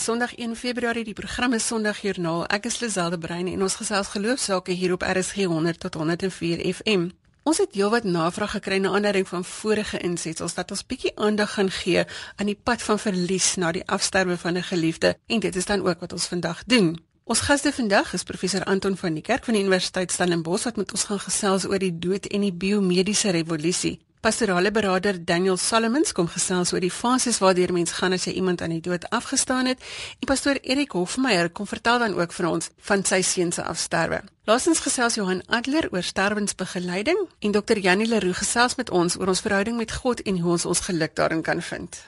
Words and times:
Sondag 0.00 0.34
1 0.34 0.56
Februarie, 0.56 1.04
die 1.04 1.12
program 1.12 1.52
is 1.52 1.66
Sondagjoernaal. 1.66 2.46
Ek 2.48 2.64
is 2.70 2.78
Liselde 2.80 3.18
Brein 3.20 3.50
en 3.50 3.60
ons 3.66 3.74
gesels 3.76 4.08
geloofsake 4.14 4.72
hier 4.72 4.94
op 4.94 5.02
RSG 5.04 5.44
100 5.44 5.76
tot 5.82 5.98
104 6.00 6.62
FM. 6.70 7.02
Ons 7.44 7.60
het 7.60 7.76
heelwat 7.76 8.06
navraag 8.08 8.54
gekry 8.56 8.78
na 8.80 8.94
aanleiding 8.96 9.28
van 9.28 9.44
vorige 9.44 10.00
insetsels 10.00 10.56
dat 10.56 10.72
ons 10.72 10.86
bietjie 10.88 11.12
aandag 11.20 11.52
gaan 11.58 11.68
gee 11.82 12.06
aan 12.40 12.48
die 12.48 12.56
pad 12.56 12.80
van 12.82 13.02
verlies 13.02 13.52
na 13.60 13.74
die 13.76 13.84
afsterwe 13.84 14.38
van 14.40 14.56
'n 14.56 14.64
geliefde 14.72 15.18
en 15.26 15.40
dit 15.40 15.56
is 15.56 15.68
dan 15.68 15.84
ook 15.84 16.00
wat 16.00 16.12
ons 16.16 16.26
vandag 16.32 16.64
doen. 16.64 16.96
Ons 17.24 17.40
gaste 17.40 17.72
vandag 17.72 18.14
is 18.14 18.22
professor 18.22 18.64
Anton 18.64 18.96
van 18.96 19.14
die 19.14 19.22
Kerk 19.22 19.44
van 19.44 19.54
die 19.54 19.62
Universiteit 19.62 20.12
Stellenbosch 20.12 20.64
wat 20.64 20.76
met 20.76 20.92
ons 20.92 21.04
gaan 21.04 21.20
gesels 21.20 21.66
oor 21.66 21.78
die 21.78 21.98
dood 21.98 22.26
en 22.26 22.40
die 22.40 22.52
biomediese 22.52 23.30
revolusie. 23.30 24.00
Pastorale 24.20 24.68
beraader 24.70 25.16
Daniel 25.24 25.56
Solomons 25.56 26.12
kom 26.12 26.26
gesels 26.28 26.74
oor 26.74 26.82
die 26.84 26.92
fases 26.92 27.38
waardeur 27.40 27.72
mens 27.72 27.94
gaan 27.96 28.12
as 28.12 28.26
jy 28.28 28.34
iemand 28.36 28.60
aan 28.60 28.74
die 28.74 28.82
dood 28.84 29.06
afgestaan 29.16 29.70
het. 29.70 29.80
En 30.20 30.28
pastoor 30.28 30.60
Erik 30.60 30.92
Hofmeyer 30.92 31.48
kom 31.48 31.66
vertel 31.66 32.02
dan 32.04 32.18
ook 32.18 32.36
vir 32.36 32.50
ons 32.50 32.68
van 32.90 33.04
sy 33.08 33.22
seun 33.24 33.52
se 33.56 33.64
afsterwe. 33.64 34.20
Laasens 34.44 34.84
gesels 34.84 35.16
Johan 35.16 35.40
Adler 35.48 35.88
oor 35.88 36.04
sterwensbegeleiding 36.04 37.22
en 37.40 37.56
Dr. 37.56 37.80
Janie 37.80 38.08
Leroux 38.12 38.36
gesels 38.36 38.76
met 38.76 38.92
ons 38.92 39.16
oor 39.16 39.32
ons 39.32 39.40
verhouding 39.40 39.80
met 39.80 39.92
God 40.02 40.20
en 40.20 40.44
hoe 40.44 40.52
ons 40.58 40.68
ons 40.68 40.84
geluk 40.90 41.16
daarin 41.16 41.40
kan 41.42 41.64
vind. 41.64 42.02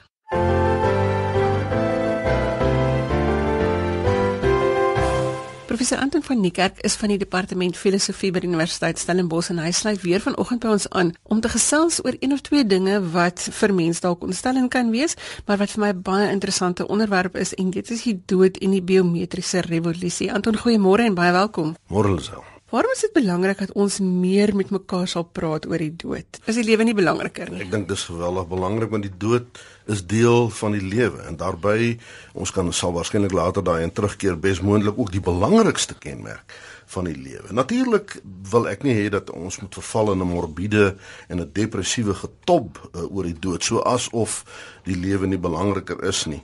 Professor 5.83 6.05
Anton 6.05 6.23
van 6.23 6.41
Niekerk 6.41 6.79
is 6.87 6.95
van 6.95 7.11
die 7.11 7.19
departement 7.19 7.75
filosofie 7.75 8.29
by 8.31 8.39
die 8.45 8.47
Universiteit 8.47 9.01
Stellenbosch 9.03 9.49
en 9.51 9.59
hy 9.59 9.73
sluit 9.75 9.99
weer 10.05 10.23
vanoggend 10.23 10.63
by 10.63 10.77
ons 10.77 10.87
aan 10.95 11.11
om 11.27 11.41
te 11.43 11.51
gesels 11.51 11.99
oor 12.05 12.15
een 12.21 12.37
of 12.37 12.45
twee 12.47 12.63
dinge 12.63 13.01
wat 13.17 13.43
vir 13.59 13.75
mense 13.75 14.05
dalk 14.07 14.23
ontstellend 14.23 14.71
kan 14.71 14.95
wees, 14.95 15.19
maar 15.49 15.59
wat 15.59 15.75
vir 15.75 15.83
my 15.83 15.91
baie 16.07 16.31
interessante 16.31 16.87
onderwerp 16.87 17.35
is 17.35 17.51
en 17.59 17.75
dit 17.75 17.91
is 17.91 18.07
die 18.07 18.15
dood 18.31 18.63
en 18.63 18.79
die 18.79 18.85
biometriese 18.95 19.67
revolusie. 19.67 20.31
Anton, 20.31 20.63
goeiemôre 20.63 21.11
en 21.11 21.19
baie 21.19 21.35
welkom. 21.35 21.75
Môre 21.91 22.15
Lisel. 22.15 22.52
Waarom 22.73 22.93
is 22.95 23.03
dit 23.05 23.13
belangrik 23.13 23.59
dat 23.61 23.73
ons 23.77 23.99
meer 24.01 24.55
met 24.57 24.71
mekaar 24.73 25.05
sal 25.11 25.27
praat 25.29 25.67
oor 25.69 25.83
die 25.83 25.93
dood? 25.93 26.39
Is 26.49 26.57
die 26.57 26.65
lewe 26.65 26.87
nie 26.89 26.95
belangriker 26.97 27.51
nie? 27.53 27.67
Ek 27.67 27.73
dink 27.75 27.91
dis 27.91 28.07
geweldig 28.09 28.47
belangrik 28.49 28.89
want 28.95 29.05
die 29.05 29.13
dood 29.13 29.61
is 29.93 30.01
deel 30.09 30.49
van 30.57 30.73
die 30.73 30.81
lewe 30.81 31.21
en 31.29 31.37
daarbey 31.37 31.99
ons 32.33 32.53
kan 32.57 32.73
sal 32.73 32.95
waarskynlik 32.97 33.35
later 33.37 33.61
daai 33.67 33.83
en 33.85 33.93
terugkeer 33.93 34.39
besmoontlik 34.41 34.97
ook 34.97 35.13
die 35.13 35.21
belangrikste 35.21 35.99
kenmerk 36.01 36.57
van 36.95 37.11
die 37.11 37.19
lewe. 37.19 37.53
Natuurlik 37.53 38.17
wil 38.55 38.71
ek 38.73 38.89
nie 38.89 38.97
hê 38.97 39.11
dat 39.13 39.29
ons 39.37 39.61
moet 39.61 39.77
verval 39.83 40.15
in 40.15 40.25
'n 40.25 40.33
morbiede 40.33 40.97
en 41.29 41.45
'n 41.45 41.51
depressiewe 41.53 42.15
getop 42.15 42.81
uh, 42.97 43.05
oor 43.05 43.29
die 43.29 43.37
dood 43.37 43.61
soos 43.63 44.09
of 44.13 44.45
die 44.89 44.97
lewe 44.97 45.27
nie 45.27 45.41
belangriker 45.49 46.01
is 46.09 46.25
nie 46.25 46.41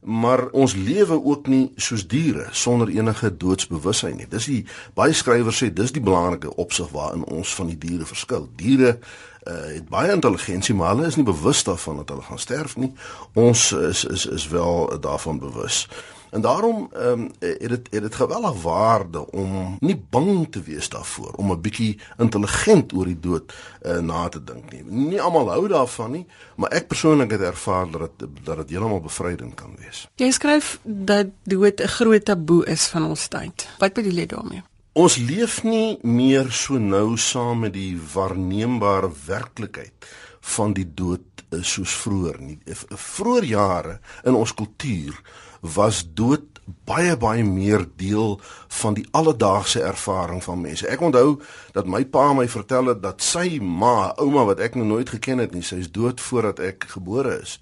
maar 0.00 0.48
ons 0.50 0.74
lewe 0.74 1.24
ook 1.24 1.46
nie 1.46 1.72
soos 1.76 2.06
diere 2.08 2.46
sonder 2.50 2.88
enige 2.88 3.36
doodsbewussyn 3.36 4.16
nie. 4.16 4.28
Dis 4.28 4.48
die 4.48 4.62
baie 4.96 5.12
skrywers 5.12 5.60
sê 5.60 5.68
dis 5.72 5.92
die 5.92 6.04
belangrike 6.04 6.54
opsig 6.56 6.88
waarin 6.94 7.24
ons 7.28 7.54
van 7.54 7.68
die 7.68 7.78
diere 7.78 8.08
verskil. 8.08 8.48
Diere 8.56 8.94
uh, 8.96 9.54
het 9.74 9.88
baie 9.92 10.12
intelligensie, 10.12 10.74
maar 10.74 10.94
hulle 10.94 11.10
is 11.10 11.18
nie 11.20 11.26
bewus 11.28 11.64
daarvan 11.68 12.00
dat 12.00 12.14
hulle 12.14 12.24
gaan 12.24 12.40
sterf 12.40 12.76
nie. 12.80 12.92
Ons 13.34 13.72
is 13.72 14.04
is 14.04 14.26
is 14.26 14.48
wel 14.48 15.00
daarvan 15.00 15.38
bewus. 15.38 15.84
En 16.30 16.40
daarom 16.40 16.88
ehm 16.92 17.20
um, 17.20 17.30
het 17.38 17.68
dit 17.68 17.88
het 17.90 18.02
dit 18.02 18.14
geweldig 18.14 18.62
waarde 18.62 19.30
om 19.30 19.76
nie 19.80 20.04
bang 20.10 20.52
te 20.52 20.62
wees 20.62 20.88
daarvoor 20.88 21.32
om 21.32 21.52
'n 21.52 21.60
bietjie 21.60 21.98
intelligent 22.18 22.92
oor 22.92 23.04
die 23.04 23.20
dood 23.20 23.52
uh, 23.82 23.98
na 23.98 24.28
te 24.28 24.44
dink 24.44 24.72
nie. 24.72 24.84
Nie 24.84 25.20
almal 25.20 25.50
hou 25.50 25.68
daarvan 25.68 26.10
nie, 26.10 26.26
maar 26.56 26.70
ek 26.70 26.86
persoonlik 26.86 27.30
het 27.30 27.40
ervaar 27.40 27.90
dat 27.90 28.10
dit 28.16 28.28
dat 28.44 28.56
dit 28.56 28.70
heeltemal 28.70 29.00
bevrydend 29.00 29.54
kan 29.54 29.74
wees. 29.78 30.08
Jy 30.14 30.30
skryf 30.30 30.78
dat 30.82 31.26
dood 31.42 31.80
'n 31.80 31.86
groot 31.88 32.24
taboe 32.24 32.66
is 32.66 32.86
van 32.86 33.04
ons 33.04 33.28
tyd. 33.28 33.68
Wat 33.78 33.92
bedoel 33.92 34.14
jy 34.14 34.26
daarmee? 34.26 34.62
Ons 34.92 35.16
leef 35.16 35.62
nie 35.62 35.98
meer 36.02 36.50
so 36.52 36.78
nou 36.78 37.16
saam 37.16 37.58
met 37.58 37.72
die 37.72 38.00
waarneembare 38.14 39.10
werklikheid 39.26 40.06
van 40.40 40.72
die 40.72 40.86
dood 40.94 41.44
eh, 41.50 41.62
soos 41.62 41.94
vroeër 41.94 42.40
nie. 42.40 42.58
Vroeër 42.88 43.44
jare 43.44 44.00
in 44.24 44.34
ons 44.34 44.54
kultuur 44.54 45.14
was 45.60 46.04
dood 46.14 46.50
baie 46.84 47.16
baie 47.16 47.44
meer 47.44 47.84
deel 47.96 48.40
van 48.80 48.94
die 48.94 49.06
alledaagse 49.10 49.82
ervaring 49.82 50.42
van 50.44 50.60
mense. 50.60 50.86
Ek 50.88 51.00
onthou 51.00 51.40
dat 51.74 51.88
my 51.90 52.04
pa 52.04 52.32
my 52.36 52.46
vertel 52.48 52.92
het 52.92 53.02
dat 53.02 53.22
sy 53.24 53.58
ma, 53.62 54.12
ouma 54.20 54.44
wat 54.50 54.62
ek 54.62 54.78
nog 54.78 54.86
nooit 54.86 55.10
geken 55.10 55.42
het 55.42 55.54
nie, 55.54 55.64
sy 55.66 55.80
is 55.82 55.90
dood 55.90 56.20
voordat 56.20 56.62
ek 56.64 56.86
gebore 56.94 57.40
is, 57.40 57.58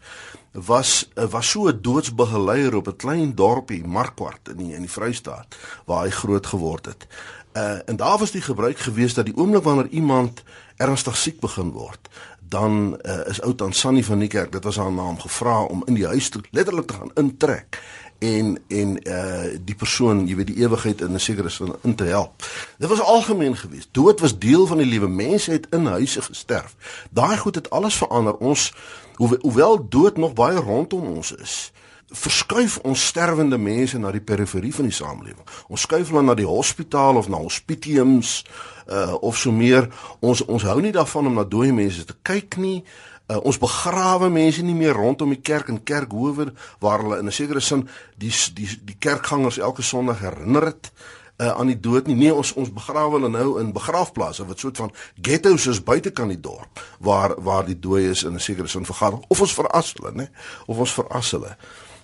was 0.52 1.08
was 1.14 1.50
so 1.50 1.68
'n 1.68 1.80
doodsbegeleier 1.82 2.74
op 2.74 2.88
'n 2.88 2.96
klein 2.96 3.34
dorpie, 3.34 3.84
Markwart 3.84 4.48
in 4.48 4.56
die, 4.56 4.74
in 4.74 4.82
die 4.82 4.90
Vrystaat 4.90 5.56
waar 5.86 6.04
hy 6.04 6.10
groot 6.10 6.46
geword 6.46 6.86
het. 6.86 7.06
Uh 7.52 7.78
en 7.86 7.96
daar 7.96 8.18
was 8.18 8.30
die 8.30 8.42
gebruik 8.42 8.78
gewees 8.78 9.14
dat 9.14 9.26
die 9.26 9.36
oomblik 9.36 9.62
wanneer 9.62 9.88
iemand 9.88 10.42
ernstig 10.76 11.16
siek 11.16 11.40
begin 11.40 11.70
word, 11.70 12.08
dan 12.48 12.98
uh, 13.02 13.26
is 13.28 13.40
ou 13.40 13.54
tant 13.54 13.76
Sannie 13.76 14.04
van 14.04 14.18
die 14.18 14.28
kerk, 14.28 14.52
dit 14.52 14.64
was 14.64 14.76
haar 14.76 14.92
naam 14.92 15.20
gevra 15.20 15.62
om 15.62 15.82
in 15.86 15.94
die 15.94 16.06
huis 16.06 16.28
toe 16.28 16.42
letterlik 16.50 16.86
te 16.86 16.94
gaan 16.94 17.10
intrek 17.14 17.80
en 18.18 18.58
en 18.68 19.08
uh 19.08 19.44
die 19.64 19.74
persoon, 19.74 20.26
jy 20.26 20.36
weet 20.36 20.50
die 20.50 20.62
ewigheid 20.64 21.00
in 21.00 21.14
'n 21.14 21.20
sekere 21.20 21.48
sin 21.48 21.74
in 21.82 21.94
te 21.94 22.04
help. 22.04 22.44
Dit 22.78 22.88
was 22.88 23.00
algemeen 23.00 23.56
geweest. 23.56 23.88
Dood 23.90 24.20
was 24.20 24.38
deel 24.38 24.66
van 24.66 24.76
die 24.76 24.86
lewe. 24.86 25.08
Mense 25.08 25.50
het 25.50 25.66
in 25.70 25.86
huise 25.86 26.22
gesterf. 26.22 26.76
Daai 27.10 27.36
goed 27.36 27.54
het 27.54 27.70
alles 27.70 27.94
verander. 27.94 28.36
Ons 28.36 28.74
hoewel 29.16 29.88
dood 29.88 30.16
nog 30.16 30.32
baie 30.32 30.56
rondom 30.56 31.02
ons 31.02 31.32
is, 31.32 31.72
verskuif 32.08 32.78
ons 32.88 33.06
sterwende 33.06 33.58
mense 33.58 33.98
na 33.98 34.10
die 34.14 34.24
periferie 34.24 34.72
van 34.74 34.88
die 34.88 34.94
samelewing. 34.94 35.44
Ons 35.68 35.84
skuif 35.84 36.08
hulle 36.08 36.22
na 36.24 36.34
die 36.34 36.48
hospitaal 36.48 37.20
of 37.20 37.28
na 37.28 37.40
hospitiums 37.42 38.42
uh 38.88 39.14
of 39.20 39.36
so 39.36 39.52
meer. 39.52 39.90
Ons 40.20 40.44
ons 40.46 40.64
hou 40.64 40.80
nie 40.80 40.92
daarvan 40.92 41.28
om 41.28 41.36
na 41.36 41.44
dooie 41.44 41.72
mense 41.72 42.04
te 42.08 42.16
kyk 42.22 42.56
nie. 42.56 42.80
Uh, 43.28 43.36
ons 43.44 43.58
begrawe 43.60 44.30
mense 44.32 44.62
nie 44.64 44.74
meer 44.74 44.96
rondom 44.96 45.34
die 45.34 45.42
kerk 45.44 45.68
en 45.68 45.82
kerkhowe 45.84 46.48
waar 46.80 47.02
hulle 47.04 47.18
in 47.20 47.28
'n 47.28 47.32
sekere 47.32 47.60
sin 47.60 47.88
die 48.16 48.32
die 48.54 48.68
die 48.84 48.96
kerkgangers 48.98 49.58
elke 49.58 49.82
Sondag 49.82 50.20
herinner 50.20 50.64
het 50.64 50.92
uh, 51.36 51.48
aan 51.48 51.66
die 51.66 51.80
dood 51.80 52.06
nie. 52.06 52.16
Nee, 52.16 52.34
ons 52.34 52.54
ons 52.54 52.72
begrawe 52.72 53.18
hulle 53.18 53.28
nou 53.28 53.60
in 53.60 53.72
begraafplase 53.72 54.46
wat 54.46 54.58
soort 54.58 54.76
van 54.76 54.92
ghettos 55.20 55.66
is 55.66 55.82
buitekant 55.82 56.28
die 56.28 56.40
dorp 56.40 56.80
waar 56.98 57.34
waar 57.42 57.66
die 57.66 57.78
dooies 57.78 58.22
in 58.22 58.32
'n 58.32 58.40
sekere 58.40 58.68
sin 58.68 58.84
vergader 58.84 59.20
of 59.28 59.40
ons 59.40 59.54
veras 59.54 59.92
hulle, 59.92 60.12
né? 60.12 60.28
Of 60.66 60.78
ons 60.78 60.92
veras 60.92 61.30
hulle. 61.30 61.56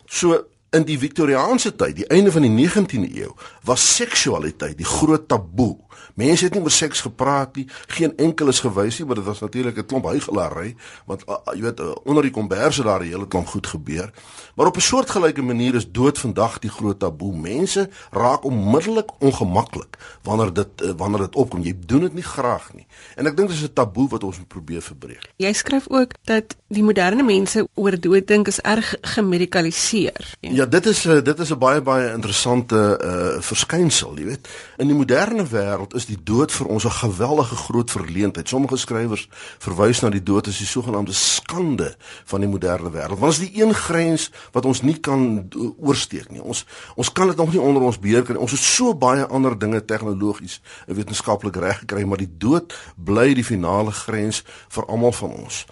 So 0.07 0.45
in 0.75 0.85
die 0.85 0.99
Victoriaanse 0.99 1.77
tyd, 1.79 1.97
die 1.97 2.09
einde 2.11 2.33
van 2.35 2.43
die 2.43 2.51
19de 2.51 3.11
eeu, 3.15 3.31
was 3.63 3.85
seksualiteit 3.97 4.79
die 4.79 4.89
groot 4.89 5.29
taboe. 5.31 5.77
Mense 6.15 6.45
het 6.45 6.55
nie 6.55 6.63
oor 6.63 6.71
seks 6.71 7.01
gepraat 7.01 7.57
nie, 7.57 7.67
geen 7.87 8.17
enkel 8.17 8.49
is 8.49 8.61
gewys 8.61 8.99
nie, 8.99 9.07
maar 9.07 9.19
dit 9.19 9.25
was 9.25 9.41
natuurlik 9.41 9.77
'n 9.79 9.87
klomp 9.87 10.05
huigelary, 10.05 10.77
want 11.07 11.25
uh, 11.29 11.37
jy 11.55 11.61
weet 11.61 11.81
uh, 11.81 11.95
onder 12.05 12.23
die 12.23 12.31
komberse 12.31 12.83
daar 12.83 13.01
'n 13.01 13.07
hele 13.07 13.29
klomp 13.29 13.47
goed 13.47 13.67
gebeur. 13.67 14.13
Maar 14.55 14.67
op 14.67 14.77
'n 14.77 14.81
soortgelyke 14.81 15.43
manier 15.43 15.75
is 15.75 15.91
dood 15.91 16.19
vandag 16.19 16.59
die 16.59 16.71
groot 16.71 16.99
taboe. 16.99 17.37
Mense 17.37 17.89
raak 18.11 18.45
onmiddellik 18.45 19.11
ongemaklik 19.19 19.99
wanneer 20.23 20.53
dit 20.53 20.69
uh, 20.83 20.91
wanneer 20.97 21.21
dit 21.21 21.35
opkom. 21.35 21.63
Jy 21.63 21.75
doen 21.87 22.01
dit 22.01 22.15
nie 22.15 22.23
graag 22.23 22.75
nie. 22.75 22.87
En 23.17 23.27
ek 23.27 23.37
dink 23.37 23.49
dis 23.49 23.63
'n 23.63 23.73
taboe 23.73 24.09
wat 24.09 24.25
ons 24.25 24.39
moet 24.39 24.49
probeer 24.49 24.83
verbreek. 24.83 25.33
Jy 25.37 25.53
skryf 25.53 25.85
ook 25.89 26.13
dat 26.25 26.57
die 26.69 26.83
moderne 26.83 27.23
mense 27.23 27.69
oor 27.75 28.01
dood 28.01 28.27
dink 28.27 28.49
is 28.49 28.61
erg 28.61 28.95
gemedikaliseer. 29.01 30.37
Ja, 30.41 30.51
ja 30.51 30.67
dit 30.67 30.87
is 30.87 31.03
dit 31.03 31.39
is 31.39 31.51
'n 31.51 31.59
baie 31.59 31.81
baie 31.81 32.13
interessante 32.13 32.99
uh, 33.05 33.43
verskynsel, 33.43 34.19
jy 34.19 34.25
weet. 34.25 34.49
In 34.77 34.87
die 34.87 34.97
moderne 34.97 35.47
wêreld 35.47 35.95
is 35.95 36.04
is 36.05 36.11
die 36.13 36.21
dood 36.21 36.53
vir 36.53 36.69
ons 36.69 36.85
'n 36.85 36.91
geweldige 36.91 37.57
groot 37.57 37.91
verleentheid. 37.91 38.49
Sommige 38.49 38.77
skrywers 38.77 39.29
verwys 39.59 40.01
na 40.01 40.11
die 40.11 40.23
dood 40.23 40.49
as 40.49 40.59
die 40.59 40.67
sogenaamde 40.67 41.13
skande 41.13 41.97
van 42.25 42.41
die 42.41 42.49
moderne 42.49 42.91
wêreld. 42.91 43.19
Want 43.19 43.37
dit 43.37 43.43
is 43.43 43.51
die 43.51 43.63
een 43.63 43.75
grens 43.75 44.31
wat 44.53 44.65
ons 44.65 44.83
nie 44.83 45.01
kan 45.01 45.49
oorsteek 45.81 46.31
nie. 46.31 46.43
Ons 46.43 46.67
ons 46.97 47.13
kan 47.13 47.27
dit 47.27 47.37
nog 47.37 47.53
nie 47.53 47.61
onder 47.61 47.83
ons 47.83 47.99
beheer 47.99 48.23
kry. 48.23 48.37
Ons 48.37 48.51
het 48.51 48.61
so 48.61 48.95
baie 48.95 49.27
ander 49.27 49.59
dinge 49.59 49.85
tegnologies 49.85 50.61
en 50.87 50.95
wetenskaplik 50.95 51.57
reg 51.57 51.79
gekry, 51.79 52.05
maar 52.05 52.19
die 52.19 52.35
dood 52.39 52.75
bly 52.97 53.35
die 53.35 53.45
finale 53.45 53.93
grens 53.93 54.45
vir 54.69 54.87
almal 54.87 55.13
van 55.13 55.31
ons. 55.31 55.67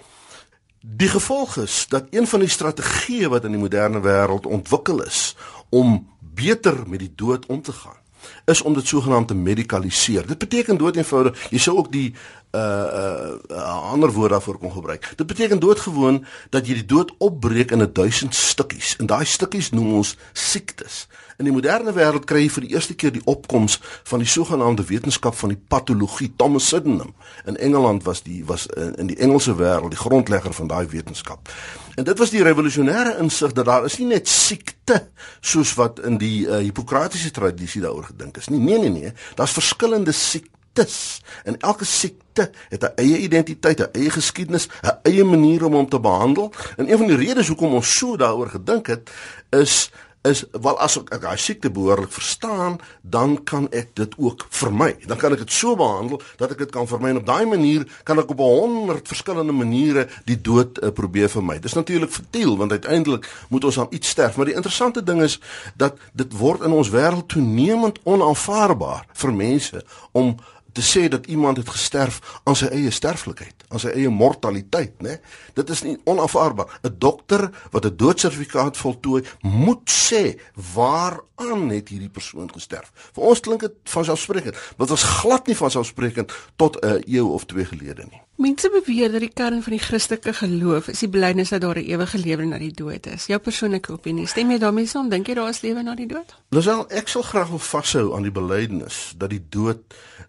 Die 0.81 1.09
gevolg 1.09 1.57
is 1.57 1.87
dat 1.89 2.07
een 2.11 2.27
van 2.27 2.41
die 2.41 2.49
strategieë 2.49 3.29
wat 3.29 3.45
in 3.45 3.51
die 3.51 3.61
moderne 3.61 4.01
wêreld 4.01 4.47
ontwikkel 4.47 5.03
is 5.03 5.37
om 5.69 6.09
beter 6.21 6.89
met 6.89 6.99
die 6.99 7.13
dood 7.15 7.47
om 7.47 7.63
te 7.63 7.73
gaan 7.73 8.02
is 8.45 8.63
om 8.63 8.75
dit 8.75 8.87
sogenaamd 8.87 9.29
te 9.29 9.35
medikaliseer. 9.35 10.27
Dit 10.27 10.39
beteken 10.39 10.77
dood 10.77 10.97
eenvoudig 10.97 11.49
jy 11.51 11.59
sou 11.59 11.77
ook 11.77 11.93
die 11.93 12.15
'n 12.53 12.59
uh, 12.59 13.91
ander 13.93 14.13
woord 14.13 14.31
daarvoor 14.31 14.59
kon 14.59 14.73
gebruik. 14.73 15.13
Dit 15.17 15.27
beteken 15.27 15.59
doodgewoon 15.59 16.25
dat 16.51 16.67
jy 16.67 16.75
die 16.75 16.87
dood 16.87 17.15
opbreek 17.19 17.71
in 17.71 17.83
'n 17.83 17.93
duisend 17.93 18.35
stukkies. 18.35 18.97
En 18.97 19.07
daai 19.07 19.25
stukkies 19.25 19.71
noem 19.71 19.93
ons 19.93 20.17
siektes. 20.33 21.07
In 21.39 21.45
die 21.45 21.55
moderne 21.55 21.93
wêreld 21.93 22.27
kry 22.29 22.45
jy 22.45 22.51
vir 22.51 22.67
die 22.67 22.75
eerste 22.75 22.95
keer 22.95 23.13
die 23.13 23.25
opkoms 23.25 23.79
van 24.05 24.23
die 24.23 24.29
sogenaamde 24.29 24.85
wetenskap 24.85 25.35
van 25.35 25.55
die 25.55 25.61
patologie. 25.69 26.33
Thomas 26.37 26.69
Sydenham 26.69 27.15
in 27.47 27.57
Engeland 27.57 28.05
was 28.05 28.23
die 28.23 28.45
was 28.47 28.67
in, 28.67 28.95
in 28.95 29.07
die 29.07 29.19
Engelse 29.19 29.57
wêreld 29.57 29.91
die 29.91 30.03
grondlegger 30.03 30.53
van 30.53 30.67
daai 30.67 30.87
wetenskap. 30.87 31.49
En 31.97 32.05
dit 32.05 32.19
was 32.19 32.31
die 32.33 32.43
revolusionêre 32.43 33.19
insig 33.21 33.53
dat 33.53 33.69
daar 33.69 33.85
is 33.85 33.99
nie 34.01 34.09
net 34.15 34.29
siekte 34.29 35.09
soos 35.41 35.75
wat 35.77 36.01
in 36.07 36.17
die 36.21 36.47
uh, 36.47 36.63
Hippokratiese 36.63 37.31
tradisie 37.31 37.83
daaroor 37.85 38.09
gedink 38.13 38.41
is 38.41 38.49
nie. 38.49 38.61
Nee 38.61 38.79
nee 38.79 38.91
nee, 38.91 39.13
daar's 39.37 39.57
verskillende 39.57 40.13
siektes 40.17 41.21
en 41.45 41.59
elke 41.61 41.85
siekte 41.85 42.51
het 42.69 42.83
'n 42.83 42.93
eie 42.97 43.19
identiteit, 43.19 43.81
'n 43.81 43.93
eie 43.93 44.11
geskiedenis, 44.11 44.69
'n 44.83 44.99
eie 45.03 45.25
manier 45.25 45.65
om 45.65 45.75
hom 45.75 45.89
te 45.89 46.01
behandel. 46.01 46.53
En 46.77 46.91
een 46.91 46.99
van 46.99 47.07
die 47.07 47.17
redes 47.17 47.49
hoekom 47.49 47.75
ons 47.75 47.99
so 47.99 48.17
daaroor 48.17 48.49
gedink 48.49 48.87
het 48.87 49.11
is 49.51 49.91
is 50.23 50.45
wel 50.53 50.79
as 50.79 50.97
ek 51.01 51.11
daai 51.23 51.39
siekte 51.41 51.71
behoorlik 51.75 52.13
verstaan, 52.15 52.79
dan 53.03 53.35
kan 53.49 53.67
ek 53.75 53.91
dit 53.99 54.15
ook 54.19 54.47
vermy. 54.55 54.95
Dan 55.07 55.19
kan 55.19 55.35
ek 55.35 55.43
dit 55.43 55.53
so 55.53 55.75
behandel 55.79 56.23
dat 56.39 56.55
ek 56.55 56.63
dit 56.63 56.71
kan 56.75 56.87
vermy. 56.87 57.11
En 57.11 57.23
op 57.23 57.27
daai 57.27 57.47
manier 57.51 57.87
kan 58.07 58.21
ek 58.23 58.31
op 58.31 58.43
100 58.45 59.09
verskillende 59.11 59.55
maniere 59.57 60.07
die 60.29 60.39
dood 60.39 60.79
uh, 60.79 60.93
probeer 60.95 61.31
vermy. 61.33 61.59
Dis 61.59 61.75
natuurlik 61.79 62.15
futiel 62.15 62.55
want 62.61 62.71
uiteindelik 62.71 63.27
moet 63.49 63.65
ons 63.65 63.79
aan 63.83 63.91
iets 63.91 64.15
sterf, 64.15 64.37
maar 64.37 64.47
die 64.47 64.59
interessante 64.59 65.03
ding 65.03 65.23
is 65.23 65.41
dat 65.77 65.99
dit 66.13 66.39
word 66.39 66.63
in 66.63 66.75
ons 66.77 66.93
wêreld 66.95 67.29
toenemend 67.33 67.99
onaanvaarbaar 68.07 69.09
vir 69.13 69.35
mense 69.35 69.85
om 70.13 70.37
te 70.73 70.83
sê 70.83 71.09
dat 71.09 71.27
iemand 71.27 71.57
het 71.57 71.69
gesterf 71.69 72.41
aan 72.45 72.57
sy 72.57 72.67
eie 72.67 72.91
sterflikheid, 72.91 73.65
aan 73.69 73.81
sy 73.83 73.89
eie 73.89 74.09
mortaliteit, 74.09 74.95
né? 75.03 75.19
Dit 75.55 75.71
is 75.71 75.83
nie 75.83 75.99
onafhaarbaar. 76.05 76.81
'n 76.83 76.95
Dokter 76.99 77.51
wat 77.71 77.85
'n 77.85 77.97
doodsertifikaat 77.97 78.77
voltooi, 78.77 79.25
moet 79.41 79.91
sê 79.91 80.41
waaraan 80.75 81.71
het 81.71 81.89
hierdie 81.89 82.09
persoon 82.09 82.53
gesterf. 82.53 82.93
Vir 83.15 83.25
ons 83.25 83.41
klink 83.41 83.61
dit 83.61 83.73
vanselfsprekend, 83.85 84.55
maar 84.55 84.87
dit 84.87 84.97
was 84.97 85.03
glad 85.03 85.47
nie 85.47 85.57
vanselfsprekend 85.57 86.33
tot 86.57 86.77
'n 86.85 87.03
eeu 87.07 87.25
of 87.25 87.45
twee 87.45 87.65
gelede 87.65 88.05
nie. 88.11 88.23
Mense 88.37 88.71
beweer 88.73 89.13
dat 89.13 89.21
die 89.21 89.31
kern 89.31 89.63
van 89.63 89.75
die 89.77 89.83
Christelike 89.83 90.33
geloof 90.33 90.89
is 90.89 91.03
die 91.05 91.09
belydenis 91.09 91.53
dat 91.53 91.61
daar 91.61 91.79
'n 91.79 91.85
ewige 91.85 92.19
lewe 92.19 92.45
na 92.45 92.59
die 92.59 92.73
dood 92.73 93.07
is. 93.07 93.27
Jou 93.27 93.39
persoonlike 93.39 93.93
opinie, 93.93 94.27
stem 94.27 94.51
jy 94.51 94.59
daarmee 94.59 94.87
saam? 94.87 95.09
Dink 95.09 95.27
jy 95.27 95.35
daar 95.35 95.49
is 95.49 95.61
lewe 95.61 95.83
na 95.83 95.95
die 95.95 96.07
dood? 96.07 96.35
Lisel, 96.49 96.87
ek 96.91 97.09
sal 97.09 97.23
graag 97.23 97.49
wil 97.49 97.59
vashou 97.59 98.17
aan 98.17 98.23
die 98.23 98.33
belydenis 98.33 99.15
dat 99.17 99.31
die 99.31 99.43
dood 99.49 99.79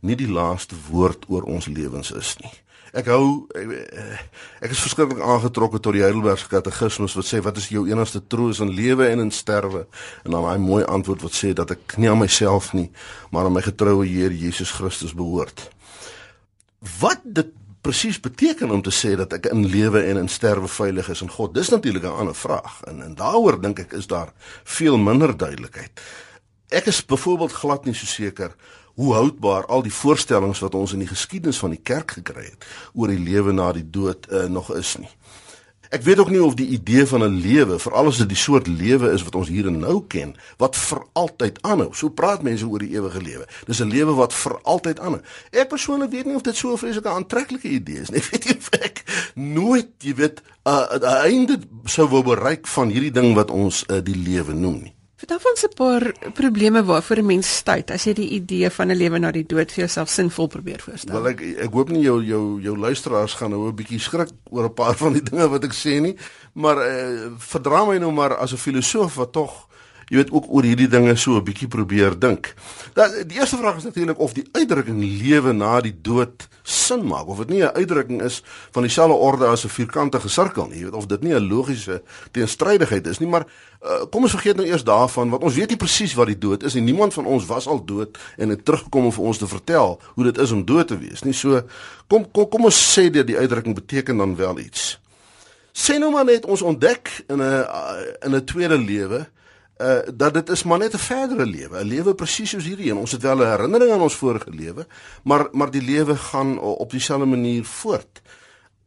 nie 0.02 0.16
die 0.16 0.28
laaste 0.34 0.76
woord 0.90 1.26
oor 1.28 1.48
ons 1.50 1.70
lewens 1.72 2.12
is 2.12 2.36
nie. 2.42 2.54
Ek 2.94 3.08
hou 3.10 3.48
ek, 3.58 3.70
ek 4.68 4.74
is 4.76 4.82
verskriklik 4.86 5.22
aangetrokke 5.26 5.80
tot 5.82 5.96
die 5.96 6.04
Heidelbergse 6.06 6.46
Katekismus 6.52 7.16
wat 7.18 7.26
sê 7.26 7.40
wat 7.42 7.58
is 7.58 7.72
jou 7.74 7.88
enigste 7.90 8.22
troos 8.30 8.62
in 8.62 8.70
lewe 8.70 9.08
en 9.10 9.24
in 9.26 9.32
sterwe? 9.34 9.88
En 10.22 10.36
dan 10.36 10.46
'n 10.46 10.62
mooi 10.62 10.84
antwoord 10.86 11.26
wat 11.26 11.34
sê 11.34 11.54
dat 11.54 11.72
ek 11.72 11.98
nie 11.98 12.10
aan 12.10 12.22
myself 12.22 12.74
nie, 12.74 12.92
maar 13.32 13.46
aan 13.46 13.58
my 13.58 13.62
getroue 13.62 14.06
Heer 14.06 14.32
Jesus 14.32 14.72
Christus 14.72 15.14
behoort. 15.14 15.70
Wat 17.00 17.20
dit 17.24 17.50
presies 17.82 18.20
beteken 18.20 18.72
om 18.72 18.82
te 18.82 18.92
sê 18.92 19.16
dat 19.16 19.34
ek 19.34 19.46
in 19.46 19.66
lewe 19.66 20.04
en 20.04 20.18
in 20.18 20.30
sterwe 20.30 20.68
veilig 20.68 21.10
is 21.10 21.22
in 21.22 21.30
God? 21.30 21.54
Dis 21.54 21.70
natuurlik 21.70 22.04
'n 22.04 22.20
ander 22.20 22.36
vraag 22.36 22.82
en 22.84 23.02
en 23.02 23.16
daaroor 23.16 23.62
dink 23.62 23.80
ek 23.80 23.94
is 23.94 24.08
daar 24.08 24.34
veel 24.64 24.98
minder 24.98 25.38
duidelikheid. 25.38 26.02
Ek 26.70 26.86
is 26.86 27.06
byvoorbeeld 27.06 27.52
glad 27.52 27.86
nie 27.86 27.94
so 27.94 28.06
seker 28.06 28.56
hoe 28.94 29.14
houdbaar 29.14 29.66
al 29.66 29.82
die 29.82 29.94
voorstellings 29.94 30.60
wat 30.60 30.76
ons 30.76 30.94
in 30.94 31.00
die 31.00 31.10
geskiedenis 31.10 31.58
van 31.58 31.74
die 31.74 31.82
kerk 31.84 32.12
gekry 32.20 32.46
het 32.46 32.66
oor 32.94 33.08
die 33.08 33.20
lewe 33.20 33.54
na 33.54 33.72
die 33.74 33.90
dood 33.90 34.28
uh, 34.32 34.46
nog 34.46 34.74
is 34.76 34.98
nie. 34.98 35.10
Ek 35.94 36.02
weet 36.02 36.18
ook 36.18 36.30
nie 36.34 36.42
of 36.42 36.56
die 36.58 36.68
idee 36.74 37.06
van 37.06 37.22
'n 37.22 37.38
lewe, 37.42 37.80
veral 37.80 38.08
as 38.08 38.18
dit 38.18 38.30
die 38.30 38.38
soort 38.38 38.68
lewe 38.68 39.12
is 39.12 39.24
wat 39.24 39.36
ons 39.36 39.48
hier 39.48 39.68
en 39.68 39.80
nou 39.80 40.04
ken, 40.08 40.36
wat 40.58 40.76
vir 40.76 41.06
altyd 41.14 41.62
aanhou. 41.62 41.94
So 41.94 42.10
praat 42.10 42.42
mense 42.42 42.66
oor 42.66 42.80
die 42.80 42.96
ewige 42.98 43.22
lewe. 43.22 43.46
Dis 43.66 43.80
'n 43.80 43.90
lewe 43.90 44.14
wat 44.14 44.34
vir 44.34 44.58
altyd 44.62 45.00
aanhou. 45.00 45.22
Ek 45.52 45.70
persoonlik 45.70 46.10
weet 46.10 46.26
nie 46.26 46.36
of 46.36 46.42
dit 46.42 46.56
so 46.56 46.72
'n 46.72 46.78
vreeslike 46.78 47.10
aantreklike 47.10 47.70
idee 47.70 48.02
is 48.02 48.10
nie. 48.10 48.18
Ek 48.24 48.32
weet 48.32 48.46
nie 48.46 48.58
of 48.58 48.70
ek 48.70 49.04
nooit, 49.36 49.90
jy 50.00 50.16
weet, 50.16 50.42
'n 50.66 50.70
uh, 51.04 51.24
einde 51.24 51.60
sou 51.86 52.08
wou 52.08 52.24
bereik 52.24 52.68
van 52.68 52.90
hierdie 52.90 53.12
ding 53.12 53.36
wat 53.36 53.52
ons 53.52 53.84
uh, 53.88 54.02
die 54.04 54.18
lewe 54.18 54.54
noem 54.54 54.82
nie. 54.82 54.96
Vertel 55.16 55.40
ons 55.46 55.64
'n 55.64 55.74
paar 55.76 56.04
probleme 56.34 56.84
waarvoor 56.84 57.18
'n 57.18 57.26
mens 57.26 57.56
stuit 57.56 57.92
as 57.92 58.04
jy 58.04 58.14
die 58.14 58.30
idee 58.30 58.70
van 58.70 58.92
'n 58.92 58.98
lewe 58.98 59.20
na 59.20 59.32
die 59.32 59.46
dood 59.46 59.72
vir 59.72 59.86
jouself 59.86 60.10
sinvol 60.10 60.48
probeer 60.48 60.82
voorstel. 60.82 61.22
Wel 61.22 61.28
ek 61.32 61.42
ek 61.42 61.72
hoop 61.72 61.90
nie 61.90 62.02
jou 62.02 62.24
jou 62.24 62.62
jou 62.62 62.78
luisteraars 62.78 63.34
gaan 63.34 63.50
nou 63.50 63.68
'n 63.68 63.76
bietjie 63.76 64.00
skrik 64.00 64.30
oor 64.50 64.66
'n 64.66 64.74
paar 64.74 64.96
van 65.04 65.14
die 65.14 65.24
dinge 65.24 65.50
wat 65.50 65.64
ek 65.64 65.74
sê 65.74 66.02
nie, 66.02 66.18
maar 66.54 66.78
eh 66.78 67.30
verdra 67.38 67.86
my 67.86 67.98
nou 67.98 68.12
maar 68.12 68.36
as 68.36 68.52
'n 68.54 68.58
filosoof 68.58 69.16
wat 69.16 69.32
tog 69.32 69.68
jy 70.14 70.22
weet 70.22 70.34
ook 70.34 70.46
oor 70.54 70.66
hierdie 70.68 70.88
dinge 70.88 71.16
so 71.18 71.38
'n 71.38 71.44
bietjie 71.44 71.68
probeer 71.68 72.14
dink. 72.20 72.54
Dat 72.94 73.28
die 73.28 73.40
eerste 73.40 73.58
vraag 73.58 73.78
is 73.78 73.84
natuurlik 73.84 74.20
of 74.20 74.34
die 74.34 74.46
uitdrukking 74.52 75.02
lewe 75.02 75.54
na 75.54 75.82
die 75.82 75.96
dood 76.02 76.48
sin 76.64 77.06
maak 77.06 77.28
of 77.28 77.38
dit 77.38 77.50
nie 77.50 77.64
'n 77.64 77.74
uitdrukking 77.74 78.22
is 78.22 78.44
van 78.72 78.84
dieselfde 78.84 79.16
orde 79.16 79.46
as 79.46 79.66
'n 79.66 79.70
vierkantige 79.70 80.30
sirkel 80.30 80.68
nie, 80.68 80.78
jy 80.78 80.84
weet 80.84 80.94
of 80.94 81.06
dit 81.08 81.22
nie 81.22 81.34
'n 81.34 81.48
logiese 81.48 82.02
teenstrydigheid 82.32 83.08
is 83.08 83.20
nie, 83.20 83.30
maar 83.30 83.46
uh, 83.84 84.06
kom 84.12 84.22
ons 84.22 84.32
vergeet 84.32 84.56
nou 84.56 84.68
eers 84.68 84.84
daarvan 84.84 85.30
want 85.30 85.44
ons 85.44 85.56
weet 85.56 85.70
nie 85.70 85.78
presies 85.78 86.14
wat 86.14 86.28
die 86.28 86.38
dood 86.38 86.64
is 86.64 86.76
en 86.76 86.84
niemand 86.84 87.14
van 87.14 87.26
ons 87.26 87.46
was 87.46 87.68
al 87.68 87.86
dood 87.86 88.18
en 88.38 88.50
het 88.50 88.66
teruggekom 88.66 89.06
om 89.06 89.12
vir 89.12 89.24
ons 89.24 89.38
te 89.38 89.48
vertel 89.48 90.00
hoe 90.14 90.24
dit 90.24 90.38
is 90.38 90.52
om 90.52 90.66
dood 90.66 90.88
te 90.88 90.98
wees 90.98 91.24
nie. 91.24 91.34
So 91.34 91.62
kom 92.08 92.32
kom 92.32 92.50
kom 92.50 92.64
ons 92.64 92.98
sê 92.98 93.10
dat 93.10 93.28
die 93.28 93.38
uitdrukking 93.38 93.76
beteken 93.76 94.18
dan 94.18 94.36
wel 94.36 94.60
iets. 94.60 95.00
Sê 95.74 95.98
nou 95.98 96.12
maar 96.12 96.26
net 96.26 96.46
ons 96.46 96.62
ontdek 96.62 97.24
in 97.28 97.38
'n 97.38 97.42
uh, 97.42 97.98
in 98.22 98.36
'n 98.36 98.46
tweede 98.46 98.78
lewe 98.78 99.28
uh 99.84 100.00
dat 100.14 100.34
dit 100.34 100.50
is 100.50 100.64
maar 100.64 100.78
net 100.78 100.94
'n 100.94 100.98
verdere 100.98 101.46
lewe, 101.46 101.80
'n 101.80 101.88
lewe 101.88 102.14
presies 102.16 102.50
soos 102.50 102.64
hierdie 102.64 102.92
een. 102.92 102.98
Ons 102.98 103.12
het 103.12 103.22
wel 103.22 103.38
'n 103.38 103.50
herinnering 103.50 103.92
aan 103.92 104.02
ons 104.02 104.16
vorige 104.16 104.50
lewe, 104.50 104.88
maar 105.24 105.48
maar 105.52 105.72
die 105.72 105.82
lewe 105.82 106.16
gaan 106.16 106.60
op 106.60 106.90
dieselfde 106.92 107.26
manier 107.26 107.66
voort. 107.66 108.22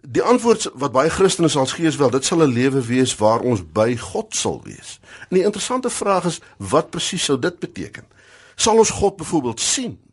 Die 0.08 0.22
antwoord 0.22 0.70
wat 0.74 0.92
baie 0.92 1.10
Christene 1.10 1.48
sal 1.48 1.66
gee 1.66 1.86
is 1.86 1.96
wel, 1.96 2.10
dit 2.10 2.24
sal 2.24 2.42
'n 2.42 2.52
lewe 2.52 2.80
wees 2.86 3.16
waar 3.16 3.40
ons 3.40 3.62
by 3.72 3.96
God 3.96 4.34
sal 4.34 4.60
wees. 4.64 5.00
En 5.28 5.36
die 5.36 5.44
interessante 5.44 5.90
vraag 5.90 6.24
is, 6.24 6.40
wat 6.56 6.90
presies 6.90 7.24
sou 7.24 7.38
dit 7.38 7.58
beteken? 7.58 8.04
Sal 8.54 8.78
ons 8.78 8.90
God 8.90 9.16
byvoorbeeld 9.16 9.60
sien? 9.60 10.05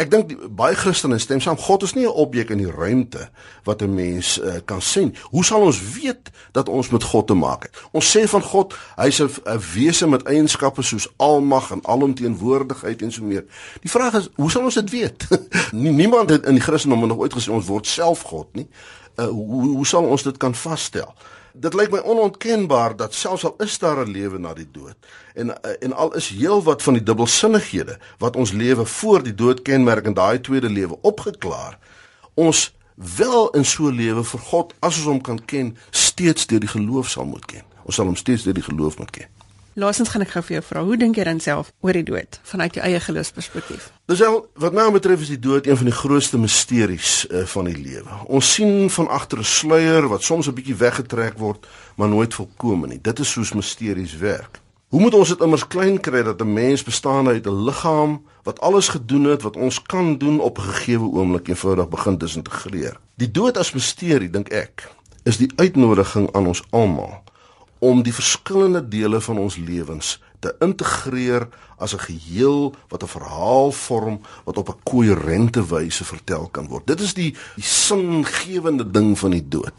Ek 0.00 0.10
dink 0.10 0.32
baie 0.56 0.74
Christene 0.74 1.18
stem 1.20 1.40
saam 1.40 1.58
God 1.60 1.82
is 1.82 1.94
nie 1.94 2.06
'n 2.06 2.16
objek 2.24 2.50
in 2.50 2.58
die 2.58 2.70
ruimte 2.70 3.28
wat 3.64 3.82
'n 3.82 3.94
mens 3.94 4.38
uh, 4.40 4.60
kan 4.64 4.82
sien. 4.82 5.14
Hoe 5.30 5.44
sal 5.44 5.60
ons 5.60 5.80
weet 5.94 6.30
dat 6.52 6.68
ons 6.68 6.88
met 6.88 7.02
God 7.02 7.26
te 7.26 7.34
maak 7.34 7.62
het? 7.62 7.76
Ons 7.92 8.16
sê 8.16 8.28
van 8.28 8.42
God, 8.42 8.74
hy's 8.96 9.20
'n 9.20 9.30
wese 9.74 10.08
met 10.08 10.22
eienskappe 10.22 10.82
soos 10.82 11.08
almag 11.16 11.70
en 11.70 11.84
alomteenwoordigheid 11.84 13.02
en 13.02 13.12
so 13.12 13.22
meer. 13.22 13.44
Die 13.80 13.90
vraag 13.90 14.14
is, 14.14 14.28
hoe 14.34 14.50
sal 14.50 14.64
ons 14.64 14.74
dit 14.74 14.90
weet? 14.90 15.28
Niemand 15.72 16.30
het 16.30 16.46
in 16.46 16.54
die 16.54 16.62
Christendom 16.62 17.06
nog 17.06 17.18
ooit 17.18 17.34
gesê 17.34 17.50
ons 17.50 17.66
word 17.66 17.86
self 17.86 18.20
God 18.20 18.48
nie. 18.52 18.68
Uh, 19.16 19.26
hoe 19.26 19.76
hoe 19.76 19.86
sal 19.86 20.04
ons 20.04 20.22
dit 20.22 20.36
kan 20.36 20.54
vasstel? 20.54 21.14
Dit 21.54 21.74
lyk 21.74 21.90
my 21.90 21.98
onontkenbaar 21.98 22.96
dat 22.96 23.14
selfs 23.14 23.44
al 23.44 23.54
is 23.58 23.78
daar 23.78 24.04
'n 24.06 24.10
lewe 24.10 24.38
na 24.38 24.54
die 24.54 24.68
dood 24.70 24.96
en 25.34 25.62
en 25.80 25.92
al 25.92 26.14
is 26.14 26.28
heel 26.28 26.62
wat 26.62 26.82
van 26.82 26.94
die 26.94 27.02
dubbelsinnighede 27.02 27.98
wat 28.18 28.36
ons 28.36 28.52
lewe 28.52 28.86
voor 28.86 29.22
die 29.22 29.34
dood 29.34 29.62
kenmerk 29.62 30.06
en 30.06 30.14
daai 30.14 30.40
tweede 30.40 30.70
lewe 30.70 30.98
opgeklaar 31.00 31.78
ons 32.34 32.72
wel 32.94 33.50
in 33.50 33.64
so 33.64 33.88
'n 33.88 33.94
lewe 33.94 34.24
vir 34.24 34.40
God 34.40 34.74
as 34.78 34.96
ons 34.96 35.06
hom 35.06 35.20
kan 35.20 35.44
ken 35.44 35.76
steeds 35.90 36.46
deur 36.46 36.60
die 36.60 36.68
geloof 36.68 37.08
sal 37.08 37.24
moet 37.24 37.44
ken. 37.44 37.62
Ons 37.84 37.94
sal 37.94 38.06
hom 38.06 38.16
steeds 38.16 38.42
deur 38.42 38.54
die 38.54 38.62
geloof 38.62 38.98
moet 38.98 39.10
ken. 39.10 39.26
Laasens 39.74 40.10
gaan 40.12 40.20
ek 40.20 40.34
gou 40.34 40.42
vir 40.44 40.58
jou 40.58 40.64
vra, 40.66 40.80
hoe 40.84 40.96
dink 41.00 41.16
jy 41.16 41.24
dan 41.24 41.38
self 41.40 41.70
oor 41.80 41.96
die 41.96 42.04
dood 42.04 42.36
vanuit 42.44 42.74
jou 42.76 42.82
eie 42.84 42.98
geloofsperspektief? 43.00 43.86
Dis 44.10 44.20
al 44.20 44.42
wat 44.60 44.74
my 44.76 44.84
betref 44.92 45.22
is 45.24 45.30
die 45.32 45.40
dood 45.40 45.64
een 45.64 45.78
van 45.80 45.88
die 45.88 45.94
grootste 45.96 46.36
misteries 46.36 47.12
uh, 47.30 47.46
van 47.48 47.70
die 47.70 47.78
lewe. 47.78 48.18
Ons 48.28 48.50
sien 48.58 48.90
van 48.92 49.08
agter 49.08 49.40
'n 49.40 49.48
sluier 49.48 50.08
wat 50.12 50.22
soms 50.28 50.48
'n 50.48 50.54
bietjie 50.54 50.76
weggetrek 50.76 51.38
word, 51.38 51.66
maar 51.96 52.08
nooit 52.08 52.34
volkome 52.34 52.86
nie. 52.86 53.00
Dit 53.00 53.18
is 53.18 53.32
soos 53.32 53.52
misteries 53.52 54.16
werk. 54.16 54.60
Hoe 54.92 55.00
moet 55.00 55.14
ons 55.14 55.28
dit 55.28 55.40
immers 55.40 55.66
klein 55.66 56.00
kry 56.00 56.22
dat 56.22 56.40
'n 56.40 56.52
mens 56.52 56.82
bestaan 56.84 57.28
uit 57.28 57.46
'n 57.46 57.64
liggaam 57.64 58.20
wat 58.42 58.60
alles 58.60 58.88
gedoen 58.88 59.24
het 59.24 59.42
wat 59.42 59.56
ons 59.56 59.82
kan 59.82 60.18
doen 60.18 60.40
op 60.40 60.58
'n 60.58 60.68
gegeewe 60.68 61.08
oomblik 61.16 61.48
eenvoudig 61.48 61.88
begin 61.88 62.18
disintegreer? 62.18 63.00
Die 63.16 63.30
dood 63.30 63.56
as 63.56 63.72
misterie, 63.72 64.30
dink 64.30 64.48
ek, 64.48 64.92
is 65.24 65.36
die 65.36 65.52
uitnodiging 65.56 66.32
aan 66.32 66.46
ons 66.46 66.62
almal 66.70 67.22
om 67.82 68.02
die 68.06 68.14
verskillende 68.14 68.82
dele 68.88 69.18
van 69.20 69.40
ons 69.42 69.56
lewens 69.58 70.20
te 70.42 70.52
integreer 70.62 71.48
as 71.82 71.94
'n 71.94 72.06
geheel 72.06 72.74
wat 72.88 73.02
'n 73.02 73.14
verhaal 73.18 73.72
vorm 73.72 74.20
wat 74.44 74.56
op 74.56 74.68
'n 74.68 74.82
koherente 74.82 75.66
wyse 75.66 76.04
vertel 76.04 76.48
kan 76.48 76.68
word. 76.68 76.86
Dit 76.86 77.00
is 77.00 77.14
die 77.14 77.34
die 77.54 77.64
singewende 77.64 78.90
ding 78.90 79.18
van 79.18 79.30
die 79.30 79.48
dood. 79.48 79.74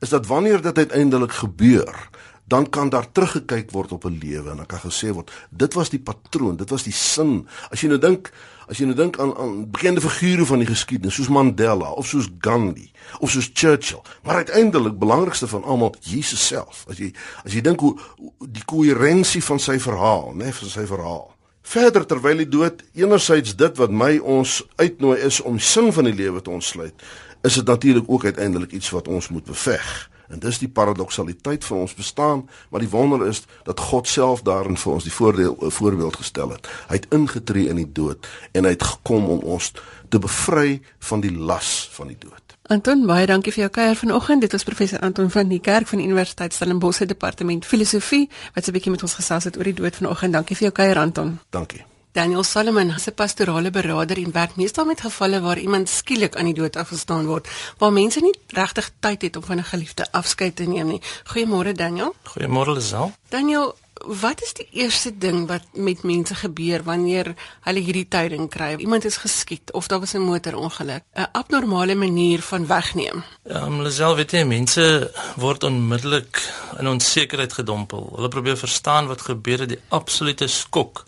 Is 0.00 0.08
dat 0.08 0.26
wanneer 0.26 0.62
dit 0.62 0.78
uiteindelik 0.78 1.32
gebeur, 1.32 2.08
dan 2.44 2.70
kan 2.70 2.88
daar 2.88 3.12
teruggekyk 3.12 3.70
word 3.70 3.92
op 3.92 4.04
'n 4.04 4.18
lewe 4.22 4.50
en 4.50 4.56
dan 4.56 4.66
kan 4.66 4.80
gesê 4.90 5.12
word 5.12 5.30
dit 5.50 5.74
was 5.74 5.88
die 5.88 6.00
patroon, 6.00 6.56
dit 6.56 6.70
was 6.70 6.82
die 6.82 6.92
sin. 6.92 7.48
As 7.70 7.80
jy 7.80 7.88
nou 7.88 7.98
dink, 7.98 8.32
as 8.68 8.78
jy 8.80 8.88
nou 8.88 8.96
dink 8.96 9.16
aan 9.20 9.32
aan 9.40 9.54
bekende 9.72 10.02
figure 10.04 10.44
van 10.48 10.62
die 10.62 10.68
geskiedenis 10.68 11.16
soos 11.16 11.30
Mandela 11.32 11.90
of 11.96 12.06
soos 12.06 12.28
Gandhi 12.44 12.90
of 13.20 13.32
soos 13.32 13.50
Churchill, 13.54 14.02
maar 14.22 14.42
uiteindelik 14.44 14.98
belangrikste 14.98 15.48
van 15.48 15.64
almal 15.64 15.94
Jesus 16.00 16.46
self. 16.46 16.84
As 16.88 17.00
jy 17.00 17.12
as 17.44 17.56
jy 17.56 17.62
dink 17.64 17.80
hoe 17.80 17.96
die 18.44 18.64
koherensie 18.68 19.42
van 19.44 19.60
sy 19.62 19.78
verhaal, 19.80 20.34
né, 20.34 20.48
nee, 20.48 20.58
van 20.60 20.72
sy 20.74 20.84
verhaal. 20.88 21.26
Verder 21.68 22.06
terwyl 22.08 22.44
die 22.44 22.48
dood 22.48 22.84
enerzijds 22.96 23.56
dit 23.56 23.80
wat 23.80 23.92
my 23.92 24.14
ons 24.18 24.60
uitnooi 24.76 25.18
is 25.24 25.40
om 25.40 25.58
sin 25.60 25.92
van 25.92 26.08
die 26.08 26.16
lewe 26.16 26.40
te 26.40 26.52
ontsluit, 26.52 27.08
is 27.44 27.58
dit 27.60 27.66
natuurlik 27.66 28.08
ook 28.08 28.24
uiteindelik 28.24 28.72
iets 28.72 28.90
wat 28.90 29.08
ons 29.08 29.28
moet 29.28 29.44
beveg. 29.44 29.88
En 30.28 30.38
dis 30.38 30.58
die 30.58 30.68
paradoksaliteit 30.68 31.64
van 31.64 31.76
ons 31.76 31.94
bestaan, 31.94 32.48
maar 32.70 32.80
die 32.80 32.90
wonder 32.90 33.26
is 33.26 33.44
dat 33.64 33.80
God 33.80 34.08
self 34.08 34.42
daarin 34.42 34.76
vir 34.76 34.92
ons 34.92 35.04
die 35.04 35.12
voordeel 35.12 35.56
eh, 35.56 35.70
voorbeeld 35.70 36.16
gestel 36.16 36.50
het. 36.50 36.68
Hy 36.88 37.00
het 37.00 37.08
ingetree 37.14 37.68
in 37.68 37.80
die 37.80 37.92
dood 37.92 38.28
en 38.52 38.64
hy 38.64 38.74
het 38.76 38.82
gekom 38.82 39.28
om 39.28 39.40
ons 39.56 39.72
te 40.08 40.18
bevry 40.18 40.80
van 40.98 41.20
die 41.20 41.32
las 41.32 41.88
van 41.92 42.12
die 42.12 42.18
dood. 42.18 42.56
Anton, 42.68 43.06
baie 43.08 43.26
dankie 43.26 43.52
vir 43.52 43.64
jou 43.64 43.70
kuier 43.72 43.96
vanoggend. 43.96 44.44
Dit 44.44 44.52
was 44.52 44.64
professor 44.64 45.00
Anton 45.00 45.30
van 45.32 45.48
die 45.48 45.60
Kerk 45.60 45.88
van 45.88 46.02
die 46.02 46.06
Universiteit 46.06 46.52
Stellenbosch 46.52 47.00
se 47.00 47.06
departement 47.06 47.64
filosofie 47.64 48.28
wat 48.54 48.64
so 48.64 48.70
'n 48.70 48.74
bietjie 48.74 48.92
met 48.92 49.02
ons 49.02 49.14
gesels 49.14 49.44
het 49.44 49.56
oor 49.56 49.64
die 49.64 49.74
dood 49.74 49.96
vanoggend. 49.96 50.32
Dankie 50.32 50.56
vir 50.56 50.68
jou 50.68 50.72
kuier 50.72 50.98
Anton. 50.98 51.38
Dankie. 51.50 51.84
Daniel 52.18 52.42
Solomon 52.42 52.90
is 52.90 53.06
'n 53.06 53.14
pastorale 53.14 53.70
beraader 53.70 54.18
en 54.18 54.32
werk 54.32 54.56
meestal 54.56 54.84
met 54.84 55.00
gevalle 55.00 55.40
waar 55.40 55.58
iemand 55.58 55.88
skielik 55.88 56.36
aan 56.36 56.44
die 56.50 56.54
dood 56.54 56.76
afgestaan 56.76 57.26
word, 57.26 57.48
waar 57.78 57.92
mense 57.92 58.20
nie 58.20 58.34
regtig 58.46 58.90
tyd 59.00 59.22
het 59.22 59.36
om 59.36 59.42
van 59.42 59.58
'n 59.58 59.70
geliefde 59.72 60.04
afskeid 60.10 60.56
te 60.56 60.64
neem 60.64 60.86
nie. 60.86 61.02
Goeiemôre 61.30 61.72
Daniel. 61.72 62.14
Goeiemôre 62.32 62.72
Lisel. 62.74 63.12
Daniel, 63.28 63.76
wat 64.22 64.42
is 64.42 64.52
die 64.52 64.68
eerste 64.70 65.18
ding 65.18 65.46
wat 65.46 65.62
met 65.72 66.02
mense 66.02 66.34
gebeur 66.34 66.82
wanneer 66.82 67.34
hulle 67.60 67.80
hierdie 67.80 68.08
tyding 68.08 68.50
kry? 68.50 68.74
Iemand 68.76 69.04
is 69.04 69.16
geskiet 69.16 69.72
of 69.72 69.86
daar 69.86 70.00
was 70.00 70.14
'n 70.14 70.20
motorongeluk, 70.20 71.02
'n 71.14 71.28
abnormale 71.32 71.94
manier 71.94 72.42
van 72.42 72.66
wegneem. 72.66 73.24
Ja, 73.44 73.62
um, 73.62 73.82
Lisel, 73.82 74.16
weet 74.16 74.30
jy, 74.30 74.42
mense 74.44 75.12
word 75.36 75.62
onmiddellik 75.62 76.52
in 76.78 76.88
onsekerheid 76.88 77.52
gedompel. 77.52 78.12
Hulle 78.14 78.28
probeer 78.28 78.56
verstaan 78.56 79.06
wat 79.06 79.20
gebeur 79.20 79.58
het, 79.58 79.68
die 79.68 79.80
absolute 79.88 80.46
skok 80.46 81.04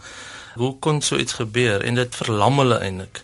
Hoe 0.60 0.74
kon 0.78 1.00
so 1.00 1.16
iets 1.16 1.38
gebeur 1.38 1.80
en 1.88 1.96
dit 1.96 2.16
verlam 2.20 2.58
hulle 2.60 2.76
eintlik? 2.84 3.22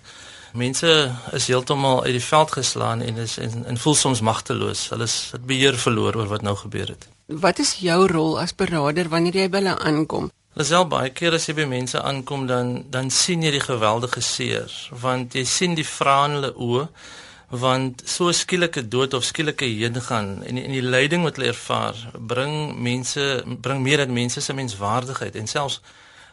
Mense 0.56 0.92
is 1.36 1.48
heeltemal 1.50 1.98
uit 2.06 2.14
die 2.16 2.22
veld 2.24 2.52
geslaan 2.52 3.02
en 3.04 3.18
is 3.20 3.34
en, 3.38 3.66
en 3.68 3.76
voel 3.82 3.94
soms 3.94 4.22
magteloos. 4.24 4.86
Hulle 4.94 5.04
dit 5.04 5.44
beheer 5.50 5.76
verloor 5.76 6.16
oor 6.16 6.30
wat 6.30 6.46
nou 6.46 6.54
gebeur 6.56 6.94
het. 6.94 7.04
Wat 7.26 7.60
is 7.60 7.74
jou 7.84 7.98
rol 8.08 8.38
as 8.40 8.54
beraader 8.56 9.10
wanneer 9.12 9.36
jy 9.42 9.50
by 9.52 9.60
hulle 9.60 9.74
aankom? 9.90 10.30
Lisel 10.56 10.86
baie 10.88 11.12
keer 11.12 11.36
as 11.36 11.44
jy 11.50 11.58
by 11.58 11.66
mense 11.68 12.00
aankom 12.00 12.48
dan 12.48 12.72
dan 12.94 13.12
sien 13.12 13.44
jy 13.44 13.52
die 13.58 13.64
geweldige 13.66 14.24
seer 14.24 14.72
want 15.04 15.36
jy 15.36 15.44
sien 15.44 15.76
die 15.76 15.84
vrae 15.84 16.30
in 16.30 16.38
hulle 16.38 16.52
oë 16.56 16.86
want 17.60 18.06
so 18.08 18.32
skielike 18.32 18.86
dood 18.88 19.12
of 19.14 19.28
skielike 19.28 19.68
heengaan 19.68 20.32
en 20.48 20.64
en 20.64 20.72
die 20.78 20.86
lyding 20.96 21.28
wat 21.28 21.36
hulle 21.36 21.52
ervaar 21.52 22.00
bring 22.32 22.56
mense 22.88 23.28
bring 23.44 23.84
meer 23.84 24.06
dat 24.06 24.16
mense 24.22 24.40
se 24.40 24.56
menswaardigheid 24.56 25.36
en 25.36 25.52
selfs 25.52 25.82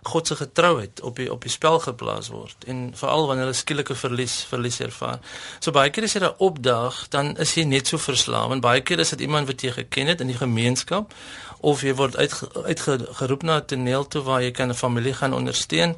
God 0.03 0.27
se 0.27 0.36
getrouheid 0.36 1.01
op 1.01 1.15
die 1.15 1.31
op 1.31 1.41
die 1.41 1.51
spel 1.51 1.79
geplaas 1.79 2.29
word 2.33 2.65
en 2.67 2.91
veral 2.95 3.27
wanneer 3.27 3.48
hulle 3.48 3.57
skielike 3.57 3.95
verlies 3.95 4.36
verlies 4.50 4.79
ervaar. 4.79 5.19
So 5.60 5.72
baie 5.72 5.89
keer 5.89 6.07
as 6.07 6.15
jy 6.17 6.24
daar 6.25 6.39
opdag, 6.43 7.07
dan 7.10 7.38
is 7.38 7.55
jy 7.57 7.63
net 7.69 7.88
so 7.88 7.98
verslaaf 7.98 8.51
en 8.51 8.63
baie 8.63 8.81
keer 8.81 9.00
is 9.00 9.13
dit 9.15 9.25
iemand 9.27 9.48
wat 9.48 9.62
jy 9.62 9.72
geken 9.72 10.13
het 10.13 10.22
in 10.22 10.31
die 10.33 10.39
gemeenskap 10.39 11.13
of 11.62 11.81
jy 11.83 11.95
word 11.95 12.17
uitgeroep 12.19 13.43
na 13.43 13.57
'n 13.57 13.65
toneel 13.65 14.07
toe 14.07 14.22
waar 14.22 14.41
jy 14.41 14.51
kan 14.51 14.69
'n 14.69 14.81
familie 14.86 15.13
gaan 15.13 15.33
ondersteun. 15.33 15.95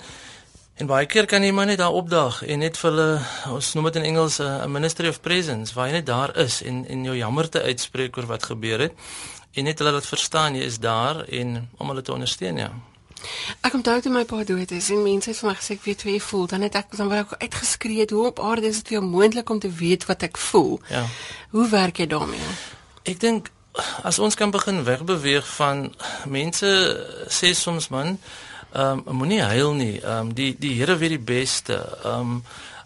En 0.76 0.88
baie 0.88 1.06
keer 1.06 1.26
kan 1.26 1.44
jy 1.44 1.52
maar 1.52 1.66
net 1.66 1.78
daar 1.78 1.96
opdag 1.96 2.42
en 2.44 2.60
net 2.60 2.78
vir 2.78 2.92
hulle 2.92 3.22
ons 3.48 3.74
noem 3.74 3.86
dit 3.86 3.96
in 3.96 4.04
Engels 4.10 4.40
'n 4.40 4.72
ministry 4.72 5.08
of 5.08 5.22
presence 5.22 5.74
waar 5.74 5.88
jy 5.88 5.94
net 5.94 6.06
daar 6.06 6.38
is 6.38 6.62
en 6.62 6.86
en 6.88 7.04
jou 7.04 7.16
jammerte 7.16 7.62
uitspreek 7.62 8.18
oor 8.18 8.26
wat 8.26 8.44
gebeur 8.44 8.80
het 8.80 8.94
en 9.54 9.64
net 9.64 9.80
hulle 9.80 9.92
laat 9.92 10.06
verstaan 10.06 10.56
jy 10.56 10.66
is 10.68 10.80
daar 10.80 11.24
en 11.24 11.70
om 11.78 11.88
hulle 11.88 12.02
te 12.02 12.14
ondersteun 12.14 12.58
ja. 12.58 12.72
Ek 13.62 13.76
toe 13.84 14.02
toe 14.02 14.12
my 14.12 14.24
pa 14.26 14.44
dood 14.44 14.72
is 14.72 14.90
en 14.90 15.04
mense 15.04 15.30
het 15.30 15.40
vir 15.40 15.50
my 15.50 15.56
gesê 15.56 15.76
ek 15.78 15.84
weet 15.86 16.06
hoe 16.06 16.12
jy 16.12 16.22
voel. 16.22 16.48
Dan 16.48 16.62
het 16.62 16.76
ek 16.76 16.96
dan 16.98 17.10
wou 17.12 17.20
ek 17.20 17.36
uitgeskree 17.42 18.00
het 18.00 18.14
hoe 18.16 18.26
op 18.28 18.40
aarde 18.40 18.68
is 18.68 18.82
dit 18.82 18.88
vir 18.88 19.00
jou 19.00 19.06
moontlik 19.10 19.50
om 19.50 19.60
te 19.60 19.72
weet 19.72 20.06
wat 20.06 20.24
ek 20.24 20.38
voel. 20.38 20.80
Ja. 20.90 21.06
Hoe 21.50 21.70
werk 21.70 21.98
jy 21.98 22.08
daarmee? 22.08 22.56
Ek 23.04 23.20
dink 23.20 23.52
as 24.04 24.20
ons 24.20 24.36
kan 24.36 24.52
begin 24.52 24.84
wegbeweeg 24.84 25.48
van 25.56 25.90
mense 26.32 26.70
sê 27.28 27.54
soms 27.54 27.90
man, 27.90 28.18
ehm 28.76 29.02
um, 29.06 29.18
moenie 29.22 29.42
huil 29.42 29.74
nie. 29.74 30.00
Ehm 30.02 30.30
um, 30.30 30.34
die 30.34 30.56
die 30.60 30.76
Here 30.80 30.98
weet 30.98 31.18
die 31.18 31.26
beste. 31.34 31.82
Ehm 32.04 32.38
um, 32.38 32.44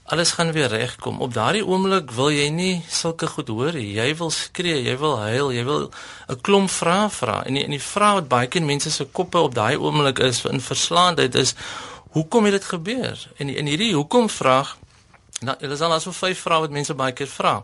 alles 0.10 0.32
gaan 0.32 0.52
weer 0.52 0.68
regkom. 0.68 1.20
Op 1.22 1.34
daardie 1.34 1.66
oomblik 1.66 2.12
wil 2.12 2.32
jy 2.34 2.48
nie 2.50 2.82
sulke 2.90 3.28
goed 3.30 3.48
hoor 3.48 3.76
nie. 3.78 3.92
Jy 3.94 4.16
wil 4.18 4.32
skree, 4.34 4.82
jy 4.82 4.96
wil 4.98 5.20
huil, 5.22 5.52
jy 5.54 5.64
wil 5.68 5.92
'n 6.28 6.42
klomp 6.42 6.70
vrae 6.70 7.10
vra. 7.10 7.44
En 7.46 7.54
die, 7.54 7.64
en 7.64 7.70
die 7.70 7.82
vraag 7.82 8.14
wat 8.14 8.28
baie 8.28 8.48
keer 8.48 8.64
mense 8.64 8.92
se 8.92 9.06
koppe 9.06 9.38
op 9.38 9.54
daai 9.56 9.78
oomblik 9.78 10.20
is 10.20 10.46
in 10.46 10.62
verslaandheid 10.62 11.36
is 11.36 11.54
hoekom 12.10 12.44
het 12.44 12.54
dit 12.54 12.66
gebeur? 12.66 13.28
En 13.38 13.56
en 13.56 13.66
hierdie 13.66 13.94
hoekom 13.94 14.30
vraag 14.30 14.78
nou 15.40 15.56
dit 15.60 15.72
is 15.72 15.82
al 15.82 15.94
asof 15.94 16.18
vyf 16.18 16.40
vrae 16.40 16.60
wat 16.60 16.72
mense 16.72 16.94
baie 16.94 17.14
keer 17.14 17.28
vra. 17.28 17.64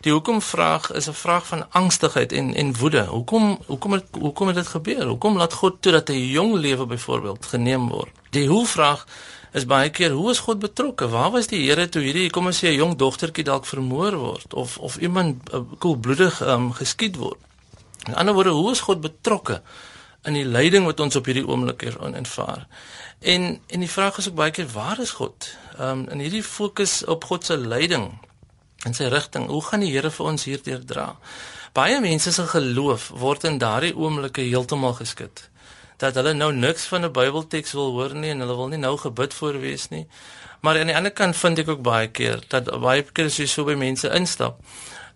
Die 0.00 0.12
hoekom 0.12 0.42
vraag 0.42 0.90
is 0.92 1.08
'n 1.08 1.12
vraag 1.12 1.46
van 1.46 1.66
angstigheid 1.70 2.32
en 2.32 2.54
en 2.54 2.76
woede. 2.76 3.04
Hoekom 3.04 3.58
hoekom 3.66 3.92
het 3.92 4.04
hoekom 4.10 4.46
het 4.46 4.56
dit 4.56 4.66
gebeur? 4.66 5.06
Hoekom 5.06 5.36
laat 5.36 5.52
God 5.52 5.82
toe 5.82 5.92
dat 5.92 6.08
'n 6.08 6.26
jong 6.26 6.54
lewe 6.54 6.86
byvoorbeeld 6.86 7.46
geneem 7.46 7.88
word? 7.88 8.10
Die 8.30 8.48
hoe 8.48 8.66
vraag 8.66 9.06
is 9.54 9.66
baie 9.70 9.90
keer 9.94 10.10
hoe 10.10 10.30
is 10.30 10.42
God 10.42 10.58
betrokke? 10.58 11.08
Waar 11.08 11.30
was 11.30 11.46
die 11.46 11.62
Here 11.62 11.86
toe 11.88 12.02
hierdie 12.02 12.30
kom 12.34 12.50
ons 12.50 12.58
sê 12.58 12.72
'n 12.72 12.80
jong 12.80 12.94
dogtertjie 12.98 13.44
dalk 13.46 13.66
vermoor 13.66 14.16
word 14.18 14.54
of 14.54 14.78
of 14.78 14.96
iemand 14.98 15.52
uh, 15.54 15.62
koelbloedig 15.78 16.40
um, 16.42 16.72
geskiet 16.72 17.16
word? 17.16 17.38
In 18.06 18.14
ander 18.14 18.34
woorde, 18.34 18.50
hoe 18.50 18.70
is 18.70 18.80
God 18.80 19.00
betrokke 19.00 19.62
in 20.24 20.34
die 20.34 20.44
lyding 20.44 20.84
wat 20.84 21.00
ons 21.00 21.16
op 21.16 21.26
hierdie 21.26 21.46
oomblik 21.46 21.82
ervaar? 21.82 22.66
En 23.20 23.60
en 23.66 23.80
die 23.80 23.90
vraag 23.90 24.18
is 24.18 24.28
ook 24.28 24.34
baie 24.34 24.50
keer 24.50 24.68
waar 24.72 25.00
is 25.00 25.10
God? 25.10 25.56
Ehm 25.78 25.88
um, 25.88 26.08
in 26.08 26.18
hierdie 26.18 26.42
fokus 26.42 27.04
op 27.04 27.24
God 27.24 27.44
se 27.44 27.56
lyding 27.56 28.10
en 28.84 28.94
sy 28.94 29.04
rigting. 29.04 29.46
Hoe 29.46 29.62
gaan 29.62 29.80
die 29.80 29.92
Here 29.92 30.10
vir 30.10 30.26
ons 30.26 30.44
hierdeur 30.44 30.84
dra? 30.84 31.16
Baie 31.72 32.00
mense 32.00 32.32
se 32.32 32.46
geloof 32.46 33.12
word 33.14 33.44
in 33.44 33.58
daardie 33.58 33.94
oomblikke 33.96 34.42
heeltemal 34.42 34.94
geskit 34.94 35.48
dat 35.96 36.14
hulle 36.14 36.32
nou 36.34 36.52
niks 36.52 36.84
van 36.84 37.04
'n 37.04 37.12
Bybelteks 37.12 37.72
wil 37.72 37.90
hoor 37.92 38.14
nie 38.14 38.30
en 38.30 38.40
hulle 38.40 38.56
wil 38.56 38.68
nie 38.68 38.78
nou 38.78 38.96
gebid 38.96 39.34
voor 39.34 39.60
wees 39.60 39.88
nie. 39.88 40.06
Maar 40.60 40.78
aan 40.80 40.86
die 40.86 40.96
ander 40.96 41.12
kant 41.12 41.36
vind 41.36 41.58
ek 41.58 41.68
ook 41.68 41.82
baie 41.82 42.08
keer 42.08 42.40
dat 42.48 42.80
baie 42.80 43.02
keer 43.02 43.26
as 43.26 43.36
jy 43.36 43.46
so 43.46 43.64
by 43.64 43.74
mense 43.74 44.08
instap 44.08 44.60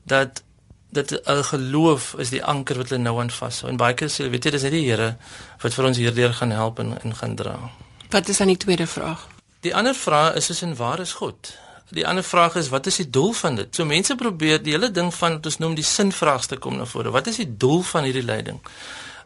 dat 0.04 0.42
dat 0.90 1.10
'n 1.24 1.44
geloof 1.44 2.14
is 2.18 2.30
die 2.30 2.44
anker 2.44 2.76
wat 2.76 2.88
hulle 2.88 3.02
nou 3.02 3.20
aan 3.20 3.30
vashou. 3.30 3.70
En 3.70 3.76
baie 3.76 3.94
keer 3.94 4.08
sê 4.08 4.16
hulle 4.16 4.30
weet 4.30 4.44
jy 4.44 4.50
dis 4.50 4.62
net 4.62 4.72
die 4.72 4.90
Here 4.90 5.16
wat 5.62 5.74
vir 5.74 5.84
ons 5.84 5.96
hierdeur 5.96 6.32
gaan 6.34 6.50
help 6.50 6.78
en 6.78 6.98
en 7.02 7.14
gaan 7.16 7.34
dra. 7.34 7.70
Wat 8.10 8.28
is 8.28 8.36
dan 8.36 8.46
die 8.46 8.56
tweede 8.56 8.86
vraag? 8.86 9.26
Die 9.60 9.76
ander 9.76 9.94
vraag 9.94 10.34
is 10.34 10.50
is 10.50 10.62
en 10.62 10.76
waar 10.76 11.00
is 11.00 11.12
God? 11.12 11.58
Die 11.90 12.06
ander 12.06 12.24
vraag 12.24 12.54
is 12.56 12.68
wat 12.68 12.86
is 12.86 12.96
die 12.96 13.10
doel 13.10 13.32
van 13.32 13.54
dit? 13.54 13.74
So 13.74 13.84
mense 13.84 14.14
probeer 14.14 14.62
die 14.62 14.72
hele 14.72 14.90
ding 14.90 15.14
van 15.14 15.32
wat 15.32 15.46
ons 15.46 15.58
noem 15.58 15.74
die 15.74 15.84
sinvraagstuk 15.84 16.60
kom 16.60 16.76
na 16.76 16.84
vore. 16.84 17.10
Wat 17.10 17.26
is 17.26 17.36
die 17.36 17.56
doel 17.56 17.82
van 17.82 18.04
hierdie 18.04 18.24
lyding? 18.24 18.60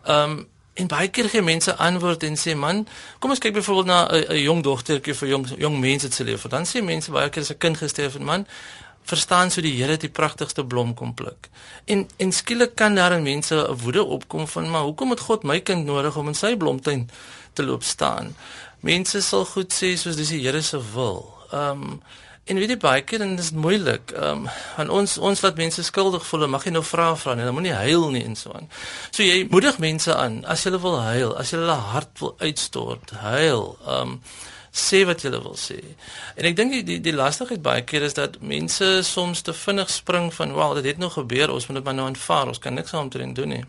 Ehm 0.04 0.30
um, 0.30 0.50
En 0.75 0.87
baie 0.87 1.09
keer 1.09 1.29
gee 1.29 1.43
mense 1.43 1.76
antwoord 1.76 2.23
en 2.23 2.37
sê 2.37 2.55
man, 2.57 2.87
kom 3.19 3.31
ons 3.31 3.41
kyk 3.43 3.52
byvoorbeeld 3.59 3.87
na 3.87 4.09
'n 4.09 4.41
jong 4.41 4.62
dogtertjie 4.62 5.14
vir 5.14 5.29
jong 5.29 5.47
jong 5.59 5.81
mense 5.81 6.12
se 6.12 6.25
lewe. 6.25 6.49
Dan 6.49 6.64
sê 6.64 6.83
mense 6.83 7.11
baie 7.11 7.29
keer 7.29 7.43
as 7.43 7.50
'n 7.50 7.59
kind 7.59 7.76
gesterf 7.76 8.12
het, 8.12 8.23
man, 8.23 8.47
verstaan 9.02 9.50
so 9.50 9.61
die 9.61 9.75
Here 9.76 9.97
die 9.97 10.09
pragtigste 10.09 10.64
blom 10.64 10.95
kom 10.95 11.14
pluk. 11.14 11.49
En 11.85 12.09
en 12.17 12.33
skielik 12.33 12.75
kan 12.75 12.95
daar 12.95 13.12
in 13.12 13.23
mense 13.23 13.55
'n 13.55 13.76
woede 13.83 14.05
opkom 14.05 14.49
van 14.49 14.71
maar 14.71 14.83
hoekom 14.83 15.11
het 15.11 15.21
God 15.21 15.43
my 15.43 15.61
kind 15.61 15.85
nodig 15.85 16.17
om 16.17 16.29
in 16.29 16.35
sy 16.35 16.57
blomtuin 16.57 17.11
te 17.52 17.62
loop 17.62 17.83
staan? 17.83 18.37
Mense 18.81 19.23
sal 19.23 19.45
goed 19.45 19.73
sê 19.73 19.97
soos 19.97 20.17
dis 20.17 20.29
die 20.29 20.41
Here 20.41 20.62
se 20.62 20.81
wil. 20.95 21.38
Ehm 21.50 21.83
um, 21.83 22.02
En 22.44 22.58
weet 22.58 22.72
jy 22.75 22.76
baie 22.82 23.02
keer 23.06 23.22
dit 23.22 23.38
is 23.38 23.52
moeilik. 23.54 24.11
Ehm 24.18 24.46
um, 24.46 24.46
aan 24.76 24.88
ons 24.90 25.18
ons 25.18 25.42
laat 25.44 25.58
mense 25.61 25.82
skuldig 25.87 26.25
voel. 26.26 26.49
Mag 26.50 26.64
jy 26.66 26.72
nou 26.75 26.82
vra 26.82 27.12
vra 27.16 27.37
nie. 27.38 27.44
Dan 27.46 27.54
moenie 27.54 27.76
huil 27.84 28.08
nie 28.11 28.25
en 28.26 28.34
so 28.37 28.50
aan. 28.58 28.66
So 29.11 29.22
jy 29.22 29.44
moedig 29.50 29.78
mense 29.78 30.14
aan 30.14 30.40
as 30.50 30.64
jy 30.66 30.72
wil 30.75 30.99
huil, 31.00 31.37
as 31.38 31.52
hulle 31.54 31.76
hart 31.92 32.18
wil 32.18 32.34
uitstort, 32.40 33.14
huil. 33.22 33.76
Ehm 33.87 34.16
um, 34.16 34.18
sê 34.72 35.02
wat 35.04 35.22
jy 35.22 35.30
wil 35.30 35.54
sê. 35.61 35.78
En 36.34 36.49
ek 36.49 36.56
dink 36.56 36.72
die 36.72 36.82
die, 36.88 36.99
die 37.04 37.14
lastigheid 37.14 37.62
baie 37.62 37.84
keer 37.84 38.08
is 38.08 38.16
dat 38.16 38.40
mense 38.40 38.88
soms 39.04 39.44
te 39.46 39.52
vinnig 39.52 39.90
spring 39.90 40.32
van, 40.34 40.54
"Wel, 40.56 40.75
dit 40.80 40.84
het 40.84 40.99
nou 40.99 41.11
gebeur, 41.11 41.52
ons 41.52 41.66
moet 41.66 41.76
dit 41.76 41.84
maar 41.84 41.94
nou 41.94 42.06
aanvaar. 42.08 42.46
Ons 42.49 42.58
kan 42.58 42.75
niks 42.75 42.94
aan 42.94 43.11
hom 43.12 43.34
doen 43.34 43.49
nie." 43.49 43.64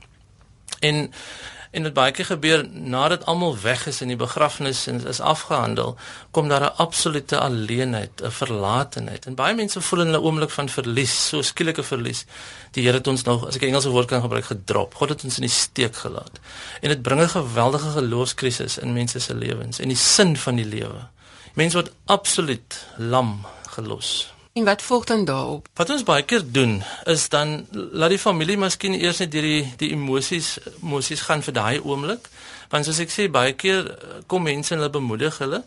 En 0.80 1.14
En 1.74 1.84
dit 1.84 1.94
baie 1.94 2.12
keer 2.14 2.26
gebeur 2.26 2.68
nadat 2.70 3.26
almal 3.26 3.56
weg 3.62 3.88
is 3.90 4.02
en 4.02 4.12
die 4.12 4.18
begrafnis 4.18 4.84
is 4.88 5.20
afgehandel, 5.20 5.96
kom 6.32 6.48
daar 6.48 6.62
'n 6.62 6.76
absolute 6.86 7.40
alleenheid, 7.40 8.22
'n 8.22 8.32
verlatenheid. 8.32 9.26
En 9.26 9.36
baie 9.36 9.56
mense 9.56 9.82
voel 9.82 10.02
in 10.02 10.06
hulle 10.06 10.22
oomblik 10.22 10.50
van 10.50 10.70
verlies, 10.70 11.28
so 11.28 11.42
skielike 11.42 11.84
verlies. 11.84 12.26
Die 12.72 12.84
Here 12.84 12.98
het 12.98 13.08
ons 13.08 13.24
nog, 13.24 13.48
as 13.48 13.56
ek 13.56 13.62
'n 13.62 13.66
Engelse 13.66 13.90
woord 13.90 14.08
kan 14.08 14.22
gebruik, 14.22 14.46
gedrop. 14.46 14.96
God 14.96 15.10
het 15.10 15.24
ons 15.24 15.36
in 15.36 15.42
die 15.42 15.50
steek 15.50 15.96
gelaat. 15.96 16.40
En 16.82 16.90
dit 16.90 17.02
bring 17.02 17.22
'n 17.22 17.30
geweldige 17.30 17.90
geloofskrisis 17.90 18.78
in 18.78 18.94
mense 18.94 19.20
se 19.20 19.36
lewens 19.36 19.80
en 19.80 19.88
die 19.88 19.98
sin 19.98 20.38
van 20.38 20.56
die 20.56 20.66
lewe. 20.66 21.08
Mense 21.54 21.78
word 21.78 21.92
absoluut 22.06 22.86
lam 22.98 23.46
gelos. 23.70 24.33
En 24.54 24.64
wat 24.64 24.82
volg 24.82 25.06
dan 25.06 25.26
daarop? 25.26 25.68
Wat 25.74 25.90
ons 25.90 26.04
baie 26.06 26.24
keer 26.24 26.44
doen 26.46 26.84
is 27.10 27.30
dan 27.30 27.66
laat 27.72 28.12
die 28.14 28.20
familie 28.22 28.58
miskien 28.62 28.94
eers 28.94 29.18
net 29.24 29.32
deur 29.34 29.48
die 29.48 29.64
die 29.82 29.90
emosies 29.96 30.60
emosies 30.76 31.24
gaan 31.26 31.42
vir 31.42 31.56
daai 31.58 31.80
oomblik. 31.82 32.30
Want 32.70 32.86
soos 32.86 33.00
ek 33.02 33.10
sê 33.10 33.26
baie 33.34 33.56
keer 33.58 33.90
eh, 33.90 34.20
kom 34.30 34.46
mense 34.46 34.76
en 34.76 34.84
hulle 34.84 34.94
bemoedig 34.94 35.42
hulle. 35.42 35.64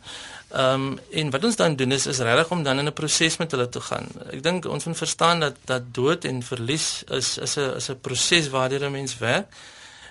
Ehm 0.53 0.87
um, 0.87 0.87
en 1.23 1.35
wat 1.35 1.49
ons 1.51 1.59
dan 1.59 1.75
doen 1.83 1.97
is 1.99 2.07
is 2.15 2.23
regtig 2.29 2.55
om 2.55 2.63
dan 2.63 2.79
in 2.79 2.87
'n 2.87 2.99
proses 3.03 3.41
met 3.43 3.51
hulle 3.51 3.69
te 3.69 3.83
gaan. 3.89 4.07
Ek 4.31 4.43
dink 4.43 4.71
ons 4.71 4.87
moet 4.87 5.03
verstaan 5.03 5.41
dat 5.41 5.57
dat 5.65 5.91
dood 5.91 6.25
en 6.25 6.43
verlies 6.43 7.03
is 7.11 7.39
is 7.39 7.57
'n 7.57 7.75
is 7.83 7.91
'n 7.91 8.01
proses 8.01 8.49
waardeur 8.55 8.87
'n 8.87 8.93
mens 8.93 9.19
werk. 9.19 9.47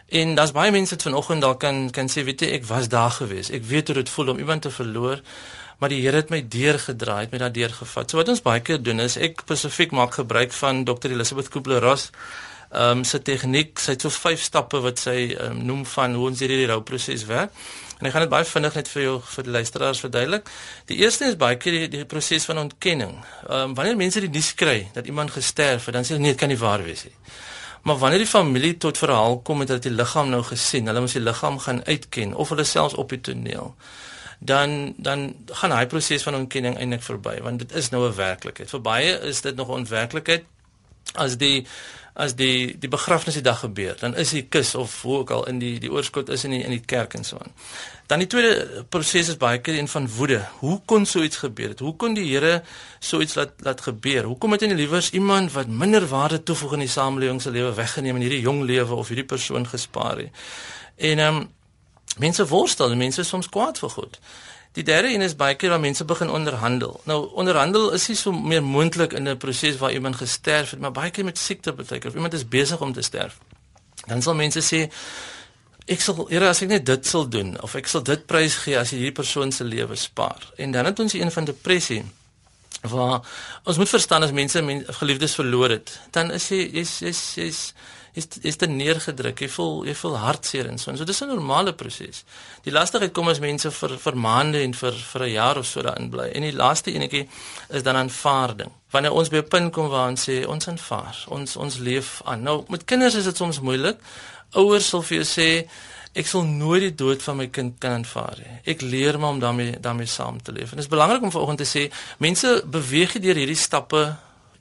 En 0.10 0.36
daar's 0.36 0.52
baie 0.52 0.72
mense 0.72 0.96
wat 0.96 1.04
vanoggend 1.04 1.42
dalk 1.42 1.60
kan 1.60 1.90
kan 1.92 2.10
sê 2.10 2.24
weet 2.24 2.42
jy 2.42 2.52
ek 2.60 2.66
was 2.66 2.88
daar 2.88 3.12
gewees. 3.12 3.50
Ek 3.50 3.64
weet 3.64 3.88
hoe 3.88 3.96
dit 3.96 4.10
voel 4.10 4.30
om 4.30 4.38
iemand 4.38 4.62
te 4.62 4.72
verloor 4.72 5.22
maar 5.80 5.90
die 5.90 6.02
Here 6.02 6.22
het 6.22 6.30
my 6.34 6.42
deurgedraai, 6.42 7.26
het 7.26 7.32
my 7.32 7.42
daardeur 7.44 7.74
gevat. 7.76 8.12
So 8.12 8.18
wat 8.18 8.30
ons 8.32 8.44
baie 8.46 8.64
keer 8.64 8.82
doen 8.82 9.04
is 9.04 9.18
ek 9.18 9.46
spesifiek 9.46 9.92
maak 9.92 10.20
gebruik 10.22 10.54
van 10.56 10.84
Dr. 10.88 11.12
Elizabeth 11.12 11.50
Kubler-Ross 11.54 12.12
ehm 12.76 13.00
um, 13.00 13.04
sy 13.08 13.20
tegniek, 13.24 13.78
sy 13.80 13.94
het 13.94 14.04
so 14.04 14.12
vyf 14.12 14.42
stappe 14.44 14.82
wat 14.84 15.00
sy 15.00 15.36
um, 15.40 15.60
noem 15.68 15.84
van 15.88 16.16
hoe 16.18 16.26
ons 16.32 16.42
hierdie 16.44 16.66
rouproses 16.68 17.24
werk. 17.30 17.54
En 18.02 18.10
ek 18.10 18.16
gaan 18.16 18.26
dit 18.26 18.32
baie 18.34 18.48
vinnig 18.50 18.76
net 18.76 18.90
vir 18.92 19.04
jou 19.04 19.14
vir 19.30 19.46
die 19.48 19.54
luisteraars 19.56 20.02
verduidelik. 20.04 20.50
Die 20.90 20.98
eerste 21.00 21.30
is 21.30 21.38
baie 21.40 21.56
keer 21.62 21.78
die, 21.78 21.88
die 21.94 22.08
proses 22.10 22.48
van 22.50 22.60
ontkenning. 22.66 23.14
Ehm 23.46 23.70
um, 23.70 23.76
wanneer 23.78 24.00
mense 24.00 24.24
die 24.24 24.32
nuus 24.34 24.52
kry 24.60 24.80
dat 24.98 25.08
iemand 25.08 25.32
gesterf 25.32 25.86
het, 25.88 25.96
dan 25.96 26.08
sê 26.08 26.16
hulle 26.16 26.26
nee, 26.26 26.36
dit 26.36 26.42
kan 26.42 26.52
nie 26.52 26.60
waar 26.60 26.84
wees 26.84 27.06
nie. 27.08 27.16
Maar 27.86 28.02
wanneer 28.02 28.26
die 28.26 28.32
familie 28.32 28.74
tot 28.82 28.98
verhaal 28.98 29.40
kom 29.46 29.62
met 29.62 29.70
dat 29.70 29.86
die 29.86 29.94
liggaam 29.94 30.34
nou 30.34 30.42
gesien, 30.44 30.90
hulle 30.90 31.06
moet 31.06 31.14
die 31.14 31.22
liggaam 31.22 31.60
gaan 31.62 31.84
uitken 31.86 32.34
of 32.34 32.50
hulle 32.50 32.66
selfs 32.66 32.98
op 32.98 33.14
die 33.14 33.22
toneel 33.22 33.76
dan 34.40 34.94
dan 34.98 35.36
gaan 35.46 35.70
daai 35.70 35.88
proses 35.88 36.24
van 36.24 36.36
ontkenning 36.36 36.78
eintlik 36.78 37.04
verby 37.04 37.40
want 37.42 37.60
dit 37.60 37.72
is 37.72 37.90
nou 37.90 38.08
'n 38.08 38.16
werklikheid. 38.16 38.70
Vir 38.70 38.82
baie 38.82 39.20
is 39.20 39.42
dit 39.42 39.56
nog 39.56 39.68
'n 39.68 39.72
onwerklikheid 39.72 40.44
as 41.14 41.38
die 41.38 41.66
as 42.16 42.38
die 42.40 42.78
die 42.80 42.88
begrafnis 42.88 43.36
die 43.36 43.44
dag 43.44 43.60
gebeur, 43.60 43.96
dan 44.00 44.14
is 44.16 44.32
die 44.32 44.46
kus 44.48 44.72
of 44.80 45.02
hoe 45.04 45.18
ook 45.18 45.32
al 45.36 45.48
in 45.52 45.58
die 45.60 45.74
die 45.84 45.92
oorskot 45.92 46.30
is 46.32 46.46
in 46.48 46.54
die 46.56 46.62
in 46.64 46.72
die 46.72 46.84
kerk 46.86 47.14
en 47.14 47.26
so 47.28 47.38
aan. 47.44 47.52
Dan 48.08 48.24
die 48.24 48.28
tweede 48.32 48.86
proses 48.90 49.34
is 49.34 49.38
baie 49.42 49.60
keer 49.60 49.76
een 49.80 49.90
van 49.92 50.08
woede. 50.16 50.40
Hoe 50.62 50.80
kon 50.86 51.06
so 51.06 51.24
iets 51.24 51.42
gebeur 51.44 51.74
het? 51.74 51.84
Hoe 51.84 51.96
kon 51.96 52.16
die 52.16 52.24
Here 52.30 52.62
so 53.00 53.20
iets 53.20 53.36
laat 53.36 53.52
laat 53.68 53.82
gebeur? 53.82 54.30
Hoekom 54.32 54.56
het 54.56 54.64
hy 54.64 54.72
nie 54.72 54.80
liewers 54.80 55.12
iemand 55.12 55.52
wat 55.58 55.68
minder 55.68 56.08
waarde 56.08 56.40
toevoeg 56.44 56.78
in 56.78 56.86
die 56.86 56.94
samelewing 56.94 57.42
se 57.42 57.52
lewe 57.52 57.74
weggeneem 57.76 58.16
en 58.16 58.28
hierdie 58.28 58.46
jong 58.46 58.64
lewe 58.64 58.96
of 58.96 59.12
hierdie 59.12 59.28
persoon 59.28 59.68
gespaar 59.68 60.24
nie? 60.24 60.32
En 60.96 61.20
ehm 61.20 61.36
um, 61.36 61.54
mense 62.18 62.48
worstel 62.48 62.92
en 62.92 62.98
mense 62.98 63.22
is 63.22 63.28
soms 63.28 63.50
kwaad 63.50 63.80
vir 63.80 63.90
goed. 63.90 64.20
Die 64.76 64.84
derde 64.84 65.14
een 65.14 65.22
is 65.24 65.36
baie 65.36 65.56
keer 65.56 65.70
waar 65.70 65.80
mense 65.80 66.06
begin 66.06 66.30
onderhandel. 66.30 67.00
Nou 67.04 67.30
onderhandel 67.40 67.92
is 67.96 68.08
nie 68.12 68.18
so 68.20 68.32
meer 68.32 68.64
moontlik 68.64 69.14
in 69.14 69.28
'n 69.28 69.38
proses 69.38 69.78
waar 69.78 69.92
iemand 69.92 70.16
gesterf 70.16 70.70
het, 70.70 70.80
maar 70.80 70.92
baie 70.92 71.12
keer 71.12 71.24
met 71.24 71.38
siekte 71.38 71.74
beteken 71.74 72.10
of 72.10 72.16
iemand 72.16 72.34
is 72.34 72.48
besig 72.48 72.82
om 72.82 72.94
te 72.94 73.02
sterf. 73.02 73.38
Dan 74.08 74.22
sal 74.22 74.36
mense 74.36 74.60
sê 74.60 74.92
ek 75.86 76.02
sal 76.02 76.28
Here 76.30 76.50
as 76.50 76.62
ek 76.62 76.70
net 76.70 76.86
dit 76.86 77.08
sal 77.08 77.30
doen 77.30 77.62
of 77.62 77.76
ek 77.76 77.88
sal 77.88 78.04
dit 78.04 78.26
prys 78.26 78.56
gee 78.56 78.78
as 78.78 78.90
jy 78.90 78.98
hierdie 78.98 79.20
persoon 79.22 79.52
se 79.52 79.64
lewe 79.64 79.96
spaar. 79.96 80.52
En 80.58 80.72
dan 80.72 80.86
het 80.86 81.00
ons 81.00 81.14
een 81.14 81.32
van 81.32 81.46
depressie 81.46 82.04
waar 82.82 83.22
ons 83.64 83.78
moet 83.78 83.90
verstaan 83.90 84.24
as 84.24 84.32
mense 84.32 84.62
men, 84.62 84.84
geliefdes 85.00 85.36
verloor 85.36 85.70
het, 85.70 86.00
dan 86.12 86.32
is 86.32 86.50
jy 86.50 86.70
jy's 86.74 87.00
jy's 87.00 87.22
jy's 87.36 87.74
is 88.16 88.28
is 88.42 88.58
dit 88.58 88.70
neergedruk. 88.70 89.40
Jy 89.44 89.50
voel 89.52 89.74
jy 89.90 89.96
voel 90.00 90.18
hartseer 90.24 90.70
en 90.72 90.80
so. 90.80 90.92
En 90.92 90.98
so 90.98 91.04
dis 91.04 91.22
'n 91.22 91.28
normale 91.28 91.74
proses. 91.74 92.24
Die 92.64 92.72
lastigheid 92.72 93.14
kom 93.14 93.28
as 93.28 93.40
mense 93.40 93.72
vir 93.72 93.98
vir 93.98 94.18
maande 94.18 94.62
en 94.62 94.74
vir 94.74 94.94
vir 94.94 95.22
'n 95.24 95.32
jaar 95.32 95.58
of 95.58 95.66
so 95.66 95.82
daarin 95.82 96.10
bly. 96.10 96.30
En 96.34 96.42
die 96.42 96.54
laaste 96.54 96.92
enetjie 96.94 97.28
is 97.70 97.84
dan 97.84 97.96
aanvaarding. 97.96 98.72
Wanneer 98.92 99.12
ons 99.12 99.30
by 99.30 99.38
'n 99.38 99.48
punt 99.48 99.74
kom 99.74 99.88
waar 99.88 100.10
ons 100.10 100.30
sê 100.30 100.46
ons 100.48 100.68
aanvaar, 100.68 101.26
ons 101.28 101.56
ons 101.56 101.78
leef 101.78 102.22
aan. 102.26 102.44
Nou 102.44 102.64
met 102.68 102.86
kinders 102.86 103.16
is 103.16 103.24
dit 103.24 103.38
soms 103.38 103.60
moeilik. 103.60 103.98
Ouers 104.54 104.90
sal 104.90 105.02
vir 105.02 105.24
jou 105.24 105.26
sê 105.26 105.68
ek 106.14 106.28
sal 106.28 106.44
nooit 106.44 106.82
die 106.82 106.96
dood 106.96 107.24
van 107.24 107.38
my 107.38 107.48
kind 107.48 107.80
kan 107.80 107.92
aanvaar 107.92 108.38
nie. 108.38 108.60
Ek 108.74 108.82
leer 108.82 109.20
maar 109.20 109.30
om 109.30 109.40
daarmee 109.40 109.80
daarmee 109.80 110.08
saam 110.08 110.42
te 110.42 110.52
leef. 110.52 110.72
En 110.72 110.78
dit 110.78 110.86
is 110.86 110.88
belangrik 110.88 111.22
om 111.22 111.32
vanoggend 111.32 111.58
te 111.58 111.78
sê 111.78 111.92
mense 112.18 112.64
beweeg 112.66 113.20
deur 113.20 113.36
hierdie 113.36 113.56
stappe 113.56 114.16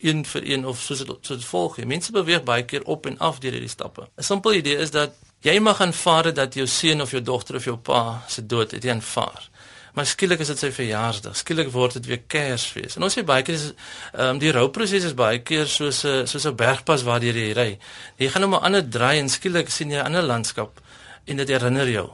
een 0.05 0.25
vir 0.25 0.43
een 0.51 0.67
of 0.67 0.81
soos 0.81 0.99
dit 0.99 1.13
soos 1.21 1.45
volg. 1.45 1.79
Mense 1.85 2.13
beweeg 2.13 2.43
baie 2.45 2.65
keer 2.65 2.85
op 2.85 3.07
en 3.07 3.19
af 3.19 3.39
deur 3.39 3.57
hierdie 3.57 3.73
stappe. 3.73 4.09
'n 4.17 4.23
Simpel 4.23 4.53
idee 4.53 4.77
is 4.77 4.91
dat 4.91 5.13
jy 5.41 5.59
mag 5.59 5.81
aanvaar 5.81 6.35
dat 6.35 6.55
jou 6.55 6.67
seun 6.67 7.01
of 7.01 7.11
jou 7.11 7.23
dogter 7.23 7.57
of 7.57 7.65
jou 7.65 7.77
pa 7.77 8.23
se 8.29 8.47
dood 8.47 8.71
het 8.71 8.87
aanvaar. 8.87 9.49
Maar 9.95 10.07
skielik 10.07 10.41
is 10.43 10.47
dit 10.51 10.59
sy 10.59 10.73
verjaarsdag. 10.75 11.37
Skielik 11.37 11.69
word 11.71 11.93
dit 11.93 12.07
weer 12.07 12.23
Kersfees. 12.27 12.97
En 12.97 13.03
ons 13.07 13.15
sê 13.19 13.23
baie 13.23 13.43
keer 13.47 13.61
ehm 13.61 14.35
um, 14.35 14.39
die 14.39 14.51
rouproses 14.53 15.05
is 15.05 15.15
baie 15.15 15.39
keer 15.39 15.67
soos 15.67 16.05
'n 16.05 16.27
soos 16.27 16.47
'n 16.47 16.57
bergpas 16.57 17.03
waar 17.03 17.23
jy 17.23 17.53
ry. 17.53 17.79
Jy 18.19 18.29
gaan 18.29 18.43
nou 18.43 18.51
'n 18.51 18.65
ander 18.65 18.89
draai 18.89 19.19
en 19.19 19.29
skielik 19.29 19.71
sien 19.71 19.91
jy 19.91 19.99
'n 19.99 20.07
ander 20.07 20.23
landskap 20.23 20.81
en 21.25 21.37
dit 21.37 21.49
herinner 21.49 21.89
jou 21.89 22.11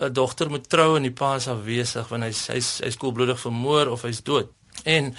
'n 0.00 0.12
dogter 0.12 0.50
moet 0.50 0.68
trou 0.68 0.96
en 0.96 1.02
die 1.02 1.12
pa 1.12 1.36
is 1.36 1.48
afwesig 1.48 2.08
want 2.08 2.22
hy's 2.22 2.46
hy's 2.46 2.80
hy's 2.84 2.96
koelbloedig 2.96 3.40
vermoor 3.40 3.86
of 3.88 4.02
hy's 4.02 4.22
dood. 4.22 4.48
En 4.84 5.14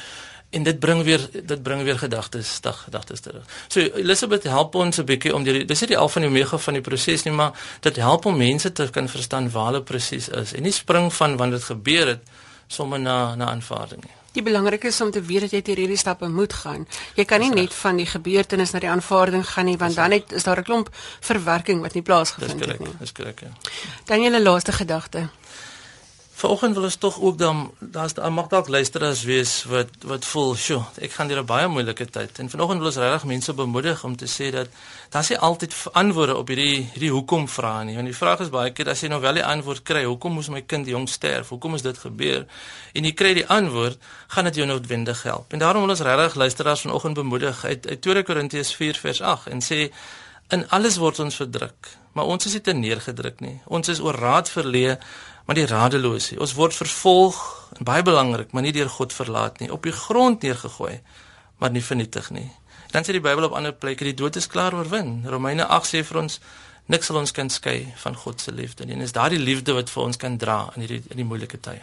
en 0.53 0.63
dit 0.63 0.79
bring 0.79 1.03
weer 1.03 1.29
dit 1.33 1.63
bring 1.63 1.83
weer 1.83 1.99
gedagtes 1.99 2.59
dag 2.61 2.83
gedagtes 2.83 3.19
terug. 3.19 3.43
So 3.67 3.79
Elisabeth 3.79 4.43
help 4.43 4.75
ons 4.75 4.97
'n 4.97 5.05
bietjie 5.05 5.35
om 5.35 5.43
die 5.43 5.65
dis 5.65 5.79
nie 5.81 5.87
die 5.87 5.97
alfa 5.97 6.19
en 6.19 6.27
omega 6.27 6.57
van 6.57 6.73
die 6.73 6.81
proses 6.81 7.23
nie, 7.23 7.33
maar 7.33 7.51
dit 7.79 7.95
help 7.95 8.25
om 8.25 8.37
mense 8.37 8.71
te 8.71 8.89
kan 8.89 9.09
verstaan 9.09 9.51
waar 9.51 9.65
hulle 9.65 9.81
presies 9.81 10.29
is 10.29 10.53
en 10.53 10.63
nie 10.63 10.71
spring 10.71 11.13
van 11.13 11.37
wanneer 11.37 11.57
dit 11.57 11.65
gebeur 11.65 12.07
het 12.07 12.21
sommer 12.67 12.99
na 12.99 13.35
na 13.35 13.45
aanvaarding 13.45 14.01
nie. 14.03 14.13
Die 14.33 14.41
belangrike 14.41 14.87
is 14.87 15.01
om 15.01 15.11
te 15.11 15.21
weet 15.21 15.41
dat 15.45 15.51
jy 15.51 15.61
deur 15.61 15.79
hierdie 15.83 15.97
stappe 15.97 16.27
moet 16.27 16.53
gaan. 16.53 16.87
Jy 17.15 17.25
kan 17.29 17.39
nie 17.39 17.51
net 17.53 17.73
van 17.73 17.99
die 18.01 18.07
gebeurtenis 18.09 18.71
na 18.73 18.79
die 18.79 18.89
aanvaarding 18.89 19.45
gaan 19.45 19.65
nie, 19.69 19.77
want 19.77 19.95
dan 19.95 20.09
net 20.09 20.31
is 20.33 20.43
daar 20.43 20.57
'n 20.57 20.63
klomp 20.63 20.89
verwerking 21.19 21.81
wat 21.81 21.93
nie 21.93 22.01
plaasgevind 22.01 22.65
het 22.65 22.79
nie. 22.79 22.95
Dis 22.99 23.11
korrek. 23.11 23.39
Ja. 23.39 23.51
Dan 24.05 24.21
julle 24.21 24.41
laaste 24.41 24.71
gedagte. 24.71 25.29
Vanoggend 26.33 26.73
wil 26.73 26.83
ons 26.83 26.95
tog 26.95 27.19
ook 27.21 27.37
dan 27.37 27.71
daar's 27.79 28.13
daar 28.13 28.31
mag 28.33 28.47
dalk 28.47 28.67
luisteraars 28.67 29.23
wees 29.23 29.63
wat 29.69 29.89
wat 30.01 30.25
voel, 30.25 30.55
"Sjoe, 30.55 30.83
ek 31.01 31.11
gaan 31.11 31.27
deur 31.27 31.39
'n 31.39 31.45
baie 31.45 31.67
moeilike 31.67 32.09
tyd." 32.09 32.39
En 32.39 32.49
vanoggend 32.49 32.79
wil 32.79 32.87
ons 32.87 32.97
regtig 32.97 33.23
mense 33.23 33.53
bemoedig 33.53 34.03
om 34.03 34.15
te 34.15 34.25
sê 34.25 34.51
dat 34.51 34.67
daar's 35.09 35.29
nie 35.29 35.37
altyd 35.37 35.75
antwoorde 35.91 36.35
op 36.35 36.47
hierdie 36.47 36.89
hierdie 36.91 37.11
hoekom 37.11 37.47
vrae 37.47 37.83
nie. 37.83 37.95
Want 37.95 38.05
die 38.05 38.15
vraag 38.15 38.39
is 38.39 38.49
baie 38.49 38.71
keer 38.71 38.89
as 38.89 39.01
jy 39.01 39.07
nou 39.07 39.21
wel 39.21 39.33
die 39.33 39.45
antwoord 39.45 39.83
kry, 39.83 40.03
"Hoekom 40.03 40.33
moes 40.33 40.49
my 40.49 40.61
kind 40.61 40.87
jong 40.87 41.09
sterf? 41.09 41.49
Hoekom 41.49 41.75
is 41.75 41.81
dit 41.81 41.97
gebeur?" 41.97 42.45
En 42.93 43.03
jy 43.03 43.13
kry 43.13 43.33
die 43.33 43.47
antwoord, 43.47 43.97
gaan 44.27 44.43
dit 44.43 44.55
jou 44.55 44.67
noodwendig 44.67 45.23
help. 45.23 45.53
En 45.53 45.59
daarom 45.59 45.81
wil 45.81 45.89
ons 45.89 45.99
regtig 45.99 46.35
luisteraars 46.35 46.81
vanoggend 46.81 47.13
bemoedig 47.13 47.65
uit 47.65 47.87
uit 47.87 48.01
2 48.01 48.23
Korintiërs 48.23 48.75
4 48.75 48.95
vers 48.95 49.21
8 49.21 49.47
en 49.47 49.61
sê 49.61 49.91
in 50.49 50.69
alles 50.69 50.97
word 50.97 51.19
ons 51.19 51.35
verdruk, 51.35 51.87
maar 52.13 52.25
ons 52.25 52.45
is 52.45 52.53
nie 52.53 52.61
te 52.61 52.73
neergedruk 52.73 53.39
nie. 53.39 53.61
Ons 53.65 53.87
is 53.87 53.99
oor 53.99 54.15
raad 54.15 54.49
verleë 54.49 54.97
maar 55.45 55.58
die 55.60 55.67
radelose. 55.67 56.39
Ons 56.39 56.56
word 56.58 56.75
vervolg, 56.75 57.39
en 57.77 57.88
baie 57.88 58.03
belangrik, 58.06 58.51
maar 58.51 58.65
nie 58.65 58.73
deur 58.75 58.89
God 58.89 59.13
verlaat 59.13 59.60
nie, 59.60 59.71
op 59.71 59.84
die 59.84 59.95
grond 59.95 60.43
neergegooi, 60.43 60.99
maar 61.60 61.71
nie 61.71 61.84
vernietig 61.84 62.29
nie. 62.32 62.49
Dan 62.93 63.06
sê 63.06 63.15
die 63.15 63.23
Bybel 63.23 63.47
op 63.47 63.56
ander 63.58 63.73
plekke 63.73 64.06
die 64.06 64.17
dood 64.17 64.38
is 64.38 64.47
klaar 64.47 64.75
oorwin. 64.77 65.23
Romeine 65.25 65.65
8 65.65 65.89
sê 65.89 66.03
vir 66.06 66.21
ons 66.21 66.38
niks 66.91 67.10
sal 67.10 67.17
ons 67.17 67.32
kan 67.34 67.49
skei 67.49 67.88
van 68.03 68.15
God 68.19 68.43
se 68.43 68.51
liefde 68.53 68.86
nie. 68.86 68.93
En 68.97 69.01
is 69.01 69.15
daardie 69.15 69.41
liefde 69.41 69.73
wat 69.73 69.89
vir 69.89 70.03
ons 70.03 70.19
kan 70.19 70.38
dra 70.38 70.67
in 70.75 70.86
hierdie 70.86 71.01
in 71.10 71.23
die 71.23 71.27
moeilike 71.27 71.58
tye. 71.63 71.82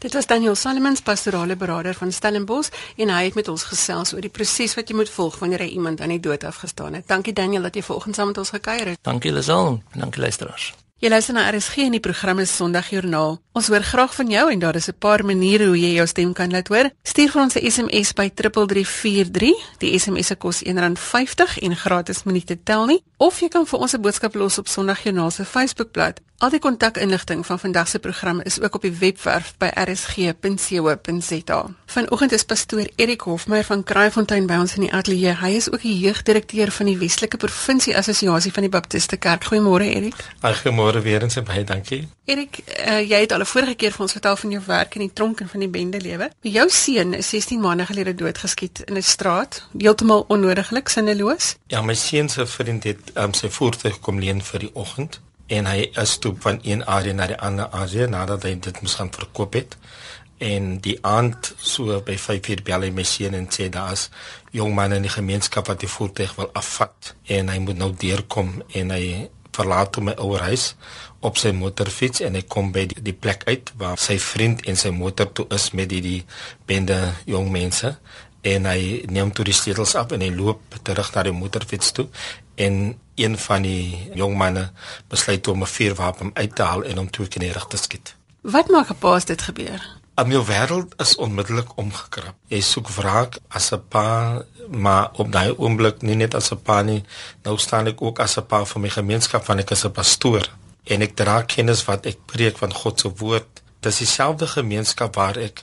Dit 0.00 0.14
was 0.16 0.26
Daniel 0.26 0.56
Salmons, 0.56 1.02
pastorale 1.04 1.56
beraader 1.56 1.94
van 1.94 2.12
Stellenbosch, 2.12 2.70
en 2.96 3.12
hy 3.12 3.24
het 3.26 3.36
met 3.36 3.48
ons 3.52 3.66
gesels 3.68 4.14
oor 4.16 4.24
die 4.24 4.32
proses 4.32 4.74
wat 4.78 4.88
jy 4.88 4.96
moet 4.96 5.12
volg 5.12 5.36
wanneer 5.42 5.66
jy 5.66 5.74
iemand 5.76 6.00
aan 6.00 6.16
die 6.16 6.22
dood 6.24 6.48
afgestaan 6.48 6.96
het. 6.96 7.08
Dankie 7.12 7.36
Daniel 7.36 7.68
dat 7.68 7.76
jy 7.76 7.84
vanoggend 7.84 8.16
saam 8.16 8.32
met 8.32 8.40
ons 8.40 8.56
gekuier 8.56 8.94
het. 8.94 9.02
Dankie 9.04 9.36
Lisel, 9.36 9.82
dankie 9.92 10.24
luisteraars. 10.24 10.72
Jy 11.00 11.08
luister 11.08 11.32
na 11.32 11.46
RSG 11.48 11.86
en 11.86 11.94
die 11.94 12.02
program 12.04 12.42
is 12.42 12.50
Sondagjoernaal. 12.52 13.38
Ons 13.56 13.70
hoor 13.72 13.84
graag 13.88 14.12
van 14.18 14.28
jou 14.28 14.42
en 14.52 14.60
daar 14.60 14.76
is 14.76 14.88
'n 14.90 14.98
paar 14.98 15.24
maniere 15.24 15.66
hoe 15.66 15.80
jy 15.80 15.94
jou 15.94 16.06
stem 16.06 16.32
kan 16.34 16.50
laat 16.50 16.68
hoor. 16.68 16.90
Stuur 17.02 17.30
vir 17.30 17.42
ons 17.42 17.54
'n 17.56 17.70
SMS 17.70 18.12
by 18.12 18.28
3343. 18.34 19.54
Die 19.78 19.98
SMS 19.98 20.26
se 20.26 20.34
kos 20.34 20.62
R1.50 20.62 21.58
en 21.62 21.76
gratis 21.76 22.22
minute 22.24 22.58
tel 22.64 22.86
nie. 22.86 23.02
Of 23.16 23.40
jy 23.40 23.48
kan 23.48 23.66
vir 23.66 23.78
ons 23.78 23.94
'n 23.94 24.00
boodskap 24.00 24.34
los 24.34 24.58
op 24.58 24.68
Sondagjoernaal 24.68 25.30
se 25.30 25.44
Facebookblad. 25.44 26.20
Al 26.40 26.48
die 26.48 26.58
kontakinligting 26.58 27.42
van 27.46 27.58
vandag 27.58 27.88
se 27.88 27.98
program 27.98 28.40
is 28.40 28.60
ook 28.60 28.74
op 28.74 28.82
die 28.82 28.92
webwerf 28.92 29.52
by 29.60 29.68
rsg.co.za. 29.74 31.58
Vanoggend 31.86 32.32
is 32.32 32.44
pastoor 32.44 32.88
Erik 32.96 33.20
Hofmeyer 33.20 33.64
van 33.64 33.82
Kraaifontein 33.84 34.46
by 34.48 34.56
ons 34.62 34.72
in 34.78 34.86
die 34.86 34.92
ateljee. 34.92 35.34
Hy 35.36 35.50
is 35.58 35.68
ook 35.68 35.84
die 35.84 35.98
jeugdirekteur 36.00 36.72
van 36.72 36.88
die 36.88 36.96
Westelike 36.96 37.36
Provinsie 37.36 37.92
Assosiasie 37.96 38.54
van 38.56 38.64
die 38.64 38.72
Baptiste 38.72 39.20
Kerk. 39.20 39.44
Goeiemôre 39.50 39.92
Erik. 39.92 40.16
Goeiemôre 40.40 41.04
weer 41.04 41.28
eens 41.28 41.36
en 41.36 41.44
baie 41.44 41.64
dankie. 41.64 42.06
Erik, 42.24 42.62
uh, 42.64 43.04
jy 43.04 43.20
het 43.26 43.36
al 43.36 43.44
'n 43.44 43.52
vorige 43.52 43.74
keer 43.74 43.92
vir 43.92 44.08
ons 44.08 44.12
vertel 44.12 44.36
van 44.36 44.50
jou 44.50 44.62
werk 44.66 44.94
in 44.94 45.00
die 45.00 45.12
tronk 45.12 45.40
en 45.40 45.48
van 45.48 45.60
die 45.60 45.68
bendelewe. 45.68 46.30
Jou 46.40 46.68
seun 46.70 47.14
is 47.14 47.28
16 47.28 47.60
maande 47.60 47.86
gelede 47.86 48.14
doodgeskiet 48.14 48.80
in 48.86 48.96
'n 48.96 49.02
straat, 49.02 49.66
heeltemal 49.78 50.24
onnodiglik 50.28 50.88
sinneloos. 50.88 51.56
Ja, 51.66 51.82
my 51.82 51.94
seun 51.94 52.28
se 52.28 52.46
vriend 52.46 52.84
het 52.84 53.10
um, 53.14 53.34
sy 53.34 53.48
voertuig 53.48 54.00
kom 54.00 54.18
leen 54.18 54.42
vir 54.42 54.58
die 54.58 54.70
oggend 54.72 55.20
en 55.50 55.66
hy 55.66 55.88
is 55.98 56.16
toe 56.22 56.34
van 56.44 56.60
een 56.62 56.84
area 56.86 57.14
na 57.16 57.26
die 57.26 57.38
ander 57.38 57.66
area 57.74 58.06
nadat 58.06 58.46
hy 58.46 58.54
dit 58.62 58.80
moes 58.82 58.94
gaan 59.00 59.10
verkoop 59.14 59.58
het. 59.58 59.76
En 60.40 60.78
die 60.80 60.96
aand 61.04 61.50
so 61.58 61.98
by 62.06 62.16
5:00 62.16 62.62
bel 62.64 62.86
hy 62.86 62.90
my 62.94 63.04
seun 63.04 63.34
en 63.34 63.48
sê 63.50 63.68
daar's 63.68 64.08
jong 64.56 64.74
manne 64.74 64.96
in 64.96 65.08
die 65.08 65.16
gemeenskap 65.16 65.66
wat 65.68 65.82
die 65.82 65.90
voertuig 65.90 66.36
wil 66.38 66.50
afvat. 66.54 67.14
En 67.26 67.50
hy 67.52 67.58
moet 67.58 67.78
nou 67.78 67.90
deurkom 67.92 68.62
en 68.72 68.94
hy 68.94 69.28
verlaat 69.50 69.98
my 69.98 70.14
ouer 70.22 70.46
huis 70.46 70.74
op 71.20 71.36
sy 71.36 71.50
motorfiets 71.52 72.22
en 72.24 72.38
hy 72.38 72.42
kom 72.48 72.70
by 72.72 72.86
die, 72.86 73.02
die 73.10 73.16
plek 73.16 73.42
uit 73.50 73.72
waar 73.76 73.98
sy 73.98 74.16
vriend 74.22 74.62
en 74.70 74.76
sy 74.76 74.94
motor 74.94 75.32
toe 75.32 75.46
is 75.50 75.70
met 75.76 75.90
die, 75.90 76.00
die 76.00 76.24
bende 76.66 77.12
jong 77.26 77.50
mense. 77.52 77.96
En 78.42 78.64
hy 78.70 79.04
neem 79.10 79.34
toe 79.36 79.44
die 79.44 79.56
sleutels 79.56 79.96
af 80.00 80.14
en 80.16 80.22
hy 80.24 80.30
loop 80.32 80.78
terug 80.86 81.10
na 81.14 81.26
die 81.26 81.36
motorfiets 81.36 81.92
toe. 81.92 82.06
En 82.56 82.94
een 83.20 83.38
van 83.38 83.62
die 83.62 84.10
jong 84.14 84.36
manne 84.36 84.70
besluit 85.08 85.48
om 85.48 85.62
'n 85.62 85.66
vuurwapen 85.76 86.30
uit 86.34 86.54
te 86.54 86.62
haal 86.62 86.82
en 86.82 86.96
hom 86.96 87.10
twee 87.10 87.28
keer 87.28 87.42
neer 87.42 87.64
te 87.68 87.76
skiet. 87.76 88.14
Wat 88.40 88.68
maak 88.68 88.90
'n 88.90 88.98
pa 88.98 89.14
as 89.14 89.24
dit 89.24 89.42
gebeur? 89.42 89.80
Amiel 90.14 90.44
wêreld 90.44 90.94
is 90.96 91.16
onmiddellik 91.16 91.76
omgekrap. 91.76 92.34
Jy 92.52 92.60
soek 92.60 92.88
wraak 92.88 93.38
as 93.48 93.70
'n 93.72 93.82
pa, 93.88 94.42
maar 94.68 95.10
op 95.12 95.32
daai 95.32 95.54
oomblik 95.56 96.02
nie 96.02 96.14
net 96.14 96.34
as 96.34 96.50
'n 96.52 96.62
pa 96.62 96.82
nie, 96.82 97.04
nou 97.42 97.58
staan 97.58 97.86
ek 97.86 98.02
ook 98.02 98.18
as 98.18 98.36
'n 98.36 98.46
pa 98.46 98.64
vir 98.64 98.80
my 98.80 98.88
gemeenskap 98.88 99.44
van 99.44 99.58
ek 99.58 99.70
is 99.70 99.84
'n 99.84 99.92
pastoor 99.92 100.44
en 100.84 101.02
ek 101.02 101.16
dra 101.16 101.42
kennis 101.42 101.84
wat 101.84 102.06
ek 102.06 102.18
preek 102.26 102.58
van 102.58 102.72
God 102.74 103.00
se 103.00 103.08
woord. 103.08 103.62
Dis 103.80 103.98
dieselfde 103.98 104.46
gemeenskap 104.46 105.14
waar 105.14 105.36
ek 105.36 105.62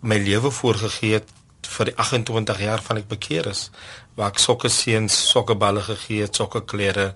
my 0.00 0.18
lewe 0.18 0.50
voorgegee 0.50 1.12
het 1.12 1.28
vir 1.72 1.90
die 1.90 1.96
28 1.96 2.60
jaar 2.60 2.82
van 2.82 3.00
ek 3.00 3.08
bekeer 3.08 3.48
is 3.50 3.70
waar 4.14 4.32
ek 4.32 4.40
sokke 4.42 4.68
seuns 4.68 5.14
sokkeballe 5.30 5.80
gegee 5.86 6.26
het, 6.26 6.36
sokke 6.36 6.60
klere, 6.68 7.14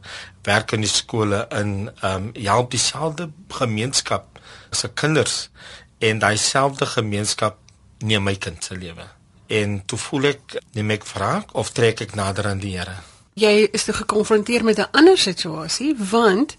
werk 0.48 0.72
in 0.72 0.84
die 0.86 0.92
skole 0.92 1.44
in 1.52 1.90
ehm 2.00 2.28
um, 2.28 2.30
ja 2.34 2.58
op 2.58 2.70
dieselfde 2.70 3.28
gemeenskap 3.48 4.40
se 4.70 4.88
kinders 4.88 5.50
en 5.98 6.18
daai 6.18 6.36
selfde 6.36 6.86
gemeenskap 6.86 7.58
neem 7.98 8.24
my 8.24 8.36
kind 8.36 8.64
se 8.64 8.76
lewe. 8.76 9.04
En 9.46 9.82
toe 9.86 9.98
voel 9.98 10.32
ek 10.32 10.56
neem 10.74 10.96
ek 10.96 11.04
vra 11.06 11.44
of 11.52 11.70
trek 11.76 12.00
ek 12.00 12.16
nader 12.18 12.48
aan 12.50 12.60
die 12.60 12.74
Here. 12.76 12.96
Jy 13.36 13.68
is 13.76 13.84
te 13.84 13.92
gekonfronteer 13.92 14.64
met 14.64 14.78
'n 14.78 14.88
ander 14.92 15.18
situasie 15.18 15.94
want 16.10 16.56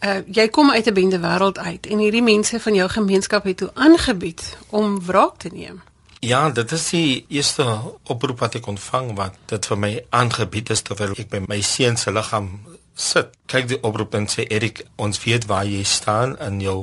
uh, 0.00 0.22
jy 0.26 0.48
kom 0.48 0.70
uit 0.70 0.86
'n 0.86 0.94
bende 0.94 1.18
wêreld 1.18 1.58
uit 1.58 1.86
en 1.86 1.98
hierdie 1.98 2.22
mense 2.22 2.60
van 2.60 2.74
jou 2.74 2.88
gemeenskap 2.88 3.44
het 3.44 3.56
toe 3.56 3.70
aangebied 3.74 4.56
om 4.70 5.04
wraak 5.04 5.38
te 5.38 5.48
neem. 5.52 5.82
Ja, 6.20 6.50
dit 6.50 6.72
is 6.72 6.82
die 6.92 7.24
eerste 7.32 7.64
oproep 8.12 8.42
wat 8.42 8.58
ek 8.58 8.66
ontvang 8.68 9.14
wat 9.16 9.38
dit 9.48 9.66
vir 9.70 9.78
my 9.80 9.88
aangebied 10.12 10.68
is 10.74 10.82
terwyl 10.84 11.14
ek 11.16 11.30
by 11.32 11.40
my 11.46 11.56
seun 11.64 11.96
se 11.96 12.12
liggaam 12.12 12.50
sit. 12.92 13.30
Kyk 13.48 13.70
die 13.70 13.78
oproep 13.80 14.18
en 14.18 14.28
sê 14.28 14.44
Erik, 14.52 14.82
ons 15.00 15.22
weet 15.24 15.48
waar 15.48 15.64
jy 15.64 15.80
staan 15.88 16.36
in 16.44 16.60
jou 16.60 16.76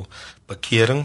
bekering. 0.50 1.04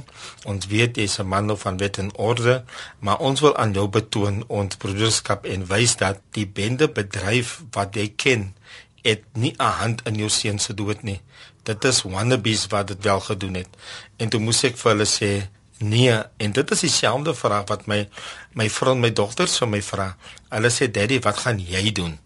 Ons 0.49 0.65
weet 0.73 0.97
jy's 0.97 1.19
'n 1.21 1.29
man 1.29 1.53
van 1.65 1.77
wet 1.77 2.01
en 2.01 2.09
orde, 2.17 2.63
maar 3.05 3.21
ons 3.21 3.39
wil 3.45 3.55
aan 3.55 3.77
jou 3.77 3.87
betoon 3.87 4.43
ons 4.47 4.81
broederskap 4.81 5.45
en 5.45 5.69
wys 5.69 5.95
dat 6.01 6.17
die 6.31 6.47
bende 6.47 6.89
bedryf 6.89 7.61
wat 7.71 7.93
jy 7.93 8.07
ken, 8.17 8.55
het 9.03 9.21
nie 9.33 9.53
'n 9.59 9.77
hand 9.77 10.01
in 10.09 10.15
jou 10.15 10.29
seun 10.29 10.59
se 10.59 10.73
dood 10.73 11.03
nie. 11.03 11.21
Dit 11.63 11.85
is 11.85 12.01
wannabes 12.01 12.67
wat 12.67 12.87
dit 12.87 13.03
wel 13.03 13.19
gedoen 13.19 13.53
het. 13.53 13.69
En 14.17 14.29
toe 14.29 14.39
moes 14.39 14.63
ek 14.63 14.77
vir 14.77 14.91
hulle 14.91 15.05
sê 15.05 15.49
Nee, 15.83 16.15
en 16.37 16.51
dit 16.51 16.71
is 16.71 16.79
dieselfde 16.79 17.33
vraag 17.35 17.67
wat 17.67 17.85
my 17.91 18.07
my 18.53 18.69
vrou 18.69 18.93
en 18.95 19.01
my 19.03 19.11
dogters 19.11 19.57
vir 19.59 19.67
my 19.67 19.81
vra. 19.83 20.07
Hulle 20.53 20.71
sê 20.71 20.87
daddy, 20.87 21.19
wat 21.25 21.43
gaan 21.43 21.59
jy 21.59 21.91
doen? 21.91 22.17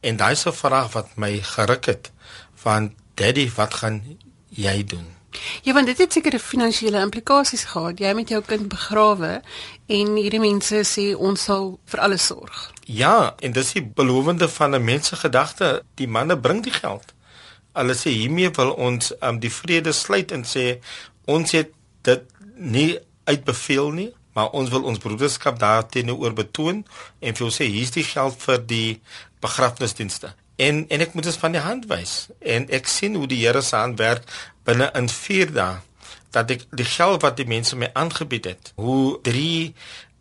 En 0.00 0.16
daai 0.16 0.36
'n 0.36 0.52
vraag 0.52 0.92
wat 0.92 1.16
my 1.16 1.40
geruk 1.42 1.84
het 1.86 2.12
van 2.54 2.94
daddy, 3.14 3.50
wat 3.56 3.74
gaan 3.74 4.02
jy 4.48 4.84
doen? 4.84 5.16
Ja, 5.62 5.72
want 5.72 5.86
dit 5.86 5.98
het 5.98 6.12
sekere 6.12 6.38
finansiële 6.38 7.00
implikasies 7.00 7.64
gehad. 7.64 7.98
Jy 7.98 8.12
met 8.12 8.28
jou 8.28 8.42
kind 8.42 8.68
begrawe 8.68 9.42
en 9.86 10.14
hierdie 10.16 10.40
mense 10.40 10.82
sê 10.84 11.16
ons 11.16 11.42
sal 11.42 11.78
vir 11.84 12.00
alles 12.00 12.26
sorg. 12.26 12.72
Ja, 12.84 13.34
en 13.38 13.52
dis 13.52 13.72
die 13.72 13.84
belowende 13.84 14.48
van 14.48 14.74
'n 14.74 14.84
mens 14.84 15.08
se 15.08 15.16
gedagte. 15.16 15.82
Die 15.94 16.08
manne 16.08 16.38
bring 16.38 16.62
die 16.62 16.72
geld. 16.72 17.14
Hulle 17.72 17.94
sê 17.94 18.10
hiermee 18.10 18.50
wil 18.50 18.70
ons 18.70 19.12
um, 19.20 19.38
die 19.38 19.52
vrede 19.52 19.92
sluit 19.92 20.32
en 20.32 20.44
sê 20.44 20.78
ons 21.24 21.50
het 21.50 21.70
dit 22.02 22.22
nie 22.56 22.98
uitbeveel 23.24 23.90
nie, 23.90 24.10
maar 24.36 24.52
ons 24.56 24.70
wil 24.70 24.84
ons 24.84 25.00
broederskap 25.00 25.58
daarteenoor 25.58 26.34
betoon 26.36 26.82
en 27.20 27.38
vir 27.38 27.46
ons 27.46 27.60
sê 27.60 27.68
hier's 27.72 27.94
die 27.94 28.04
geld 28.04 28.36
vir 28.42 28.60
die 28.68 28.90
begrafnisdienste. 29.44 30.34
En 30.56 30.84
en 30.88 31.04
ek 31.04 31.14
moet 31.16 31.28
dit 31.28 31.40
van 31.40 31.56
die 31.56 31.64
hand 31.64 31.88
wys 31.90 32.28
en 32.40 32.68
ek 32.72 32.88
sien 32.88 33.16
hoe 33.16 33.28
die 33.28 33.42
Here 33.44 33.62
se 33.64 33.76
hand 33.76 33.98
werk 34.00 34.28
binne 34.68 34.90
in 34.96 35.08
4 35.12 35.52
dae 35.56 35.80
dat 36.36 36.52
ek 36.52 36.66
die 36.76 36.88
geld 36.88 37.22
wat 37.24 37.36
die 37.38 37.48
mense 37.48 37.76
my 37.80 37.88
aangebied 37.96 38.48
het, 38.50 38.72
hoe 38.76 39.16
drie 39.24 39.74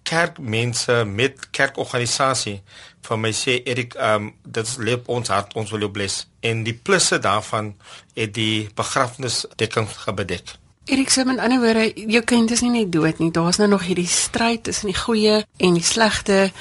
kerkmense 0.05 1.01
met 1.09 1.47
kerkorganisasie 1.55 2.59
vir 3.05 3.19
my 3.21 3.31
sê 3.35 3.57
Erik, 3.65 3.97
um 3.99 4.31
dit 4.43 4.75
leep 4.79 5.09
ons 5.11 5.31
hart, 5.33 5.55
ons 5.59 5.71
wil 5.73 5.87
jou 5.87 5.91
bless 5.91 6.25
en 6.45 6.63
die 6.67 6.75
plusse 6.77 7.19
daarvan 7.19 7.73
het 8.15 8.35
die 8.37 8.67
begrafnisdekking 8.77 9.89
gebedek. 10.05 10.55
Erik 10.85 11.09
sê 11.09 11.23
met 11.25 11.39
ander 11.41 11.57
woorde, 11.57 11.87
jou 11.97 12.21
kind 12.29 12.51
is 12.53 12.61
nie 12.61 12.69
net 12.69 12.91
dood 12.93 13.17
nie. 13.17 13.31
Daar's 13.33 13.57
nou 13.57 13.65
nog 13.71 13.87
hierdie 13.87 14.05
stryd 14.05 14.67
tussen 14.67 14.91
die 14.91 14.97
goeie 14.97 15.39
en 15.57 15.77
die 15.79 15.83
slegte 15.83 16.51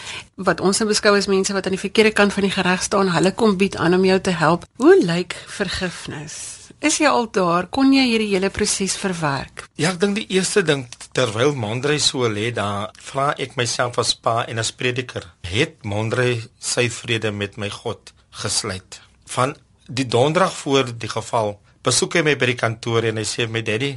wat 0.41 0.63
ons 0.65 0.79
nou 0.81 0.87
beskou 0.89 1.13
as 1.13 1.29
mense 1.29 1.53
wat 1.53 1.67
aan 1.69 1.75
die 1.77 1.83
verkeerde 1.83 2.15
kant 2.17 2.33
van 2.33 2.47
die 2.47 2.55
gereg 2.55 2.81
staan. 2.87 3.11
Hulle 3.13 3.35
kom 3.37 3.59
bied 3.61 3.77
aan 3.77 3.99
om 3.99 4.07
jou 4.09 4.17
te 4.25 4.33
help. 4.33 4.65
Hoe 4.81 4.95
lyk 5.05 5.37
vergifnis? 5.59 6.39
Is 6.81 6.97
jy 7.03 7.11
al 7.11 7.29
daar? 7.37 7.69
Kon 7.69 7.93
jy 7.93 8.07
hierdie 8.09 8.31
hele 8.31 8.49
proses 8.49 8.97
verwerk? 8.97 9.67
Ja, 9.77 9.93
ek 9.93 10.01
dink 10.01 10.17
die 10.17 10.27
eerste 10.33 10.65
ding 10.65 10.87
terwyl 11.13 11.53
Mondrey 11.53 12.01
so 12.01 12.25
lê, 12.25 12.49
daar 12.57 12.97
vra 13.05 13.35
ek 13.37 13.59
myself 13.61 14.01
as 14.01 14.15
pa 14.17 14.47
en 14.49 14.63
as 14.63 14.73
prediker, 14.73 15.29
het 15.51 15.85
Mondrey 15.85 16.39
sy 16.57 16.89
vrede 16.89 17.29
met 17.33 17.61
my 17.61 17.69
God 17.69 18.15
gesluit? 18.41 19.03
Van 19.37 19.53
die 19.85 20.09
donderdag 20.09 20.57
voor 20.63 20.97
die 20.97 21.13
geval 21.13 21.59
besoek 21.85 22.19
hy 22.19 22.25
my 22.27 22.35
by 22.41 22.51
die 22.53 22.59
kantoor 22.59 23.11
en 23.11 23.21
hy 23.21 23.27
sê 23.29 23.47
my 23.51 23.63
daddy, 23.65 23.95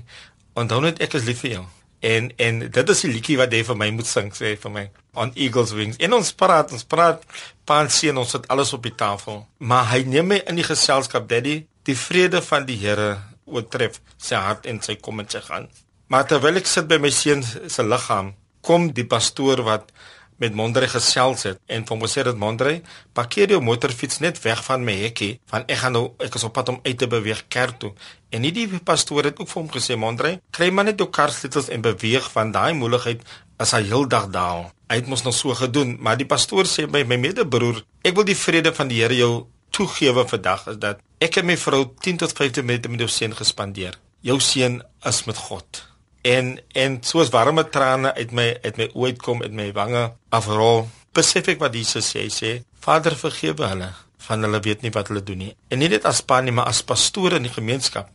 onthou 0.58 0.82
net 0.84 1.02
ek 1.04 1.18
is 1.20 1.28
lief 1.28 1.44
vir 1.46 1.58
jou. 1.58 1.66
En 2.06 2.30
en 2.38 2.60
dit 2.62 2.90
is 2.94 3.04
die 3.06 3.12
liedjie 3.12 3.38
wat 3.40 3.54
hy 3.56 3.64
vir 3.66 3.78
my 3.80 3.88
moet 3.96 4.10
sing, 4.10 4.30
sê 4.36 4.54
vir 4.62 4.74
my 4.74 4.84
on 5.18 5.32
eagles 5.36 5.74
wings. 5.74 5.98
En 6.04 6.14
ons 6.14 6.34
praat, 6.38 6.72
ons 6.76 6.86
praat, 6.86 7.24
pan 7.66 7.90
sien 7.90 8.18
ons 8.18 8.36
het 8.38 8.46
alles 8.54 8.74
op 8.78 8.84
die 8.86 8.94
tafel. 8.94 9.42
Maar 9.58 9.90
hy 9.94 10.04
neem 10.06 10.30
my 10.34 10.42
in 10.46 10.60
die 10.60 10.68
geselskap 10.68 11.26
daddy, 11.30 11.64
die 11.88 11.98
vrede 11.98 12.44
van 12.46 12.68
die 12.68 12.78
Here 12.78 13.16
oortref 13.48 14.02
sy 14.20 14.38
hart 14.38 14.68
en 14.70 14.82
sy 14.84 14.98
kom 15.02 15.24
en 15.24 15.30
sy 15.32 15.42
gaan. 15.48 15.70
Maar 16.12 16.28
terwyl 16.30 16.60
ek 16.62 16.70
sit 16.70 16.88
by 16.88 17.00
my 17.02 17.12
seun 17.12 17.42
se 17.44 17.84
liggaam, 17.84 18.34
kom 18.62 18.92
die 18.96 19.08
pastoor 19.08 19.64
wat 19.68 19.90
met 20.38 20.54
Mondrey 20.54 20.88
gesels 20.92 21.44
het 21.50 21.60
en 21.66 21.86
hom 21.90 22.06
sê 22.06 22.24
dat 22.28 22.38
Mondrey 22.38 22.82
parkeer 23.14 23.50
jou 23.50 23.62
motorfiets 23.62 24.20
net 24.24 24.42
weg 24.44 24.64
van 24.66 24.86
my 24.86 24.96
hekkie 25.02 25.40
van 25.50 25.66
ek 25.68 25.82
gaan 25.84 25.98
nou 25.98 26.06
ek 26.24 26.38
is 26.40 26.46
op 26.48 26.54
pad 26.54 26.70
om 26.74 26.80
uit 26.84 26.98
te 26.98 27.08
beweeg 27.08 27.46
kerk 27.48 27.80
toe. 27.82 27.94
En 28.30 28.42
nie 28.42 28.52
die 28.52 28.68
pastoor 28.80 29.30
het 29.30 29.40
ook 29.40 29.50
vir 29.50 29.62
hom 29.62 29.70
gesê 29.74 29.98
Mondrey 29.98 30.40
kry 30.52 30.70
maar 30.72 30.90
net 30.90 31.00
jou 31.02 31.10
kar 31.10 31.34
sleutels 31.34 31.70
en 31.74 31.86
beweeg 31.86 32.32
van 32.32 32.52
daai 32.56 32.74
moeilikheid 32.78 33.22
as 33.58 33.74
hy 33.74 33.84
heeldag 33.90 34.30
daal 34.34 34.68
hy 34.88 35.02
het 35.02 35.10
mos 35.12 35.26
nog 35.26 35.36
so 35.36 35.56
gedoen 35.58 35.98
maar 36.00 36.18
die 36.20 36.30
pastoor 36.30 36.70
sê 36.70 36.88
by 36.88 37.04
my 37.08 37.18
medebroer 37.20 37.84
ek 38.08 38.16
wil 38.16 38.28
die 38.28 38.38
vrede 38.38 38.74
van 38.76 38.92
die 38.92 39.02
Here 39.02 39.18
jou 39.18 39.48
toegewe 39.76 40.24
vandag 40.28 40.68
is 40.72 40.80
dat 40.82 41.04
ek 41.24 41.42
en 41.42 41.50
my 41.50 41.58
vrou 41.60 41.84
10 42.06 42.24
tot 42.24 42.34
15 42.34 42.66
minute 42.66 42.90
met 42.90 43.04
jou 43.04 43.10
seun 43.12 43.36
gespandeer. 43.36 44.00
Jou 44.26 44.40
seun 44.42 44.82
is 45.06 45.24
met 45.28 45.38
God 45.50 45.84
en 46.28 46.58
en 46.84 46.98
soos 47.10 47.32
warme 47.32 47.64
trane 47.72 48.12
uit 48.18 48.32
my 48.36 48.48
uit 48.64 48.80
my 48.80 48.88
oë 48.94 49.12
uitkom 49.14 49.44
uit 49.46 49.54
my 49.56 49.68
wange 49.76 50.04
afrol 50.40 50.88
besef 51.16 51.48
ek 51.54 51.62
wat 51.64 51.78
Jesus 51.78 52.12
sê 52.16 52.26
sê 52.34 52.52
Vader 52.88 53.16
vergewe 53.20 53.70
hulle 53.72 53.90
van 54.28 54.44
hulle 54.44 54.60
weet 54.66 54.84
nie 54.84 54.92
wat 54.96 55.08
hulle 55.12 55.24
doen 55.24 55.40
nie. 55.40 55.54
En 55.72 55.80
nie 55.80 55.90
net 55.92 56.06
as 56.10 56.20
pa 56.30 56.42
nie 56.44 56.54
maar 56.56 56.68
as 56.72 56.84
pastoor 56.84 57.38
in 57.38 57.48
die 57.48 57.54
gemeenskap 57.54 58.12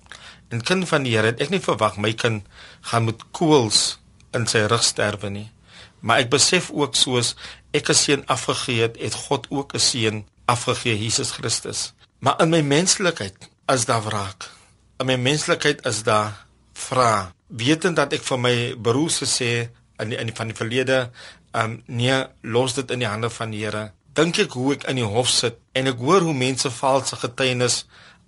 en 0.53 0.61
kind 0.61 0.85
van 0.88 1.07
die 1.07 1.14
Here 1.16 1.33
ek 1.33 1.53
nie 1.53 1.62
verwag 1.64 1.96
my 1.96 2.12
kind 2.12 2.44
gaan 2.90 3.09
met 3.09 3.25
koels 3.33 3.98
in 4.37 4.44
sy 4.51 4.66
rug 4.68 4.85
sterwe 4.85 5.33
nie 5.33 5.48
maar 6.03 6.20
ek 6.20 6.33
besef 6.35 6.70
ook 6.75 6.98
soos 6.98 7.35
ek 7.72 7.88
'n 7.88 8.01
seun 8.05 8.22
afgegee 8.37 8.83
het 8.83 8.98
het 9.01 9.16
God 9.27 9.46
ook 9.51 9.75
'n 9.75 9.81
seun 9.81 10.25
afgegee 10.44 10.98
Jesus 10.98 11.31
Christus. 11.31 11.92
Maar 12.18 12.40
in 12.42 12.51
my 12.51 12.61
menslikheid 12.61 13.37
as 13.66 13.85
daar 13.85 14.03
wraak 14.03 14.51
in 15.01 15.07
my 15.07 15.16
menslikheid 15.16 15.87
is 15.87 16.03
daar 16.03 16.46
vra 16.72 17.33
wetend 17.52 17.98
dat 18.00 18.14
ek 18.16 18.24
vir 18.24 18.40
my 18.40 18.56
broers 18.80 19.20
gesê 19.22 19.52
in 20.00 20.12
die, 20.12 20.18
in 20.18 20.30
die, 20.30 20.36
van 20.36 20.50
die 20.50 20.56
verlede 20.56 20.98
um 21.56 21.80
nee 21.86 22.16
los 22.42 22.76
dit 22.78 22.90
in 22.94 23.02
die 23.04 23.08
hande 23.08 23.28
van 23.30 23.52
die 23.52 23.60
Here. 23.64 23.90
Dink 24.16 24.38
ek 24.40 24.56
hoe 24.56 24.72
ek 24.76 24.86
in 24.90 25.00
die 25.02 25.08
hof 25.08 25.28
sit 25.32 25.60
en 25.76 25.90
ek 25.92 26.00
hoor 26.00 26.24
hoe 26.24 26.36
mense 26.36 26.70
valse 26.72 27.18
getuienis 27.20 27.82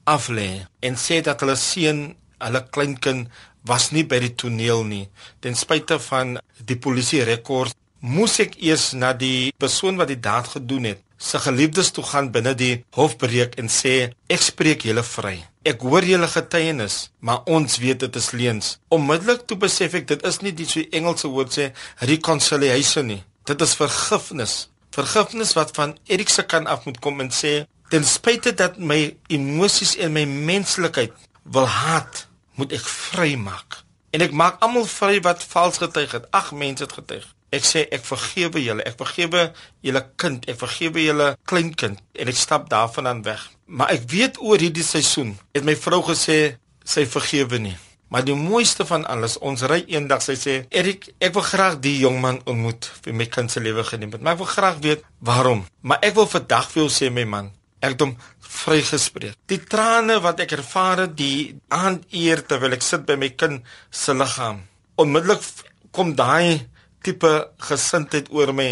aflê 0.08 0.66
en 0.84 1.00
sê 1.00 1.22
dat 1.24 1.40
hulle 1.40 1.56
seun 1.60 2.06
hulle 2.44 2.62
kleinkind 2.76 3.32
was 3.64 3.90
nie 3.96 4.04
by 4.04 4.20
die 4.20 4.34
toneel 4.36 4.84
nie. 4.84 5.06
Ten 5.40 5.56
spyte 5.56 5.96
van 6.10 6.36
die 6.60 6.76
polisie 6.76 7.24
rekord 7.24 7.72
moes 8.04 8.36
ek 8.44 8.58
eers 8.60 8.90
na 8.92 9.14
die 9.16 9.52
persoon 9.56 9.96
wat 9.96 10.12
die 10.12 10.20
daad 10.20 10.50
gedoen 10.58 10.90
het 10.92 11.00
se 11.24 11.40
geliefdes 11.40 11.90
toe 11.96 12.04
gaan 12.04 12.28
binne 12.34 12.52
die 12.58 12.74
hofbreek 12.96 13.56
en 13.60 13.70
sê 13.72 13.94
ek 14.28 14.42
spreek 14.44 14.84
julle 14.84 15.04
vry. 15.08 15.38
Ek 15.64 15.80
hoor 15.86 16.04
julle 16.04 16.28
getuienis 16.28 16.96
maar 17.24 17.46
ons 17.56 17.78
weet 17.80 18.04
dit 18.04 18.18
is 18.20 18.30
leuns 18.36 18.74
onmiddellik 18.92 19.46
toe 19.48 19.56
besef 19.64 19.96
ek 20.00 20.10
dit 20.12 20.26
is 20.30 20.40
nie 20.44 20.52
die 20.52 20.68
so 20.68 20.84
Engelse 20.98 21.30
woord 21.32 21.56
sê 21.56 21.70
reconciliation 22.10 23.08
nie. 23.08 23.22
Dit 23.48 23.64
is 23.64 23.76
vergifnis. 23.76 24.54
Vergifnis 24.94 25.54
wat 25.56 25.72
van 25.76 25.96
Erik 26.12 26.30
se 26.32 26.44
kan 26.44 26.68
af 26.70 26.84
moet 26.84 27.00
kom 27.00 27.24
en 27.24 27.32
sê 27.32 27.54
ten 27.92 28.04
spyte 28.04 28.52
dat 28.56 28.76
my 28.78 29.00
emosies 29.32 29.96
en 29.96 30.12
my 30.12 30.24
menslikheid 30.28 31.16
wil 31.56 31.68
haat 31.68 32.26
moet 32.60 32.72
ek 32.76 32.84
vry 32.84 33.32
maak 33.40 33.80
en 34.14 34.22
ek 34.22 34.36
maak 34.36 34.60
almal 34.62 34.86
vry 34.86 35.18
wat 35.24 35.42
vals 35.42 35.80
getuig 35.82 36.12
het. 36.14 36.28
Ag 36.30 36.52
mense 36.52 36.84
het 36.84 36.92
getuig 37.00 37.24
Ek 37.54 37.66
sê 37.66 37.84
ek 37.94 38.04
vergewe 38.08 38.62
julle. 38.64 38.84
Ek 38.88 38.98
vergewe 38.98 39.46
julle 39.84 40.02
kind. 40.20 40.44
Ek 40.50 40.58
vergewe 40.58 41.04
julle 41.04 41.32
kleinkind 41.46 42.02
en 42.14 42.30
ek 42.32 42.38
stap 42.38 42.68
daarvan 42.72 43.10
aan 43.10 43.24
weg. 43.26 43.42
Maar 43.66 43.94
ek 43.94 44.06
weet 44.10 44.40
oor 44.42 44.60
hierdie 44.60 44.84
seisoen 44.86 45.36
het 45.54 45.64
my 45.66 45.76
vrou 45.78 46.02
gesê 46.10 46.56
sy 46.84 47.06
vergewe 47.08 47.60
nie. 47.62 47.76
Maar 48.12 48.26
die 48.26 48.36
mooiste 48.38 48.84
van 48.86 49.06
alles, 49.10 49.38
ons 49.42 49.64
ry 49.66 49.80
eendag 49.90 50.22
sy 50.22 50.34
sê, 50.38 50.54
"Erik, 50.70 51.08
ek 51.18 51.34
wil 51.34 51.42
graag 51.42 51.80
die 51.80 51.98
jong 51.98 52.20
man 52.20 52.40
ontmoet 52.44 52.90
vir 53.02 53.14
my 53.14 53.26
kind 53.26 53.50
se 53.50 53.60
lewe 53.60 53.84
geneem 53.84 54.12
het, 54.12 54.20
maar 54.20 54.34
ek 54.34 54.38
wil 54.38 54.46
graag 54.46 54.78
weet 54.78 55.02
waarom. 55.18 55.66
Maar 55.80 55.98
ek 56.02 56.14
wil 56.14 56.26
vandag 56.26 56.70
vir 56.70 56.82
jou 56.82 56.90
sê 56.90 57.10
my 57.10 57.24
man, 57.24 57.50
ek 57.80 57.90
het 57.90 58.00
hom 58.00 58.16
vrygespreek. 58.40 59.34
Die 59.46 59.58
trane 59.58 60.20
wat 60.20 60.40
ek 60.40 60.52
ervaar 60.52 60.98
het 60.98 61.16
die 61.16 61.56
aand 61.68 62.04
eer 62.12 62.46
terwyl 62.46 62.72
ek 62.72 62.82
sit 62.82 63.06
by 63.06 63.16
my 63.16 63.28
kind 63.28 63.62
se 63.90 64.14
liggaam. 64.14 64.62
Onmiddellik 64.96 65.42
kom 65.90 66.14
daai 66.14 66.66
tipe 67.04 67.32
gesindheid 67.68 68.30
oor 68.34 68.54
my 68.56 68.70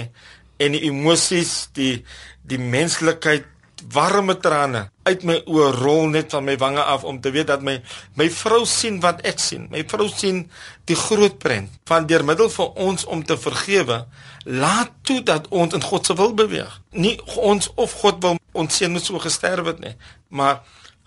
en 0.63 0.77
die 0.77 0.85
emosies, 0.89 1.69
die 1.77 2.03
die 2.49 2.59
menslikheid, 2.59 3.47
warme 3.91 4.37
trane 4.39 4.85
uit 5.07 5.25
my 5.27 5.39
oë 5.51 5.71
rol 5.75 6.11
net 6.13 6.31
van 6.35 6.45
my 6.47 6.55
wange 6.61 6.83
af 6.83 7.05
om 7.09 7.19
te 7.21 7.33
weet 7.35 7.49
dat 7.51 7.63
my 7.67 7.79
my 8.19 8.29
vrou 8.31 8.63
sien 8.69 9.01
wat 9.03 9.23
ek 9.27 9.41
sien. 9.43 9.67
My 9.71 9.83
vrou 9.89 10.07
sien 10.11 10.45
die 10.87 10.99
groot 10.99 11.39
prent 11.43 11.73
van 11.91 12.07
deur 12.07 12.25
middel 12.25 12.51
van 12.55 12.71
ons 12.87 13.05
om 13.05 13.25
te 13.27 13.37
vergewe, 13.39 14.05
laat 14.45 14.93
toe 15.03 15.21
dat 15.27 15.49
ons 15.51 15.75
in 15.75 15.83
God 15.83 16.07
se 16.07 16.15
wil 16.19 16.35
beweeg. 16.39 16.79
Nie 16.91 17.17
ons 17.37 17.71
of 17.75 17.97
God 18.03 18.23
wil 18.23 18.39
ons 18.53 18.77
seun 18.77 18.95
moet 18.95 19.07
so 19.07 19.19
gesterf 19.23 19.67
het 19.67 19.81
nie, 19.83 19.97
maar 20.29 20.63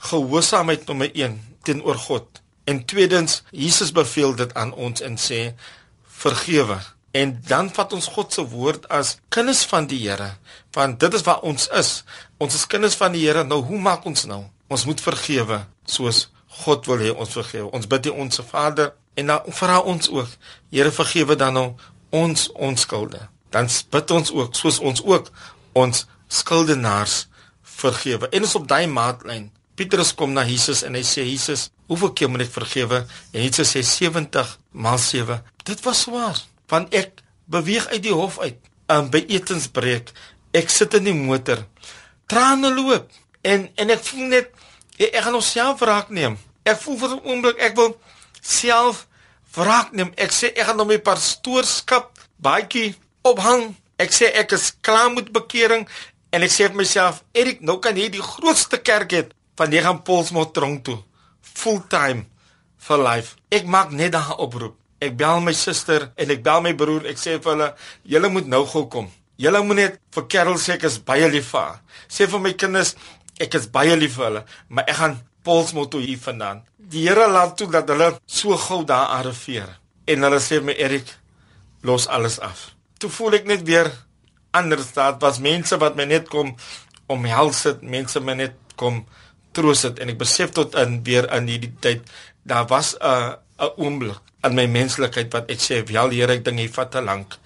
gehoorsaamheid 0.09 0.87
nommer 0.87 1.11
1 1.13 1.39
teenoor 1.63 1.99
God. 2.07 2.41
En 2.65 2.83
tweedens, 2.85 3.43
Jesus 3.51 3.91
beveel 3.93 4.35
dit 4.35 4.53
aan 4.53 4.73
ons 4.73 5.01
en 5.05 5.17
sê 5.21 5.53
vergewe 6.25 6.79
En 7.15 7.31
dan 7.47 7.69
vat 7.71 7.93
ons 7.95 8.07
God 8.11 8.33
se 8.33 8.43
woord 8.51 8.89
as 8.91 9.15
kinders 9.31 9.63
van 9.71 9.87
die 9.87 10.01
Here, 10.03 10.33
want 10.75 10.99
dit 10.99 11.13
is 11.15 11.23
wat 11.23 11.45
ons 11.47 11.69
is. 11.79 11.91
Ons 12.43 12.57
is 12.59 12.65
kinders 12.67 12.97
van 12.99 13.13
die 13.15 13.23
Here. 13.23 13.45
Nou 13.47 13.61
hoe 13.63 13.79
maak 13.79 14.03
ons 14.09 14.25
nou? 14.27 14.41
Ons 14.67 14.83
moet 14.89 14.99
vergewe 14.99 15.61
soos 15.87 16.25
God 16.65 16.87
wil 16.89 17.03
hê 17.03 17.13
ons 17.13 17.31
vergewe. 17.37 17.69
Ons 17.71 17.87
bid 17.87 18.07
die 18.07 18.13
onsse 18.13 18.43
Vader 18.43 18.91
en 19.15 19.31
dan 19.31 19.55
vra 19.55 19.79
ons 19.79 20.11
ook, 20.11 20.33
Here 20.73 20.91
vergewe 20.91 21.37
dan 21.39 21.55
nou 21.55 21.69
ons 22.15 22.49
ons 22.51 22.83
skulde. 22.83 23.21
Dan 23.51 23.71
bid 23.91 24.11
ons 24.11 24.33
ook 24.35 24.57
soos 24.59 24.81
ons 24.83 25.03
ook 25.05 25.29
ons 25.79 26.03
skuldenaars 26.27 27.29
vergewe. 27.77 28.27
En 28.31 28.43
ons 28.43 28.57
op 28.59 28.67
daai 28.67 28.87
maatlyn. 28.91 29.47
Petrus 29.75 30.11
kom 30.15 30.35
na 30.35 30.43
Jesus 30.47 30.83
en 30.87 30.95
hy 30.95 31.03
sê 31.03 31.23
Jesus, 31.27 31.69
hoeveel 31.87 32.11
keer 32.15 32.31
moet 32.31 32.45
ek 32.47 32.51
vergewe? 32.55 33.01
En 33.31 33.39
Jesus 33.43 33.71
sê 33.75 33.83
70 33.87 34.51
maal 34.71 34.99
7. 34.99 35.39
Dit 35.67 35.83
was 35.87 36.03
swaar 36.07 36.43
want 36.71 36.93
ek 36.93 37.21
beweeg 37.45 37.87
uit 37.93 38.03
die 38.03 38.13
hof 38.13 38.39
uit 38.39 38.57
um, 38.91 39.09
by 39.13 39.21
etensbreek. 39.29 40.11
Ek 40.55 40.71
sit 40.71 40.93
in 40.97 41.09
die 41.09 41.15
motor. 41.15 41.65
Trane 42.31 42.71
loop 42.73 43.11
en 43.45 43.67
en 43.77 43.93
ek 43.93 44.03
voel 44.07 44.29
net 44.33 44.51
ek, 44.97 45.11
ek 45.11 45.21
gaan 45.27 45.37
onsself 45.37 45.81
wraak 45.83 46.09
neem. 46.09 46.37
Ek 46.65 46.79
voel 46.81 46.97
vir 47.01 47.15
'n 47.15 47.25
oomblik 47.25 47.61
ek 47.61 47.75
wil 47.77 47.97
self 48.41 49.05
wraak 49.55 49.93
neem. 49.93 50.11
Ek 50.17 50.31
sê 50.31 50.51
ek 50.53 50.65
gaan 50.65 50.77
nou 50.77 50.87
my 50.87 50.97
pastoorskap 50.97 52.17
baadjie 52.41 52.95
ophang. 53.23 53.75
Ek 53.97 54.11
sê 54.11 54.31
ek 54.33 54.51
is 54.51 54.73
klaar 54.81 55.11
met 55.13 55.31
bekering. 55.31 55.87
En 56.31 56.41
ek 56.41 56.51
sê 56.51 56.67
vir 56.67 56.75
myself 56.75 57.23
Erik 57.33 57.61
nou 57.61 57.79
kan 57.79 57.95
jy 57.95 58.09
die 58.09 58.21
grootste 58.21 58.77
kerk 58.77 59.11
hê 59.11 59.27
van 59.55 59.71
jy 59.71 59.81
gaan 59.81 60.03
Polsmoor 60.03 60.51
tronk 60.51 60.83
toe. 60.83 61.03
Fulltime 61.41 62.25
for 62.77 62.97
life. 62.97 63.35
Ek 63.49 63.65
maak 63.65 63.91
net 63.91 64.11
daai 64.11 64.35
oproep 64.35 64.84
Ek 65.03 65.15
bel 65.19 65.41
my 65.43 65.53
suster 65.55 66.09
en 66.15 66.31
ek 66.31 66.43
bel 66.43 66.63
my 66.63 66.73
broer. 66.77 67.05
Ek 67.11 67.19
sê 67.19 67.37
vir 67.37 67.51
hulle, 67.51 67.69
julle 68.07 68.31
moet 68.31 68.47
nou 68.51 68.63
gou 68.71 68.85
kom. 68.91 69.09
Julle 69.41 69.61
moet 69.67 69.79
net 69.81 69.97
vir 70.15 70.27
Carol 70.31 70.59
sê 70.61 70.75
ek 70.77 70.87
is 70.87 70.99
baie 71.03 71.27
lief 71.31 71.51
vir 71.51 71.61
haar. 71.61 71.81
Sê 72.07 72.27
vir 72.31 72.43
my 72.43 72.53
kinders, 72.55 72.95
ek 73.41 73.57
is 73.59 73.67
baie 73.71 73.97
lief 73.99 74.15
vir 74.19 74.29
hulle, 74.29 74.45
maar 74.69 74.87
ek 74.87 74.99
gaan 75.01 75.17
Polsmoto 75.45 75.99
hier 76.01 76.17
vandaan. 76.17 76.63
Die 76.79 77.03
Here 77.05 77.27
laat 77.29 77.53
toe 77.59 77.67
dat 77.69 77.89
hulle 77.91 78.15
so 78.25 78.55
gou 78.57 78.81
daar 78.87 79.11
arriveer. 79.19 79.67
En 80.09 80.25
hulle 80.25 80.39
sê 80.41 80.61
my 80.63 80.73
Erik, 80.73 81.11
los 81.85 82.07
alles 82.07 82.39
af. 82.39 82.71
Toe 82.97 83.11
voel 83.13 83.41
ek 83.41 83.51
net 83.51 83.65
weer 83.67 83.91
anders. 84.55 84.93
Daar 84.95 85.19
was 85.21 85.41
mense 85.43 85.77
wat 85.77 85.99
my 85.99 86.07
net 86.09 86.31
kom 86.31 86.55
omhels 87.11 87.61
het, 87.67 87.83
mense 87.85 88.21
my 88.23 88.33
net 88.39 88.57
kom 88.79 89.03
troos 89.55 89.85
het 89.87 90.01
en 90.03 90.11
ek 90.11 90.19
besef 90.19 90.53
tot 90.55 90.75
in 90.81 90.99
weer 91.07 91.27
in 91.35 91.49
hierdie 91.49 91.73
tyd 91.83 92.03
daar 92.43 92.67
was 92.71 92.95
'n 92.99 93.37
'n 93.65 93.71
oomblik 93.77 94.19
in 94.45 94.55
my 94.57 94.67
menslikheid 94.71 95.33
wat 95.33 95.49
ek 95.49 95.59
sê, 95.59 95.83
"Wel 95.87 96.09
Here, 96.09 96.33
ek 96.33 96.45
dink 96.45 96.59
hy 96.59 96.67
vat 96.67 96.91
te 96.91 97.01
lank. 97.01 97.37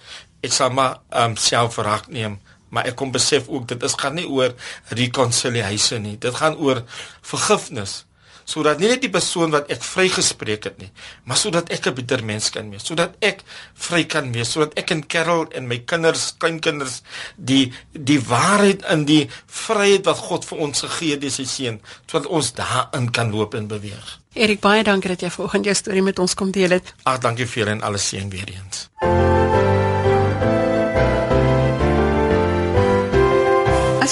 Ek 0.42 0.52
sal 0.52 0.70
maar 0.70 1.00
um 1.10 1.36
self 1.36 1.74
verraak 1.74 2.08
neem." 2.08 2.40
Maar 2.68 2.86
ek 2.86 2.96
kom 2.96 3.10
besef 3.10 3.48
ook 3.48 3.68
dit 3.68 3.82
is 3.82 3.94
gaan 3.98 4.14
nie 4.14 4.28
oor 4.28 4.54
reconciliation 4.88 6.02
nie. 6.02 6.18
Dit 6.18 6.34
gaan 6.34 6.56
oor 6.56 6.84
vergifnis 7.20 8.04
sodat 8.50 8.80
nie 8.82 8.90
net 8.90 9.02
die 9.04 9.12
persoon 9.12 9.52
wat 9.54 9.70
ek 9.70 9.84
vrygespreek 9.86 10.66
het 10.66 10.78
nie, 10.82 10.90
maar 11.24 11.38
sodat 11.38 11.70
ek 11.70 11.86
'n 11.86 11.94
beter 11.94 12.24
mens 12.24 12.50
kan 12.50 12.70
wees, 12.70 12.86
sodat 12.86 13.14
ek 13.22 13.42
vry 13.74 14.04
kan 14.04 14.32
wees, 14.32 14.50
sodat 14.52 14.78
ek 14.78 14.90
en 14.90 15.06
Carol 15.06 15.46
en 15.54 15.68
my 15.68 15.78
kinders, 15.78 16.34
kleinkinders 16.38 17.02
die 17.36 17.72
die 17.92 18.20
waarheid 18.20 18.82
in 18.90 19.04
die 19.04 19.28
vryheid 19.46 20.04
wat 20.04 20.16
God 20.16 20.44
vir 20.44 20.58
ons 20.58 20.80
gegee 20.80 21.16
het 21.16 21.32
sy 21.32 21.44
seun, 21.44 21.80
sodat 22.06 22.26
ons 22.26 22.52
daarin 22.52 23.10
kan 23.10 23.30
loop 23.30 23.54
en 23.54 23.68
beweeg. 23.68 24.18
Erik, 24.34 24.60
baie 24.60 24.82
dankie 24.82 25.08
dat 25.08 25.20
jy 25.20 25.30
vanoggend 25.30 25.64
jou 25.64 25.74
storie 25.74 26.02
met 26.02 26.18
ons 26.18 26.34
kom 26.34 26.50
deel 26.50 26.70
het. 26.70 26.94
Ag, 27.02 27.18
dankie 27.18 27.46
vir 27.46 27.64
julle 27.64 27.70
en 27.70 27.82
alles 27.82 28.08
seën 28.08 28.30
weer 28.30 28.50
eens. 28.54 29.79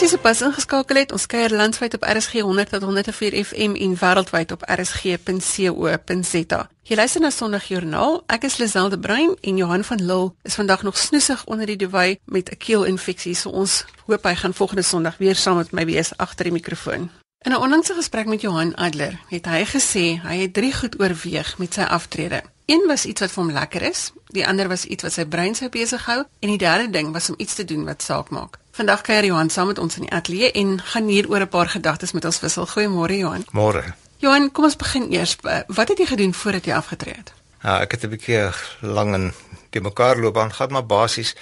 Jy 0.09 0.15
sopas 0.17 0.41
ingeskakel 0.41 0.97
het, 1.03 1.11
ons 1.13 1.27
kuier 1.29 1.53
landwyd 1.53 1.93
op 1.99 2.05
RSG 2.09 2.41
100 2.41 2.71
tot 2.73 2.85
104 2.87 3.35
FM 3.45 3.75
en 3.77 3.97
wêreldwyd 4.01 4.55
op 4.55 4.63
rsg.co.za. 4.65 6.61
Jy 6.89 6.97
luister 6.97 7.21
na 7.21 7.29
Sondagjoernaal. 7.35 8.23
Ek 8.33 8.47
is 8.49 8.57
Liselde 8.57 8.97
Brein 8.97 9.35
en 9.45 9.61
Johan 9.61 9.85
van 9.85 10.01
Lille 10.01 10.33
is 10.49 10.57
vandag 10.57 10.87
nog 10.89 10.97
snoesig 10.97 11.45
onder 11.45 11.69
die 11.69 11.77
duwy 11.77 12.17
met 12.25 12.49
'n 12.49 12.57
keelinfeksie. 12.57 13.35
So 13.35 13.51
ons 13.51 13.85
hoop 14.07 14.25
hy 14.25 14.35
gaan 14.35 14.55
volgende 14.55 14.83
Sondag 14.83 15.19
weer 15.19 15.37
saam 15.37 15.57
met 15.57 15.73
my 15.73 15.85
wees 15.85 16.17
agter 16.17 16.45
die 16.45 16.53
mikrofoon. 16.53 17.11
In 17.45 17.53
'n 17.53 17.61
onlangse 17.61 17.95
gesprek 17.95 18.27
met 18.27 18.41
Johan 18.41 18.75
Adler 18.75 19.21
het 19.29 19.47
hy 19.47 19.65
gesê 19.65 20.21
hy 20.23 20.37
het 20.41 20.55
drie 20.55 20.73
goed 20.73 21.01
oorweeg 21.01 21.59
met 21.59 21.75
sy 21.75 21.83
aftrede. 21.83 22.43
Een 22.67 22.85
was 22.87 23.05
iets 23.05 23.21
wat 23.21 23.31
vir 23.31 23.45
hom 23.45 23.53
lekker 23.53 23.83
is, 23.83 24.13
die 24.27 24.47
ander 24.47 24.69
was 24.69 24.85
iets 24.85 25.03
wat 25.03 25.13
sy 25.13 25.25
brein 25.25 25.55
sou 25.55 25.69
besig 25.69 26.05
hou 26.05 26.25
en 26.41 26.49
die 26.49 26.59
derde 26.59 26.91
ding 26.91 27.13
was 27.13 27.29
om 27.29 27.35
iets 27.39 27.55
te 27.55 27.65
doen 27.65 27.85
wat 27.85 28.03
saak 28.03 28.31
maak. 28.31 28.59
Vandag 28.79 29.01
kuier 29.03 29.25
Johan 29.25 29.49
saam 29.51 29.67
met 29.67 29.79
ons 29.83 29.97
in 29.99 30.05
die 30.07 30.13
ateljee 30.15 30.53
en 30.61 30.77
gaan 30.93 31.09
hier 31.11 31.27
oor 31.29 31.43
'n 31.43 31.49
paar 31.49 31.69
gedagtes 31.69 32.13
met 32.13 32.25
ons 32.25 32.41
wissel. 32.41 32.67
Goeiemôre 32.67 33.17
Johan. 33.19 33.45
Môre. 33.51 33.83
Johan, 34.17 34.53
kom 34.53 34.65
ons 34.65 34.77
begin 34.77 35.11
eers. 35.13 35.37
Wat 35.67 35.89
het 35.89 35.99
jy 35.99 36.07
gedoen 36.07 36.35
voordat 36.35 36.65
jy 36.65 36.73
afgetree 36.73 37.15
het? 37.15 37.33
Ja, 37.63 37.81
ek 37.81 37.91
het 37.91 38.05
'n 38.05 38.09
bietjie 38.09 38.51
lank 38.81 39.15
in 39.15 39.33
die 39.71 39.81
mekaar 39.81 40.17
loopbaan 40.17 40.53
gehad, 40.53 40.71
maar 40.71 40.87
basies 40.87 41.35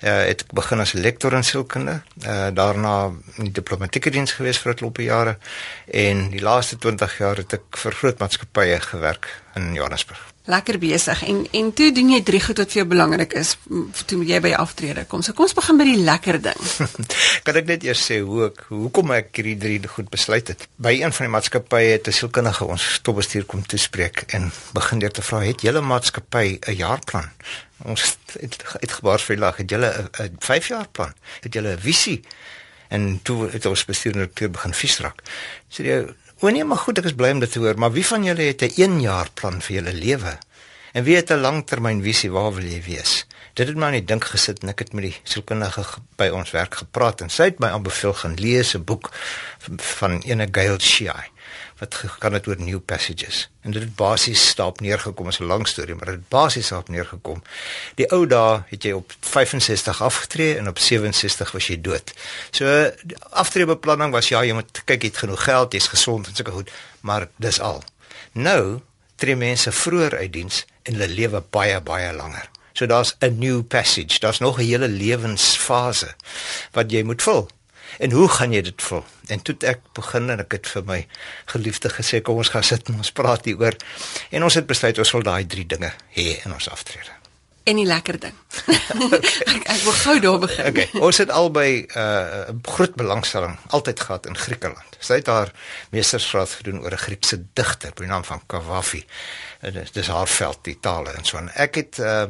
uh, 0.00 0.10
het 0.10 0.40
ek 0.40 0.52
begin 0.52 0.80
as 0.80 0.92
lektor 0.92 1.32
in 1.32 1.44
sielkunde. 1.44 2.02
Uh, 2.26 2.48
daarna 2.52 3.12
in 3.36 3.44
die 3.44 3.52
diplomatieke 3.52 4.10
diens 4.10 4.32
gewees 4.32 4.58
vir 4.58 4.72
'n 4.72 4.76
klompe 4.76 5.02
jare 5.02 5.38
en 5.86 6.30
die 6.30 6.42
laaste 6.42 6.76
20 6.76 7.18
jaar 7.18 7.36
het 7.36 7.52
ek 7.52 7.76
vir 7.76 7.92
groot 7.92 8.18
maatskappye 8.18 8.80
gewerk 8.80 9.42
in 9.54 9.74
Johannesburg. 9.74 10.33
Lekker 10.44 10.78
besig 10.78 11.22
en 11.24 11.44
en 11.56 11.70
toe 11.72 11.88
doen 11.96 12.10
jy 12.12 12.20
drie 12.22 12.40
goed 12.44 12.58
wat 12.60 12.72
vir 12.72 12.82
jou 12.82 12.86
belangrik 12.90 13.32
is 13.40 13.54
toe 14.10 14.18
jy 14.28 14.40
by 14.44 14.50
die 14.52 14.60
aftrede 14.60 15.06
kom. 15.08 15.22
So 15.24 15.32
kom 15.32 15.46
ons 15.46 15.56
begin 15.56 15.80
by 15.80 15.86
die 15.88 16.02
lekker 16.04 16.40
ding. 16.44 16.60
kan 17.46 17.60
ek 17.60 17.70
net 17.70 17.86
eers 17.88 18.04
sê 18.04 18.20
hoe 18.20 18.50
ek 18.50 18.66
hoekom 18.68 19.14
ek 19.16 19.30
hierdie 19.38 19.56
drie 19.60 19.92
goed 19.96 20.10
besluit 20.12 20.52
het. 20.52 20.66
By 20.76 20.92
een 20.98 21.14
van 21.16 21.28
die 21.28 21.32
maatskappye 21.32 21.94
het 21.96 22.08
'n 22.08 22.16
sielkundige 22.18 22.68
ons 22.68 22.88
topbestuur 23.02 23.46
kom 23.48 23.64
toespreek 23.64 24.26
en 24.36 24.50
begin 24.76 24.98
deur 24.98 25.12
te 25.12 25.22
vra, 25.22 25.40
"Het 25.40 25.62
julle 25.62 25.80
maatskappy 25.80 26.58
'n 26.60 26.76
jaarplan?" 26.76 27.30
Ons 27.84 28.16
het 28.40 28.64
uitgebaar 28.80 29.20
vir 29.20 29.36
lag, 29.36 29.56
"Het 29.56 29.70
julle 29.70 29.88
'n 29.88 30.22
'n 30.22 30.36
5 30.38 30.68
jaar 30.68 30.88
plan? 30.88 31.12
Het 31.40 31.52
julle 31.54 31.72
'n 31.72 31.80
visie?" 31.80 32.20
En 32.88 33.20
toe 33.22 33.48
het 33.50 33.66
ons 33.66 33.84
bestuurder 33.84 34.50
begin 34.50 34.74
viesrak. 34.74 35.22
Sê 35.68 35.84
jy, 35.84 36.14
"O 36.40 36.48
nee, 36.50 36.64
maar 36.64 36.78
goed, 36.78 36.98
ek 36.98 37.04
is 37.04 37.14
bly 37.14 37.30
om 37.30 37.40
dit 37.40 37.52
te 37.52 37.58
hoor, 37.58 37.78
maar 37.78 37.92
wie 37.92 38.06
van 38.06 38.24
julle 38.24 38.42
het 38.42 38.62
'n 38.62 38.72
1 38.80 39.00
jaar 39.00 39.28
plan 39.34 39.60
vir 39.62 39.76
julle 39.76 39.92
lewe?" 39.92 40.38
En 40.92 41.04
wie 41.04 41.16
het 41.16 41.30
'n 41.30 41.40
langtermynvisie 41.40 42.30
waar 42.30 42.52
wil 42.54 42.64
jy 42.64 42.82
wees? 42.82 43.26
Dit 43.54 43.66
het 43.68 43.76
my 43.76 43.90
die 43.90 44.04
dink 44.04 44.24
gesit 44.24 44.62
en 44.62 44.68
ek 44.68 44.78
het 44.78 44.92
met 44.92 45.04
die 45.04 45.16
sielkundige 45.22 45.84
ge- 45.84 46.00
by 46.16 46.28
ons 46.28 46.50
werk 46.50 46.74
gepraat 46.74 47.20
en 47.20 47.30
sy 47.30 47.42
het 47.44 47.58
my 47.58 47.68
aanbeveel 47.68 48.12
gaan 48.14 48.34
lees 48.34 48.74
'n 48.74 48.84
boek 48.84 49.10
van, 49.58 49.78
van 49.80 50.20
ene 50.22 50.48
Gail 50.52 50.78
Shea 50.80 51.24
wat 51.78 51.94
ge- 51.94 52.08
gaan 52.08 52.32
dit 52.32 52.46
oor 52.46 52.56
new 52.60 52.80
passages. 52.84 53.48
En 53.60 53.70
dit 53.70 53.82
het 53.82 53.94
basies 53.96 54.54
daarop 54.54 54.80
neergekom, 54.80 55.28
is 55.28 55.38
'n 55.40 55.44
lang 55.44 55.68
storie, 55.68 55.94
maar 55.94 56.04
dit 56.06 56.14
het 56.14 56.28
basies 56.28 56.68
daarop 56.68 56.88
neergekom. 56.88 57.42
Die 57.94 58.10
ou 58.10 58.26
dae 58.26 58.62
het 58.68 58.82
jy 58.82 58.92
op 58.92 59.12
65 59.20 60.02
afgetree 60.02 60.56
en 60.58 60.68
op 60.68 60.78
67 60.78 61.52
was 61.52 61.66
jy 61.66 61.80
dood. 61.80 62.12
So 62.50 62.90
aftreebeplanning 63.30 64.12
was 64.12 64.28
ja, 64.28 64.42
jy 64.44 64.52
moet 64.52 64.82
kyk 64.84 65.02
jy 65.02 65.08
het 65.08 65.16
genoeg 65.18 65.44
geld, 65.44 65.72
jy's 65.72 65.88
gesond 65.88 66.26
en 66.26 66.34
sulke 66.34 66.50
goed, 66.50 66.70
maar 67.00 67.28
dis 67.36 67.60
al. 67.60 67.82
Nou 68.32 68.80
tree 69.16 69.36
mense 69.36 69.72
vroeër 69.72 70.16
uit 70.16 70.32
diens 70.32 70.64
en 70.82 70.92
hulle 70.92 71.08
lewe 71.08 71.42
baie 71.50 71.80
baie 71.80 72.12
langer. 72.12 72.48
So 72.72 72.86
daar's 72.86 73.16
'n 73.20 73.38
new 73.38 73.62
passage, 73.62 74.18
daar's 74.20 74.38
nog 74.38 74.58
'n 74.58 74.62
hele 74.64 74.88
lewensfase 74.88 76.14
wat 76.72 76.90
jy 76.90 77.02
moet 77.02 77.22
vul. 77.22 77.48
En 77.98 78.10
hoe 78.10 78.28
gaan 78.28 78.52
jy 78.52 78.62
dit 78.62 78.82
vul? 78.82 79.04
En 79.26 79.42
toe 79.42 79.56
ek 79.60 79.80
begin 79.92 80.30
en 80.30 80.40
ek 80.44 80.52
het 80.58 80.66
vir 80.66 80.86
my 80.88 81.00
geliefde 81.52 81.90
gesê 81.92 82.22
kom 82.22 82.40
ons 82.42 82.52
gaan 82.54 82.66
sit 82.66 82.88
en 82.88 82.96
ons 83.02 83.12
praat 83.12 83.44
hieroor. 83.44 83.76
En 84.30 84.42
ons 84.42 84.54
het 84.54 84.66
besluit 84.66 84.98
ons 84.98 85.12
wil 85.16 85.22
daai 85.22 85.46
drie 85.46 85.66
dinge 85.66 85.92
hê 86.16 86.40
in 86.44 86.52
ons 86.52 86.68
aftrede. 86.68 87.12
En 87.64 87.78
die 87.80 87.86
lekker 87.88 88.18
ding. 88.20 88.34
ek, 89.54 89.62
ek 89.72 89.80
wil 89.86 89.94
gou 89.96 90.14
daar 90.20 90.40
begin. 90.42 90.66
Okay, 90.68 91.00
ons 91.00 91.20
het 91.22 91.30
albei 91.32 91.86
'n 91.86 91.88
uh, 91.96 92.56
groot 92.76 92.94
belangstelling 92.94 93.56
altyd 93.72 94.00
gehad 94.00 94.26
in 94.26 94.36
Griekeland. 94.36 94.98
Sy 95.00 95.22
het 95.22 95.30
haar 95.32 95.52
meestersgraad 95.90 96.60
gedoen 96.60 96.82
oor 96.84 96.92
'n 96.92 97.04
Griekse 97.06 97.40
digter 97.52 97.88
met 97.88 98.04
die 98.04 98.12
naam 98.12 98.24
van 98.24 98.42
Kavafi. 98.46 99.06
Uh, 99.64 99.72
Dis 99.72 99.92
dis 99.92 100.12
haar 100.12 100.28
veld 100.28 100.58
die 100.62 100.76
tale 100.80 101.16
en 101.16 101.24
so 101.24 101.36
aan. 101.40 101.48
Ek 101.54 101.74
het 101.74 101.98
uh, 101.98 102.28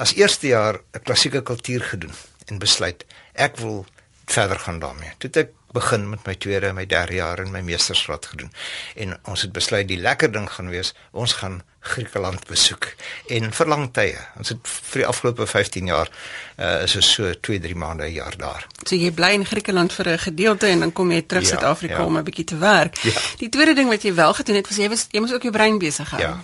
as 0.00 0.14
eerste 0.16 0.46
jaar 0.46 0.80
'n 0.92 1.02
klassieke 1.02 1.42
kultuur 1.42 1.84
gedoen 1.84 2.14
en 2.46 2.58
besluit 2.58 3.04
ek 3.32 3.56
wil 3.56 3.84
verder 4.24 4.58
gaan 4.58 4.78
daarmee. 4.78 5.12
Toe 5.18 5.30
het 5.32 5.36
ek 5.36 5.52
begin 5.74 6.08
met 6.08 6.26
my 6.26 6.34
tweede 6.38 6.70
en 6.70 6.78
my 6.78 6.86
derde 6.86 7.18
jaar 7.18 7.42
in 7.42 7.50
my 7.50 7.60
meestersgraad 7.66 8.26
gedoen. 8.26 8.52
En 8.94 9.16
ons 9.30 9.42
het 9.42 9.52
besluit 9.52 9.88
die 9.88 9.98
lekker 9.98 10.32
ding 10.32 10.46
gaan 10.50 10.70
wees, 10.70 10.94
ons 11.10 11.40
gaan 11.42 11.62
Griekeland 11.84 12.46
besoek 12.48 12.86
en 13.28 13.50
vir 13.52 13.68
lang 13.68 13.82
tye. 13.92 14.20
Ons 14.40 14.54
het 14.54 14.70
vir 14.90 15.02
die 15.02 15.08
afgelope 15.08 15.44
15 15.46 15.90
jaar 15.90 16.08
uh, 16.08 16.86
is 16.86 16.94
ons 16.96 17.10
so 17.16 17.32
2, 17.48 17.60
3 17.60 17.76
maande 17.76 18.06
'n 18.06 18.14
jaar 18.14 18.36
daar. 18.40 18.64
So 18.86 18.96
jy 18.96 19.10
bly 19.12 19.34
in 19.36 19.44
Griekeland 19.44 19.92
vir 19.92 20.08
'n 20.14 20.18
gedeelte 20.18 20.66
en 20.66 20.80
dan 20.80 20.92
kom 20.92 21.12
jy 21.12 21.22
terug 21.22 21.42
Ja, 21.42 21.48
Suid-Afrika 21.48 21.98
ja. 21.98 22.04
om 22.04 22.16
'n 22.16 22.24
bietjie 22.24 22.44
te 22.44 22.58
werk. 22.58 22.96
Ja. 22.96 23.20
Die 23.42 23.48
tweede 23.48 23.74
ding 23.74 23.88
wat 23.88 24.02
jy 24.02 24.14
wel 24.14 24.34
gedoen 24.34 24.56
het 24.56 24.68
was 24.68 24.76
jy 24.76 24.88
was 24.88 25.06
jy 25.10 25.20
moes 25.20 25.32
ook 25.32 25.42
jou 25.42 25.52
brein 25.52 25.78
besig 25.78 26.10
hou. 26.10 26.22
Ja. 26.22 26.40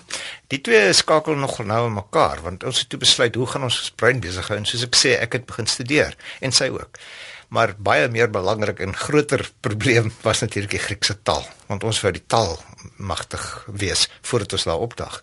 Die 0.46 0.60
twee 0.60 0.92
skakel 0.92 1.34
nog 1.34 1.58
nou 1.64 1.86
in 1.86 1.94
mekaar 1.94 2.42
want 2.42 2.64
ons 2.64 2.78
het 2.78 2.88
toe 2.88 2.98
besluit 2.98 3.34
hoe 3.34 3.46
gaan 3.46 3.62
ons 3.62 3.80
ons 3.80 3.92
brein 3.96 4.20
besig 4.20 4.48
hou 4.48 4.58
en 4.58 4.66
soos 4.66 4.82
ek 4.82 4.96
sê 4.96 5.16
ek 5.20 5.32
het 5.32 5.46
begin 5.46 5.66
studeer 5.66 6.16
en 6.40 6.52
sy 6.52 6.68
ook. 6.68 6.98
Maar 7.50 7.74
baie 7.78 8.08
meer 8.08 8.30
belangrik 8.30 8.78
en 8.80 8.94
groter 8.96 9.42
probleem 9.60 10.12
was 10.22 10.40
natuurlik 10.40 10.70
die 10.70 10.84
Griekse 10.86 11.18
taal 11.22 11.46
want 11.66 11.84
ons 11.86 12.00
wou 12.02 12.12
die 12.14 12.26
taal 12.26 12.56
magtig 12.96 13.42
wees 13.66 14.08
voordat 14.22 14.52
ons 14.58 14.66
daar 14.70 14.82
opdag. 14.86 15.20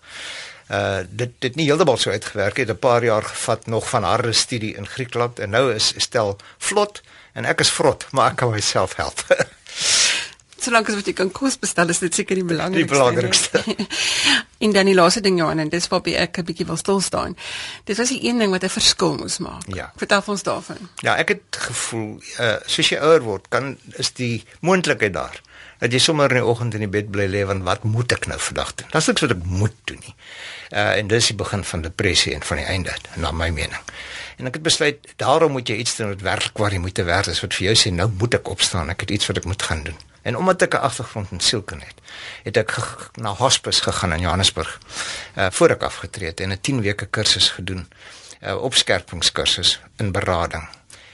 Uh 0.68 1.04
dit 1.10 1.32
dit 1.40 1.56
nie 1.56 1.68
heeltemal 1.70 2.00
so 2.00 2.12
uitgewerk 2.12 2.58
het 2.58 2.72
'n 2.72 2.80
paar 2.80 3.04
jaar 3.04 3.24
gevat 3.24 3.68
nog 3.68 3.90
van 3.90 4.04
harde 4.04 4.34
studie 4.34 4.76
in 4.76 4.88
Griekland 4.88 5.40
en 5.40 5.50
nou 5.50 5.74
is 5.74 5.94
stel 5.98 6.38
vlot 6.58 7.02
en 7.34 7.46
ek 7.46 7.60
is 7.60 7.72
vrot 7.72 8.08
maar 8.12 8.32
ek 8.32 8.38
kan 8.38 8.52
myself 8.52 8.96
help. 8.96 9.24
Solank 10.58 10.89
as 10.89 10.98
wat 10.98 11.06
jy 11.06 11.13
kan 11.13 11.30
kos 11.32 11.60
bestel 11.62 11.89
is 11.93 12.00
dit 12.02 12.13
seker 12.13 12.39
die 12.39 12.46
belangrikste. 12.48 12.88
Die 12.88 12.93
belangrikste. 12.93 13.63
en 14.65 14.74
dan 14.74 14.89
die 14.89 14.96
laaste 14.98 15.22
ding 15.22 15.38
Johan 15.38 15.62
en 15.62 15.70
dis 15.70 15.88
waarby 15.91 16.15
ek 16.17 16.39
'n 16.41 16.48
bietjie 16.50 16.65
wil 16.65 16.78
stil 16.78 17.02
staan. 17.02 17.38
Dit 17.86 17.98
was 17.98 18.10
die 18.10 18.24
een 18.26 18.39
ding 18.41 18.52
wat 18.52 18.63
'n 18.63 18.74
verskil 18.74 19.17
moes 19.17 19.38
maak. 19.38 19.67
Ja. 19.74 19.91
Vertel 19.96 20.24
ons 20.26 20.43
daarvan. 20.43 20.89
Ja, 21.06 21.15
ek 21.15 21.30
het 21.38 21.62
gevoel 21.70 22.22
uh 22.39 22.58
soos 22.65 22.89
jy 22.89 22.98
ouer 22.98 23.22
word, 23.22 23.50
kan 23.50 23.78
is 23.98 24.12
die 24.13 24.43
moontlikheid 24.62 25.13
daar 25.13 25.41
dat 25.80 25.93
jy 25.93 26.00
sommer 26.02 26.32
in 26.34 26.41
die 26.41 26.46
oggend 26.46 26.74
in 26.74 26.86
die 26.86 26.89
bed 26.89 27.12
bly 27.13 27.28
lê 27.30 27.46
want 27.46 27.63
wat 27.63 27.84
moet 27.84 28.12
ek 28.12 28.26
nou 28.28 28.39
vandag 28.39 28.74
doen? 28.76 28.89
Dis 28.91 29.08
niks 29.08 29.22
wat 29.22 29.36
ek 29.36 29.43
moet 29.46 29.76
doen 29.86 30.02
nie. 30.02 30.15
Uh 30.74 30.98
en 30.98 31.08
dis 31.08 31.28
die 31.28 31.38
begin 31.38 31.63
van 31.63 31.82
depressie 31.86 32.34
en 32.34 32.41
van 32.43 32.58
die 32.58 32.65
einde 32.65 32.96
na 33.15 33.32
my 33.32 33.50
mening. 33.50 33.84
En 34.38 34.50
ek 34.50 34.60
het 34.60 34.65
besluit 34.65 35.13
daarom 35.22 35.52
moet 35.52 35.70
jy 35.70 35.78
iets 35.82 35.96
doen 35.98 36.13
wat 36.13 36.26
werk 36.26 36.58
waar 36.58 36.74
jy 36.74 36.82
moet 36.82 36.98
werk 36.98 37.30
is 37.32 37.41
wat 37.41 37.54
vir 37.58 37.70
jou 37.70 37.78
sê 37.78 37.93
nou 37.93 38.10
moet 38.17 38.34
ek 38.38 38.50
opstaan, 38.50 38.89
ek 38.89 39.06
het 39.06 39.12
iets 39.17 39.30
wat 39.30 39.38
ek 39.38 39.50
moet 39.50 39.63
gaan 39.70 39.84
doen. 39.84 39.98
En 40.28 40.36
omdat 40.38 40.62
ek 40.62 40.74
'n 40.74 40.84
agtergrond 40.90 41.32
in 41.32 41.40
sielkunde 41.40 41.86
het, 41.86 42.00
het 42.44 42.58
ek 42.58 42.72
na 43.16 43.32
hospice 43.34 43.84
gegaan 43.84 44.13
in 44.13 44.20
Johannesburg. 44.20 44.80
Uh 45.38 45.48
voor 45.52 45.70
ek 45.70 45.82
afgetree 45.82 46.28
het 46.28 46.40
en 46.40 46.52
'n 46.52 46.62
10 46.62 46.82
weke 46.82 47.06
kursus 47.06 47.50
gedoen. 47.50 47.88
'n 48.42 48.50
uh, 48.50 48.62
opskerpingskursus 48.62 49.80
in 49.98 50.12
berading 50.12 50.68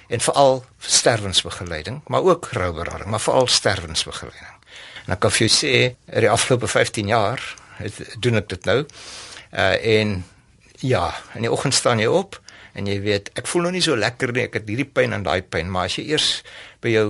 en 0.08 0.20
veral 0.20 0.66
sterwensbegeleiding, 0.78 2.02
maar 2.08 2.22
ook 2.22 2.48
rouberading, 2.52 3.10
maar 3.10 3.20
veral 3.20 3.48
sterwensbegeleiding. 3.48 4.56
En 5.06 5.14
ek 5.14 5.20
kan 5.20 5.32
vir 5.32 5.48
jou 5.48 5.52
sê, 5.52 5.96
in 6.06 6.20
die 6.20 6.30
afgelope 6.30 6.68
15 6.68 7.08
jaar 7.08 7.56
het, 7.76 7.94
doen 8.20 8.36
ek 8.36 8.50
dit 8.50 8.66
nou. 8.66 8.86
Uh 9.52 9.86
en 9.86 10.26
ja, 10.80 11.16
in 11.34 11.42
die 11.42 11.52
oggend 11.52 11.74
staan 11.74 12.00
jy 12.00 12.06
op 12.06 12.42
en 12.74 12.88
jy 12.90 13.00
weet, 13.02 13.30
ek 13.38 13.48
voel 13.48 13.62
nog 13.68 13.72
nie 13.72 13.82
so 13.86 13.96
lekker 13.96 14.32
nie, 14.34 14.44
ek 14.48 14.54
het 14.54 14.68
hierdie 14.68 14.86
pyn 14.90 15.14
en 15.14 15.24
daai 15.24 15.42
pyn, 15.42 15.70
maar 15.70 15.86
as 15.86 15.96
jy 16.00 16.08
eers 16.10 16.44
by 16.82 16.90
jou 16.90 17.04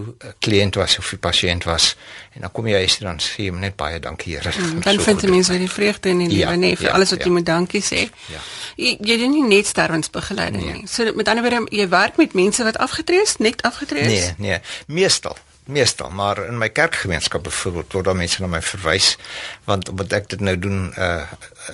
kliënt 0.43 0.75
was 0.75 0.97
of 0.99 1.09
die 1.09 1.17
pasiënt 1.17 1.63
was 1.65 1.95
en 2.35 2.41
dan 2.45 2.51
kom 2.51 2.67
jy 2.67 2.81
huis 2.83 2.97
toe 2.97 3.07
dan 3.07 3.19
sê 3.23 3.47
jy 3.47 3.53
net 3.57 3.75
baie 3.79 3.99
dankie 3.99 4.35
Here. 4.35 4.51
Mm, 4.59 4.81
Dan 4.85 4.99
vind 4.99 5.23
'n 5.23 5.29
mens 5.29 5.47
weer 5.49 5.59
die 5.59 5.69
vreugde 5.71 6.09
in 6.09 6.17
die 6.19 6.37
Ja, 6.37 6.49
lewe, 6.49 6.57
nee, 6.57 6.75
vir 6.77 6.87
ja, 6.87 6.93
alles 6.93 7.09
wat 7.09 7.19
ja. 7.19 7.25
jy 7.25 7.31
moet 7.31 7.45
dankie 7.45 7.81
sê. 7.81 8.09
Ja. 8.29 8.39
Jy, 8.75 8.97
jy 9.01 9.17
doen 9.17 9.31
nie 9.31 9.43
net 9.55 9.65
sterwensbegeleiding 9.65 10.63
Nee. 10.63 10.73
nie. 10.73 10.87
So 10.87 11.13
met 11.15 11.27
ander 11.27 11.43
woorde, 11.43 11.65
jy 11.71 11.87
werk 11.89 12.17
met 12.17 12.33
mense 12.33 12.63
wat 12.63 12.77
afgetree 12.77 13.21
is, 13.21 13.37
net 13.37 13.61
afgetree 13.61 14.01
is. 14.03 14.33
Nee, 14.37 14.49
nee, 14.49 14.59
meestal 14.87 15.37
meestal 15.65 16.09
maar 16.09 16.45
in 16.47 16.57
my 16.57 16.69
kerkgemeenskap 16.69 17.43
byvoorbeeld 17.43 17.93
word 17.93 18.05
daar 18.05 18.15
mense 18.15 18.41
na 18.41 18.47
my 18.47 18.61
verwys 18.61 19.17
want 19.63 19.89
omdat 19.89 20.11
ek 20.13 20.29
dit 20.29 20.39
nou 20.43 20.57
doen 20.59 20.93
uh 20.99 21.23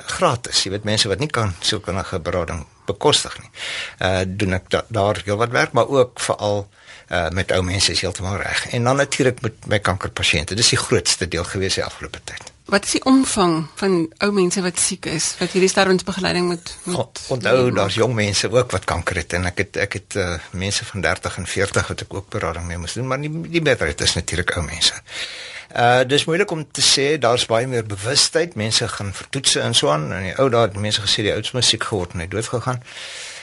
gratis 0.06 0.64
jy 0.64 0.72
weet 0.72 0.84
mense 0.86 1.08
wat 1.10 1.20
nie 1.20 1.28
kan 1.28 1.56
sielkundige 1.60 2.20
berading 2.20 2.66
bekostig 2.90 3.38
nie. 3.42 3.52
Uh 4.02 4.22
doen 4.28 4.58
ek 4.60 4.70
da 4.74 4.84
daar 4.88 5.22
heelwat 5.26 5.56
werk 5.56 5.76
maar 5.78 5.90
ook 5.90 6.20
veral 6.20 6.68
uh 7.10 7.28
met 7.34 7.52
ou 7.56 7.64
mense 7.66 7.92
is 7.92 8.02
heeltemal 8.06 8.38
reg. 8.42 8.68
En 8.76 8.84
dan 8.84 9.02
natuurlik 9.02 9.42
met 9.42 9.68
my 9.68 9.80
kankerpasiënte. 9.80 10.56
Dis 10.56 10.74
die 10.76 10.82
grootste 10.82 11.28
deel 11.28 11.48
gewees 11.48 11.80
die 11.80 11.86
afgelope 11.86 12.22
tyd. 12.24 12.54
Wat 12.70 12.86
is 12.86 12.92
die 13.00 13.02
omvang 13.10 13.64
van 13.80 13.94
ou 14.22 14.30
mense 14.34 14.62
wat 14.62 14.78
siek 14.80 15.08
is? 15.10 15.32
Wat 15.40 15.56
hierdie 15.56 15.72
sterwensbegeleiding 15.72 16.52
moet 16.52 16.74
moet 16.84 17.22
Onthou 17.34 17.72
daar's 17.74 17.98
jong 17.98 18.14
mense 18.14 18.52
ook 18.52 18.72
wat 18.76 18.86
kanker 18.86 19.24
het. 19.24 19.34
En 19.34 19.50
ek 19.50 19.64
het 19.64 19.80
ek 19.88 19.98
het 19.98 20.18
uh, 20.22 20.36
mense 20.52 20.86
van 20.86 21.02
30 21.02 21.38
en 21.42 21.50
40 21.50 21.88
wat 21.94 22.04
ek 22.06 22.14
ook 22.14 22.30
berading 22.36 22.68
mee 22.70 22.78
moes 22.78 22.94
doen, 22.94 23.10
maar 23.10 23.22
die 23.22 23.32
die 23.58 23.64
meerderheid 23.66 24.02
is 24.06 24.14
natuurlik 24.22 24.54
ou 24.58 24.66
mense. 24.66 25.02
Uh 25.70 26.02
dis 26.08 26.26
moeilik 26.26 26.52
om 26.52 26.64
te 26.72 26.82
sê 26.82 27.20
daar's 27.22 27.46
baie 27.46 27.68
meer 27.68 27.86
bewustheid, 27.86 28.56
mense 28.56 28.88
gaan 28.88 29.12
vir 29.14 29.28
toetse 29.30 29.60
en 29.62 29.76
so 29.78 29.92
aan 29.94 30.08
en 30.14 30.24
die 30.24 30.36
ou 30.42 30.48
dae 30.50 30.66
het 30.66 30.78
mense 30.82 31.02
gesê 31.02 31.22
die 31.28 31.34
ouds 31.34 31.52
musiek 31.54 31.84
gehoor 31.84 32.10
en 32.14 32.24
hy 32.24 32.28
dood 32.28 32.50
gegaan. 32.50 32.82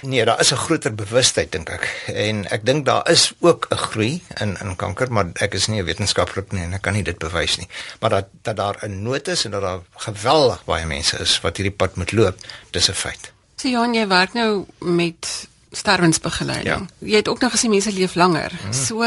Nee, 0.02 0.24
daar 0.24 0.40
is 0.40 0.52
'n 0.52 0.58
groter 0.58 0.94
bewustheid 0.94 1.52
dink 1.52 1.70
ek. 1.70 1.86
En 2.06 2.44
ek 2.50 2.66
dink 2.66 2.86
daar 2.86 3.10
is 3.10 3.32
ook 3.40 3.66
'n 3.70 3.76
groei 3.76 4.22
in 4.40 4.56
in 4.60 4.76
kanker, 4.76 5.12
maar 5.12 5.26
ek 5.34 5.54
is 5.54 5.66
nie 5.66 5.80
'n 5.80 5.84
wetenskaplik 5.84 6.52
nie 6.52 6.62
en 6.62 6.72
ek 6.72 6.82
kan 6.82 6.92
nie 6.92 7.02
dit 7.02 7.18
bewys 7.18 7.56
nie. 7.56 7.68
Maar 8.00 8.10
dat 8.10 8.26
dat 8.42 8.56
daar 8.56 8.76
'n 8.82 9.02
nood 9.02 9.28
is 9.28 9.44
en 9.44 9.50
dat 9.50 9.62
daar 9.62 9.80
geweldig 9.96 10.64
baie 10.64 10.86
mense 10.86 11.18
is 11.18 11.40
wat 11.40 11.56
hierdie 11.56 11.76
pad 11.76 11.96
moet 11.96 12.12
loop, 12.12 12.36
dis 12.70 12.88
'n 12.88 12.92
feit. 12.92 13.32
So 13.56 13.68
Johan, 13.68 13.94
jy 13.94 14.06
werk 14.06 14.32
nou 14.32 14.64
met 14.78 15.48
sterwensbegeleiding. 15.70 16.88
Ja. 16.98 17.08
Jy 17.08 17.16
het 17.16 17.28
ook 17.28 17.40
nog 17.40 17.52
gesê 17.52 17.68
mense 17.68 17.92
leef 17.92 18.14
langer. 18.14 18.52
Mm. 18.64 18.72
So 18.72 19.02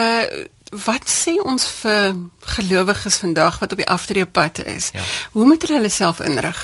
wat 0.86 1.10
sê 1.10 1.38
ons 1.42 1.66
vir 1.82 2.16
gelowiges 2.56 3.20
vandag 3.24 3.60
wat 3.62 3.72
op 3.74 3.82
die 3.82 3.90
aftreepad 3.90 4.64
is? 4.66 4.92
Ja. 4.94 5.06
Hoe 5.34 5.46
moet 5.46 5.66
hulle 5.66 5.80
hulle 5.82 5.94
self 5.94 6.22
inrig? 6.22 6.60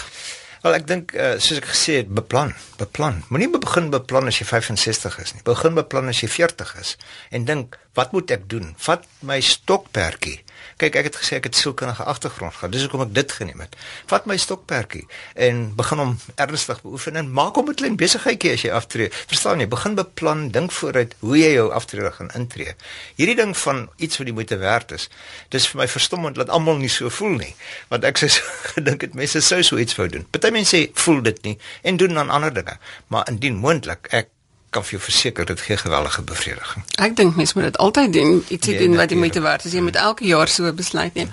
Wel 0.66 0.78
ek 0.80 0.88
dink 0.90 1.14
uh, 1.14 1.36
soos 1.38 1.60
ek 1.62 1.68
gesê 1.70 2.00
het, 2.02 2.08
beplan, 2.10 2.56
beplan. 2.80 3.20
Moenie 3.30 3.52
begin 3.54 3.92
beplan 3.94 4.32
as 4.32 4.40
jy 4.42 4.48
65 4.50 5.20
is 5.22 5.36
nie. 5.36 5.44
Begin 5.46 5.78
beplan 5.78 6.10
as 6.10 6.24
jy 6.24 6.30
40 6.32 6.74
is 6.82 6.96
en 7.30 7.46
dink, 7.46 7.78
wat 7.98 8.16
moet 8.18 8.34
ek 8.34 8.48
doen? 8.50 8.74
Vat 8.82 9.06
my 9.26 9.38
stokperdjie 9.46 10.40
Kyk, 10.78 10.96
ek 11.00 11.10
het 11.10 11.18
gesê 11.22 11.38
ek 11.40 11.50
het 11.50 11.56
sielkundige 11.56 12.04
agtergrond 12.04 12.54
gehad. 12.54 12.72
Dis 12.72 12.84
hoekom 12.86 13.06
ek 13.06 13.14
dit 13.16 13.32
geneem 13.32 13.62
het. 13.64 13.76
Vat 14.12 14.28
my 14.30 14.38
stokperdjie 14.38 15.06
en 15.48 15.62
begin 15.78 16.02
hom 16.04 16.14
ernstig 16.36 16.82
beoefen 16.84 17.16
en 17.22 17.32
maak 17.32 17.56
hom 17.56 17.70
'n 17.70 17.76
klein 17.80 17.96
besigheidjie 17.96 18.52
as 18.54 18.62
jy 18.62 18.72
aftree. 18.72 19.10
Verstaan 19.28 19.60
jy? 19.60 19.68
Begin 19.68 19.96
beplan, 19.96 20.50
dink 20.52 20.72
vooruit 20.72 21.16
hoe 21.20 21.38
jy 21.38 21.52
jou 21.54 21.72
aftrede 21.72 22.12
gaan 22.12 22.32
intree. 22.36 22.76
Hierdie 23.16 23.36
ding 23.36 23.58
van 23.58 23.90
iets 23.98 24.18
wat 24.18 24.26
die 24.26 24.34
moeite 24.34 24.58
werd 24.58 24.92
is. 24.92 25.10
Dis 25.50 25.68
vir 25.68 25.82
my 25.82 25.88
verstommend 25.88 26.36
dat 26.36 26.50
almal 26.50 26.78
nie 26.78 26.90
so 26.90 27.10
voel 27.10 27.38
nie. 27.40 27.56
Want 27.88 28.04
ek 28.04 28.18
sê 28.18 28.28
gedink 28.76 29.00
dit 29.00 29.14
mense 29.14 29.42
sou 29.42 29.64
so 29.64 29.78
iets 29.78 29.96
wou 29.96 30.08
doen. 30.08 30.26
Party 30.30 30.52
mense 30.52 30.76
sê 30.76 30.92
voel 30.94 31.22
dit 31.22 31.44
nie 31.44 31.58
en 31.84 31.98
doen 31.98 32.14
dan 32.14 32.30
ander 32.30 32.54
dinge. 32.54 32.78
Maar 33.08 33.28
indien 33.32 33.56
moontlik, 33.56 34.08
ek 34.12 34.30
kan 34.76 34.84
vir 34.86 34.98
jou 34.98 35.04
verseker 35.08 35.46
dit 35.52 35.62
gee 35.68 35.78
geweldige 35.82 36.22
bevrediging. 36.32 36.84
Ek 37.08 37.16
dink 37.20 37.36
mense 37.40 37.56
moet 37.58 37.70
dit 37.72 37.78
altyd 37.84 38.14
doen, 38.16 38.34
ietsie 38.48 38.74
Nee, 38.76 38.88
doen 38.88 38.98
wat 39.00 39.12
die 39.14 39.18
moeite 39.20 39.42
werd 39.46 39.66
is. 39.68 39.76
Jy 39.78 39.84
moet 39.86 39.96
elke 40.02 40.26
jaar 40.28 40.52
so 40.52 40.72
besluit 40.76 41.14
neem. 41.16 41.32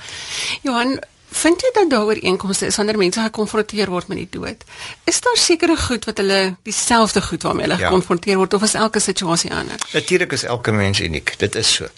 Johan, 0.66 0.99
vind 1.32 1.62
jy 1.64 1.70
dat 1.78 1.90
daar 1.90 2.05
ooreenkomste 2.11 2.66
is 2.68 2.76
wanneer 2.76 2.99
mense 3.01 3.20
gekonfronteer 3.24 3.88
word 3.90 4.09
met 4.12 4.18
die 4.20 4.28
dood? 4.36 4.64
Is 5.09 5.20
daar 5.24 5.38
sekere 5.40 5.76
goed 5.80 6.05
wat 6.05 6.20
hulle 6.20 6.40
dieselfde 6.68 7.22
goed 7.24 7.43
waarmee 7.49 7.66
hulle 7.66 7.78
Ja. 7.80 7.88
gekonfronteer 7.88 8.36
word 8.36 8.55
of 8.55 8.62
is 8.68 8.74
elke 8.74 9.01
situasie 9.01 9.51
anders? 9.55 9.93
Natuurlik 9.97 10.32
is 10.32 10.45
elke 10.45 10.72
mens 10.72 11.01
uniek. 11.01 11.34
Dit 11.38 11.55
is 11.55 11.74
so. 11.74 11.88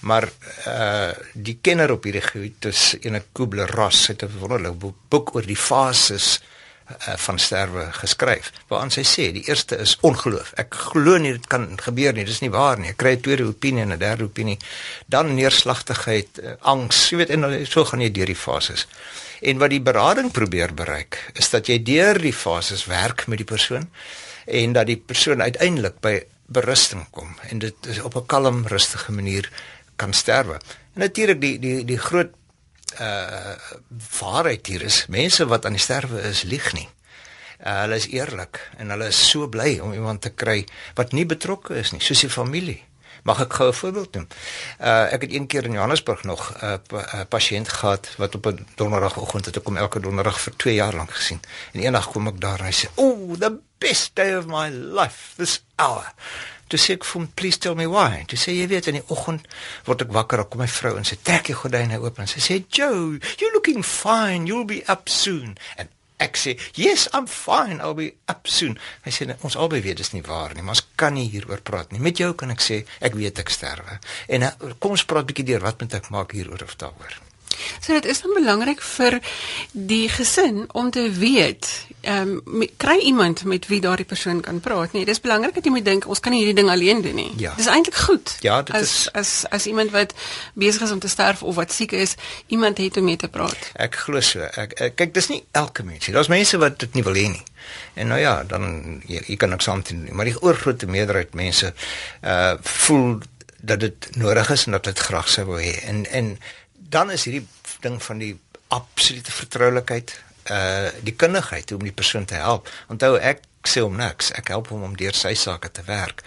Maar 0.00 0.28
uh 0.68 1.10
die 1.34 1.58
kenner 1.60 1.90
op 1.90 2.04
hierdie 2.04 2.22
gebied 2.22 2.64
is 2.70 2.94
ene 3.00 3.22
Kubler-Ross 3.32 4.06
het 4.06 4.22
'n 4.22 4.30
wonderlike 4.38 4.78
boek, 4.78 4.96
boek 5.08 5.34
oor 5.34 5.46
die 5.46 5.56
fases 5.56 6.38
uh, 6.40 6.53
van 7.16 7.38
sterwe 7.38 7.86
geskryf. 7.96 8.50
Waarin 8.68 8.92
sy 8.92 9.04
sê 9.08 9.30
die 9.32 9.44
eerste 9.48 9.78
is 9.80 9.96
ongeloof. 10.04 10.52
Ek 10.60 10.74
glo 10.92 11.16
nie 11.18 11.32
dit 11.32 11.46
kan 11.50 11.66
gebeur 11.80 12.12
nie. 12.12 12.26
Dis 12.28 12.42
nie 12.44 12.52
waar 12.52 12.78
nie. 12.78 12.90
Ek 12.92 12.98
kry 13.00 13.14
'n 13.16 13.20
tweede 13.20 13.46
opinie 13.48 13.82
en 13.82 13.92
'n 13.92 13.98
derde 13.98 14.24
opinie. 14.24 14.58
Dan 15.06 15.34
neerslagtigheid, 15.34 16.28
uh, 16.42 16.52
angs, 16.60 17.10
jy 17.10 17.16
weet 17.16 17.30
en 17.30 17.66
so 17.66 17.84
gaan 17.84 18.00
jy 18.00 18.10
deur 18.10 18.26
die 18.26 18.36
fases. 18.36 18.86
En 19.40 19.58
wat 19.58 19.70
die 19.70 19.80
berading 19.80 20.30
probeer 20.30 20.74
bereik 20.74 21.32
is 21.34 21.50
dat 21.50 21.66
jy 21.66 21.82
deur 21.82 22.18
die 22.18 22.32
fases 22.32 22.84
werk 22.84 23.26
met 23.26 23.38
die 23.38 23.46
persoon 23.46 23.90
en 24.46 24.72
dat 24.72 24.86
die 24.86 24.96
persoon 24.96 25.42
uiteindelik 25.42 26.00
by 26.00 26.22
berusting 26.46 27.06
kom 27.10 27.36
en 27.50 27.58
dit 27.58 27.74
op 28.02 28.16
'n 28.16 28.26
kalm, 28.26 28.66
rustige 28.66 29.12
manier 29.12 29.50
kan 29.96 30.12
sterwe. 30.12 30.60
En 30.94 31.00
natuurlik 31.00 31.40
die 31.40 31.58
die 31.58 31.84
die 31.84 31.98
groot 31.98 32.30
uh 33.00 33.54
waarheid 34.20 34.66
hier 34.66 34.82
is 34.82 35.06
mense 35.08 35.46
wat 35.46 35.66
aan 35.66 35.76
die 35.76 35.82
sterwe 35.82 36.20
is 36.30 36.42
lieg 36.42 36.72
nie. 36.72 36.88
Uh, 37.64 37.80
hulle 37.80 37.96
is 37.96 38.08
eerlik 38.12 38.60
en 38.76 38.90
hulle 38.90 39.06
is 39.12 39.20
so 39.30 39.48
bly 39.48 39.78
om 39.80 39.92
iemand 39.92 40.20
te 40.20 40.30
kry 40.30 40.64
wat 40.98 41.12
nie 41.12 41.26
betrokke 41.26 41.78
is 41.80 41.92
nie, 41.94 42.02
soos 42.02 42.20
die 42.26 42.30
familie. 42.30 42.82
Mag 43.24 43.40
ek 43.40 43.54
gou 43.56 43.68
'n 43.68 43.72
voorbeeld 43.72 44.14
noem? 44.14 44.26
Uh 44.80 45.12
ek 45.14 45.20
het 45.24 45.32
een 45.32 45.46
keer 45.46 45.64
in 45.64 45.72
Johannesburg 45.72 46.24
nog 46.24 46.52
'n 46.52 46.64
uh, 46.64 46.74
pa, 46.86 47.00
uh, 47.14 47.20
pasiënt 47.28 47.68
gehad 47.68 48.10
wat 48.16 48.34
op 48.34 48.46
'n 48.46 48.66
donderdagoggend 48.74 49.44
het 49.44 49.56
ek 49.56 49.64
hom 49.64 49.76
elke 49.76 50.00
donderdag 50.00 50.40
vir 50.40 50.56
2 50.56 50.74
jaar 50.74 50.94
lank 50.94 51.10
gesien. 51.10 51.40
En 51.72 51.80
eendag 51.80 52.10
kom 52.10 52.26
ek 52.26 52.40
daar 52.40 52.58
en 52.58 52.64
hy 52.64 52.72
sê, 52.72 52.88
"Oh, 52.94 53.38
the 53.38 53.58
best 53.78 54.10
day 54.14 54.36
of 54.36 54.46
my 54.46 54.68
life 54.68 55.36
this 55.36 55.64
hour." 55.76 56.12
Toe 56.74 56.82
sê 56.82 56.96
ek 56.98 57.04
vir 57.06 57.20
hom, 57.20 57.26
"Please 57.38 57.58
tell 57.62 57.76
me 57.78 57.86
why." 57.86 58.24
Toe 58.26 58.36
sê 58.36 58.50
jy 58.50 58.66
weet 58.66 58.88
in 58.90 58.96
die 58.98 59.08
oggend 59.14 59.46
word 59.86 60.02
ek 60.02 60.10
wakker, 60.10 60.44
kom 60.50 60.58
my 60.58 60.66
vrou 60.66 60.96
en 60.98 61.04
sy 61.04 61.16
trek 61.22 61.46
die 61.46 61.54
gordyne 61.54 62.00
oop 62.02 62.18
en 62.18 62.26
sy 62.26 62.40
sê, 62.40 62.64
"Joe, 62.68 63.20
you're 63.38 63.54
looking 63.54 63.84
fine. 63.84 64.46
You'll 64.46 64.64
be 64.64 64.82
up 64.88 65.08
soon." 65.08 65.56
En 65.76 65.88
Ek 66.18 66.36
sê, 66.36 66.58
"Yes, 66.74 67.08
I'm 67.12 67.26
fine. 67.26 67.80
I'll 67.82 67.94
be 67.94 68.14
up 68.28 68.46
soon." 68.46 68.78
Hy 69.02 69.10
sê, 69.10 69.26
"Nee, 69.26 69.36
"Ons 69.40 69.56
albei 69.56 69.82
weet 69.82 69.96
dis 69.96 70.12
nie 70.12 70.22
waar 70.22 70.54
nie, 70.54 70.62
maar 70.62 70.74
ons 70.74 70.86
kan 70.94 71.12
nie 71.12 71.28
hieroor 71.28 71.60
praat 71.60 71.92
nie. 71.92 72.00
Met 72.00 72.18
jou 72.18 72.34
kan 72.34 72.50
ek 72.50 72.60
sê 72.60 72.86
ek 73.00 73.14
weet 73.14 73.38
ek 73.38 73.48
sterwe. 73.48 73.98
En 74.28 74.42
uh, 74.42 74.50
kom 74.78 74.90
ons 74.90 75.04
praat 75.04 75.26
bietjie 75.26 75.44
deur 75.44 75.60
wat 75.60 75.80
moet 75.80 75.94
ek 75.94 76.10
maak 76.10 76.32
hieroor 76.32 76.62
of 76.62 76.76
daaroor." 76.76 77.33
So 77.80 77.92
dit 77.92 78.04
is 78.04 78.20
dan 78.22 78.34
belangrik 78.34 78.80
vir 78.82 79.20
die 79.72 80.08
gesin 80.08 80.64
om 80.72 80.90
te 80.90 81.10
weet, 81.10 81.68
ehm 82.04 82.40
um, 82.46 82.66
kry 82.76 82.98
iemand 83.08 83.44
met 83.44 83.66
wie 83.66 83.80
daardie 83.80 84.04
persoon 84.04 84.40
kan 84.40 84.60
praat 84.60 84.92
nie. 84.92 85.04
Dis 85.04 85.20
belangrik 85.20 85.54
dat 85.54 85.64
jy 85.64 85.70
moet 85.70 85.84
dink 85.84 86.06
ons 86.08 86.20
kan 86.20 86.32
hierdie 86.36 86.54
ding 86.54 86.68
alleen 86.70 87.00
doen 87.02 87.14
nie. 87.14 87.32
Ja. 87.40 87.54
Dis 87.56 87.66
eintlik 87.66 87.94
goed. 87.96 88.36
Ja, 88.44 88.62
dit 88.62 88.74
as, 88.76 88.82
is- 88.82 89.08
as 89.12 89.32
as 89.50 89.66
iemand 89.66 89.90
wat 89.90 90.14
besig 90.54 90.82
is 90.82 90.90
om 90.90 90.98
te 90.98 91.08
sterf 91.08 91.42
of 91.42 91.54
wat 91.54 91.72
siek 91.72 91.92
is, 91.92 92.14
iemand 92.46 92.78
het 92.78 92.96
om 92.96 93.04
mee 93.04 93.16
te 93.16 93.28
praat. 93.28 93.70
Ek 93.74 93.94
glo 94.04 94.20
so. 94.20 94.40
Ek, 94.40 94.72
ek 94.80 94.96
kyk, 94.96 95.14
dis 95.14 95.28
nie 95.28 95.44
elke 95.52 95.82
mens 95.82 96.06
nie. 96.06 96.14
Daar's 96.14 96.28
mense 96.28 96.58
wat 96.58 96.78
dit 96.78 96.94
nie 96.94 97.02
wil 97.02 97.14
hê 97.14 97.28
nie. 97.32 97.42
En 97.94 98.08
nou 98.12 98.20
ja, 98.20 98.42
dan 98.44 99.00
jy, 99.08 99.22
jy 99.26 99.36
kan 99.40 99.48
niks 99.50 99.68
aan 99.68 99.80
doen 99.88 100.08
maar 100.12 100.28
die 100.28 100.36
oorgrootste 100.42 100.86
meerderheid 100.86 101.32
mense 101.34 101.72
uh 102.22 102.54
voel 102.62 103.18
dat 103.64 103.80
dit 103.80 104.08
nodig 104.20 104.50
is 104.50 104.66
en 104.66 104.72
dat 104.76 104.84
dit 104.84 104.98
graag 104.98 105.28
sou 105.32 105.46
wil 105.46 105.56
hê. 105.64 105.72
En 105.88 106.04
en 106.12 106.38
dan 106.94 107.10
is 107.10 107.26
hierdie 107.26 107.46
ding 107.82 107.98
van 108.02 108.22
die 108.22 108.34
absolute 108.74 109.32
vertroulikheid, 109.34 110.14
uh 110.50 110.90
die 111.06 111.16
kundigheid 111.18 111.72
om 111.74 111.82
die 111.82 111.94
persoon 111.94 112.26
te 112.30 112.38
help. 112.38 112.70
Onthou 112.92 113.16
ek 113.18 113.42
sê 113.68 113.82
hom 113.84 113.96
niks. 113.96 114.30
Ek 114.38 114.52
help 114.52 114.70
hom 114.72 114.84
om 114.86 114.96
deur 114.98 115.16
sy 115.16 115.34
sake 115.38 115.70
te 115.72 115.84
werk. 115.88 116.22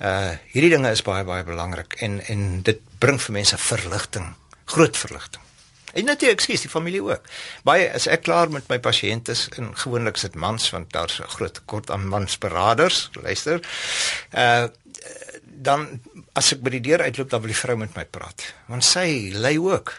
Uh 0.00 0.34
hierdie 0.54 0.72
dinge 0.74 0.90
is 0.92 1.04
baie 1.06 1.24
baie 1.28 1.46
belangrik 1.46 1.96
en 2.04 2.20
en 2.32 2.60
dit 2.66 2.82
bring 3.02 3.20
vir 3.22 3.38
mense 3.40 3.58
verligting, 3.70 4.34
groot 4.74 4.98
verligting. 4.98 5.48
En 5.92 6.06
natuurlik, 6.08 6.38
ekskuus, 6.38 6.62
die 6.64 6.70
familie 6.72 7.02
ook. 7.04 7.26
Baie 7.68 7.90
as 7.92 8.06
ek 8.08 8.22
klaar 8.24 8.48
met 8.52 8.68
my 8.72 8.78
pasiënte 8.80 9.34
is 9.36 9.42
en 9.60 9.74
gewoonlik 9.76 10.16
sit 10.16 10.38
mans 10.40 10.70
want 10.72 10.92
daar's 10.96 11.20
'n 11.20 11.28
groot 11.36 11.54
tekort 11.54 11.90
aan 11.90 12.08
mansberaders, 12.08 13.10
luister. 13.12 13.60
Uh 14.32 14.68
dan 15.62 16.00
as 16.38 16.52
ek 16.54 16.62
by 16.64 16.70
die 16.76 16.84
deur 16.88 17.02
uitloop 17.02 17.30
dan 17.30 17.40
wil 17.40 17.52
die 17.52 17.58
vrou 17.58 17.76
met 17.80 17.96
my 17.96 18.04
praat. 18.04 18.46
Want 18.70 18.84
sy 18.84 19.32
ly 19.34 19.56
ook 19.60 19.94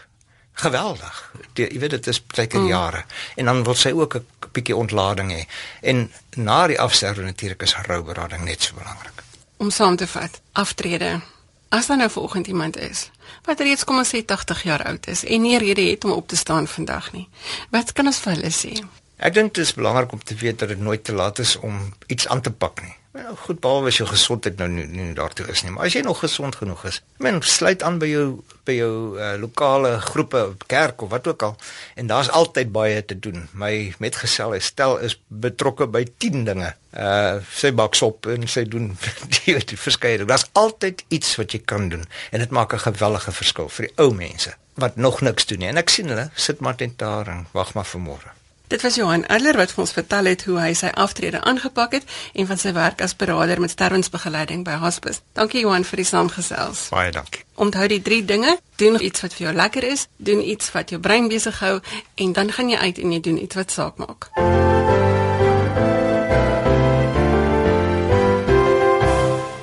geweldig. 0.64 1.20
Die, 1.52 1.66
jy 1.66 1.80
weet 1.82 1.96
dit 1.96 2.10
is 2.12 2.20
baie 2.22 2.46
keer 2.50 2.66
jare 2.70 3.04
en 3.36 3.50
dan 3.50 3.64
wil 3.66 3.74
sy 3.78 3.90
ook 3.92 4.16
'n 4.16 4.26
bietjie 4.52 4.76
ontlading 4.76 5.32
hê. 5.32 5.44
En 5.82 6.10
na 6.36 6.66
die 6.66 6.80
afsterwe 6.80 7.22
natuurlik 7.22 7.62
is 7.62 7.76
rouberading 7.76 8.44
net 8.44 8.62
so 8.62 8.74
belangrik. 8.74 9.22
Om 9.56 9.70
saam 9.70 9.96
te 9.96 10.06
vat, 10.06 10.40
aftrede. 10.52 11.20
As 11.68 11.86
daar 11.86 11.96
nou 11.96 12.10
vanoggend 12.10 12.46
iemand 12.46 12.76
is 12.76 13.10
wat 13.44 13.60
reeds 13.60 13.84
kom 13.84 13.98
ons 13.98 14.08
sê 14.14 14.24
80 14.24 14.62
jaar 14.62 14.84
oud 14.84 15.06
is 15.06 15.24
en 15.24 15.42
nie 15.42 15.58
rede 15.58 15.82
het 15.90 16.04
om 16.04 16.10
op 16.10 16.28
te 16.28 16.36
staan 16.36 16.66
vandag 16.66 17.12
nie. 17.12 17.28
Wat 17.70 17.92
kan 17.92 18.06
ons 18.06 18.18
vir 18.18 18.32
hulle 18.32 18.52
sê? 18.52 18.72
Ek 19.16 19.34
dink 19.34 19.54
dit 19.54 19.64
is 19.64 19.74
belangrik 19.74 20.12
om 20.12 20.22
te 20.22 20.34
weet 20.34 20.58
dat 20.58 20.68
dit 20.68 20.80
nooit 20.80 21.04
te 21.04 21.12
laat 21.12 21.38
is 21.38 21.56
om 21.56 21.94
iets 22.06 22.28
aan 22.28 22.40
te 22.40 22.50
pak 22.50 22.82
nie. 22.82 22.94
Nou 23.14 23.36
goed, 23.38 23.60
behalwe 23.62 23.92
as 23.92 23.98
jou 24.00 24.08
gesondheid 24.10 24.56
nou 24.58 24.66
nie, 24.72 24.84
nie 24.90 25.12
daartoe 25.14 25.44
is 25.52 25.60
nie, 25.62 25.70
maar 25.70 25.86
as 25.86 25.94
jy 25.94 26.00
nog 26.02 26.18
gesond 26.24 26.56
genoeg 26.58 26.80
is, 26.90 26.96
men 27.22 27.36
sluit 27.46 27.84
aan 27.86 28.00
by 28.02 28.08
jou 28.10 28.24
by 28.66 28.74
jou 28.74 28.94
uh, 29.14 29.28
lokale 29.38 29.92
groepe, 30.02 30.40
kerk 30.66 31.04
of 31.06 31.12
wat 31.12 31.30
ook 31.30 31.44
al 31.46 31.54
en 32.00 32.10
daar's 32.10 32.32
altyd 32.34 32.72
baie 32.74 33.04
te 33.06 33.14
doen. 33.14 33.46
My 33.54 33.94
metgesel 34.02 34.56
Estel 34.58 34.96
is 35.06 35.14
betrokke 35.28 35.86
by 35.86 36.02
10 36.18 36.42
dinge. 36.50 36.74
Uh 36.90 37.38
sy 37.54 37.70
bak 37.76 37.94
sop 37.94 38.26
en 38.34 38.50
sy 38.50 38.66
doen 38.66 38.90
die, 39.36 39.54
die 39.62 39.78
verskeie. 39.78 40.24
Daar's 40.26 40.48
altyd 40.58 41.06
iets 41.14 41.36
wat 41.38 41.54
jy 41.54 41.62
kan 41.62 41.92
doen 41.94 42.08
en 42.32 42.42
dit 42.42 42.50
maak 42.50 42.74
'n 42.74 42.86
gewellige 42.90 43.30
verskil 43.30 43.70
vir 43.78 43.86
die 43.86 43.94
ou 44.02 44.10
mense 44.10 44.58
wat 44.74 44.96
nog 44.96 45.20
niks 45.22 45.46
doen 45.46 45.62
nie. 45.62 45.70
En 45.70 45.78
ek 45.78 45.88
sien 45.88 46.10
hulle 46.10 46.30
sit 46.34 46.58
maar 46.60 46.74
net 46.82 46.98
daar 46.98 47.30
en 47.30 47.46
wag 47.52 47.74
maar 47.78 47.86
vir 47.86 48.00
môre. 48.00 48.34
Dit 48.74 48.82
was 48.82 48.94
Johan 48.94 49.26
Adler 49.26 49.54
wat 49.54 49.70
vir 49.70 49.84
ons 49.84 49.92
vertel 49.94 50.26
het 50.26 50.40
hoe 50.48 50.56
hy 50.58 50.72
sy 50.74 50.88
aftrede 50.98 51.38
aangepak 51.46 51.92
het 51.94 52.08
en 52.34 52.48
van 52.50 52.58
sy 52.58 52.72
werk 52.74 53.04
as 53.06 53.14
beraader 53.14 53.62
met 53.62 53.70
sterwensbegeleiding 53.70 54.64
by 54.66 54.74
hospice. 54.82 55.22
Dankie 55.38 55.62
Johan 55.62 55.86
vir 55.86 56.02
die 56.02 56.08
saamgesels. 56.08 56.88
Baie 56.90 57.14
dankie. 57.14 57.46
Onthou 57.54 57.86
die 57.86 58.02
drie 58.02 58.24
dinge: 58.26 58.58
doen 58.82 58.98
iets 58.98 59.22
wat 59.22 59.38
vir 59.38 59.46
jou 59.46 59.56
lekker 59.62 59.86
is, 59.92 60.08
doen 60.16 60.42
iets 60.42 60.74
wat 60.74 60.90
jou 60.90 60.98
brein 60.98 61.30
besig 61.30 61.62
hou 61.62 61.78
en 62.18 62.34
dan 62.34 62.50
gaan 62.50 62.74
jy 62.74 62.82
uit 62.82 62.98
en 62.98 63.14
jy 63.14 63.20
doen 63.30 63.42
iets 63.46 63.62
wat 63.62 63.70
saak 63.70 64.02
maak. 64.02 64.32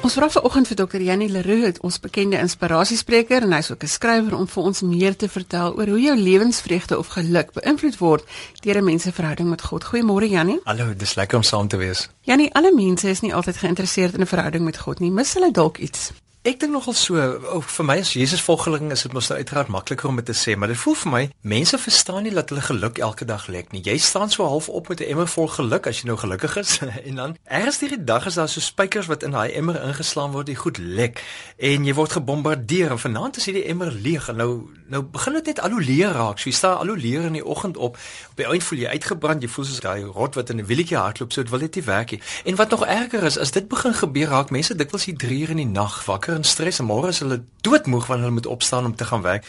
Ons 0.01 0.15
vra 0.17 0.25
vanoggend 0.33 0.65
vir 0.65 0.77
Dr. 0.79 1.01
Janie 1.05 1.27
Leroux, 1.29 1.77
ons 1.85 1.99
bekende 2.01 2.39
inspirasiespreker 2.41 3.45
en 3.45 3.51
hy's 3.53 3.69
ook 3.69 3.83
'n 3.83 3.87
skrywer 3.87 4.33
om 4.33 4.47
vir 4.47 4.63
ons 4.63 4.81
meer 4.81 5.15
te 5.15 5.29
vertel 5.29 5.77
oor 5.77 5.87
hoe 5.87 6.01
jou 6.01 6.15
lewensvreugde 6.17 6.97
of 6.97 7.07
geluk 7.07 7.53
beïnvloed 7.53 7.97
word 7.97 8.23
deur 8.61 8.77
'n 8.77 8.83
mens 8.83 9.03
se 9.03 9.11
verhouding 9.11 9.49
met 9.49 9.61
God. 9.61 9.83
Goeiemôre 9.83 10.29
Janie. 10.29 10.59
Hallo, 10.63 10.93
dis 10.95 11.15
lekker 11.15 11.37
om 11.37 11.43
saam 11.43 11.67
te 11.67 11.77
wees. 11.77 12.09
Janie, 12.21 12.53
alle 12.53 12.73
mense 12.73 13.09
is 13.09 13.21
nie 13.21 13.33
altyd 13.33 13.57
geïnteresseerd 13.57 14.13
in 14.13 14.21
'n 14.21 14.25
verhouding 14.25 14.63
met 14.65 14.77
God 14.77 14.99
nie. 14.99 15.11
Mis 15.11 15.33
hulle 15.33 15.51
dalk 15.51 15.77
iets? 15.77 16.11
Ek 16.41 16.55
dink 16.57 16.71
nogal 16.73 16.95
so, 16.97 17.21
oh, 17.53 17.59
vir 17.61 17.85
my 17.85 17.95
as 18.01 18.15
Jesus 18.17 18.41
volgeling 18.41 18.87
is 18.89 19.03
dit 19.05 19.13
mos 19.13 19.27
nou 19.29 19.35
uiteraard 19.37 19.67
makliker 19.69 20.09
om 20.09 20.17
dit 20.17 20.25
te 20.25 20.33
sê, 20.33 20.55
maar 20.57 20.71
dit 20.71 20.79
voel 20.81 20.95
vir 20.97 21.11
my 21.13 21.19
mense 21.51 21.77
verstaan 21.77 22.23
nie 22.25 22.31
dat 22.33 22.49
hulle 22.49 22.63
geluk 22.65 22.97
elke 22.97 23.27
dag 23.29 23.45
lek 23.53 23.69
nie. 23.75 23.83
Jy 23.85 23.99
staan 24.01 24.33
so 24.33 24.47
half 24.49 24.65
op 24.65 24.89
met 24.89 25.03
'n 25.05 25.11
emmer 25.13 25.29
vol 25.29 25.45
geluk 25.47 25.85
as 25.85 26.01
jy 26.01 26.07
nou 26.09 26.17
gelukkig 26.17 26.57
is 26.57 26.79
en 27.07 27.15
dan 27.15 27.37
ergens 27.45 27.79
hierdie 27.85 28.03
dag 28.03 28.25
is 28.25 28.41
daar 28.41 28.49
so 28.49 28.59
spykers 28.59 29.05
wat 29.05 29.21
in 29.21 29.37
daai 29.37 29.53
emmer 29.53 29.77
ingeslaan 29.83 30.31
word, 30.31 30.49
die 30.49 30.55
goed 30.55 30.81
lek 30.81 31.21
en 31.57 31.85
jy 31.85 31.93
word 31.93 32.11
gebombardeer 32.17 32.89
en 32.89 32.99
vanaand 32.99 33.37
is 33.37 33.45
hierdie 33.45 33.67
emmer 33.69 33.91
leeg 33.91 34.29
en 34.29 34.41
nou 34.41 34.65
nou 34.89 35.03
begin 35.03 35.33
dit 35.33 35.45
net 35.45 35.61
al 35.61 35.71
hoe 35.71 35.83
leer 35.83 36.11
raak. 36.11 36.39
So 36.39 36.49
jy 36.49 36.55
staan 36.55 36.77
al 36.77 36.87
hoe 36.87 36.97
leer 36.97 37.21
in 37.29 37.37
die 37.37 37.45
oggend 37.45 37.77
op. 37.77 37.95
Op 38.31 38.35
die 38.35 38.45
eind 38.45 38.63
voel 38.63 38.79
jy 38.79 38.87
uitgebrand, 38.87 39.41
jy 39.41 39.49
voel 39.49 39.65
soos 39.65 39.79
daai 39.79 40.03
rot 40.03 40.35
wat 40.35 40.49
in 40.49 40.57
'n 40.59 40.65
wielietjie 40.65 40.97
hardloop, 40.97 41.31
so 41.31 41.41
dit 41.41 41.51
wil 41.51 41.59
net 41.59 41.75
nie 41.75 41.83
werk 41.83 42.11
nie. 42.11 42.21
En 42.43 42.55
wat 42.55 42.69
nog 42.69 42.85
erger 42.85 43.23
is, 43.23 43.37
as 43.37 43.51
dit 43.51 43.67
begin 43.67 43.93
gebeur, 43.93 44.27
raak 44.27 44.49
mense 44.49 44.75
dikwels 44.75 45.05
hier 45.05 45.17
3 45.17 45.39
uur 45.41 45.49
in 45.49 45.63
die 45.63 45.65
nag 45.65 46.05
wakker 46.05 46.30
in 46.35 46.47
stres 46.47 46.79
en 46.79 46.87
môre 46.89 47.11
is 47.13 47.21
hulle 47.23 47.41
doodmoeg 47.65 48.07
wanneer 48.07 48.27
hulle 48.27 48.39
moet 48.39 48.49
opstaan 48.51 48.85
om 48.85 48.95
te 48.95 49.05
gaan 49.05 49.21
werk. 49.21 49.47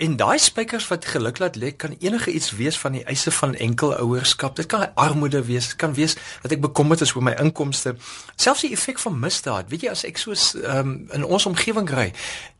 En 0.00 0.16
daai 0.16 0.38
spykers 0.38 0.86
wat 0.88 1.04
geluk 1.04 1.38
laat 1.38 1.56
lê 1.60 1.74
kan 1.76 1.92
enige 1.98 2.32
iets 2.32 2.50
wees 2.56 2.78
van 2.80 2.94
die 2.96 3.02
eise 3.04 3.30
van 3.30 3.54
enkel 3.54 3.90
ouerskap. 3.96 4.56
Dit 4.56 4.66
kan 4.66 4.88
armoede 4.94 5.44
wees, 5.44 5.66
dit 5.68 5.76
kan 5.76 5.92
wees 5.94 6.16
dat 6.40 6.54
ek 6.56 6.62
bekommerd 6.64 7.04
is 7.04 7.12
oor 7.12 7.26
my 7.26 7.34
inkomste. 7.42 7.92
Selfs 8.40 8.64
die 8.64 8.72
effek 8.72 8.98
van 8.98 9.18
misdaad. 9.20 9.68
Weet 9.68 9.84
jy 9.84 9.92
as 9.92 10.06
ek 10.08 10.16
so 10.22 10.32
um, 10.64 10.94
in 11.12 11.26
ons 11.26 11.44
omgewing 11.50 11.90
ry, 11.92 12.06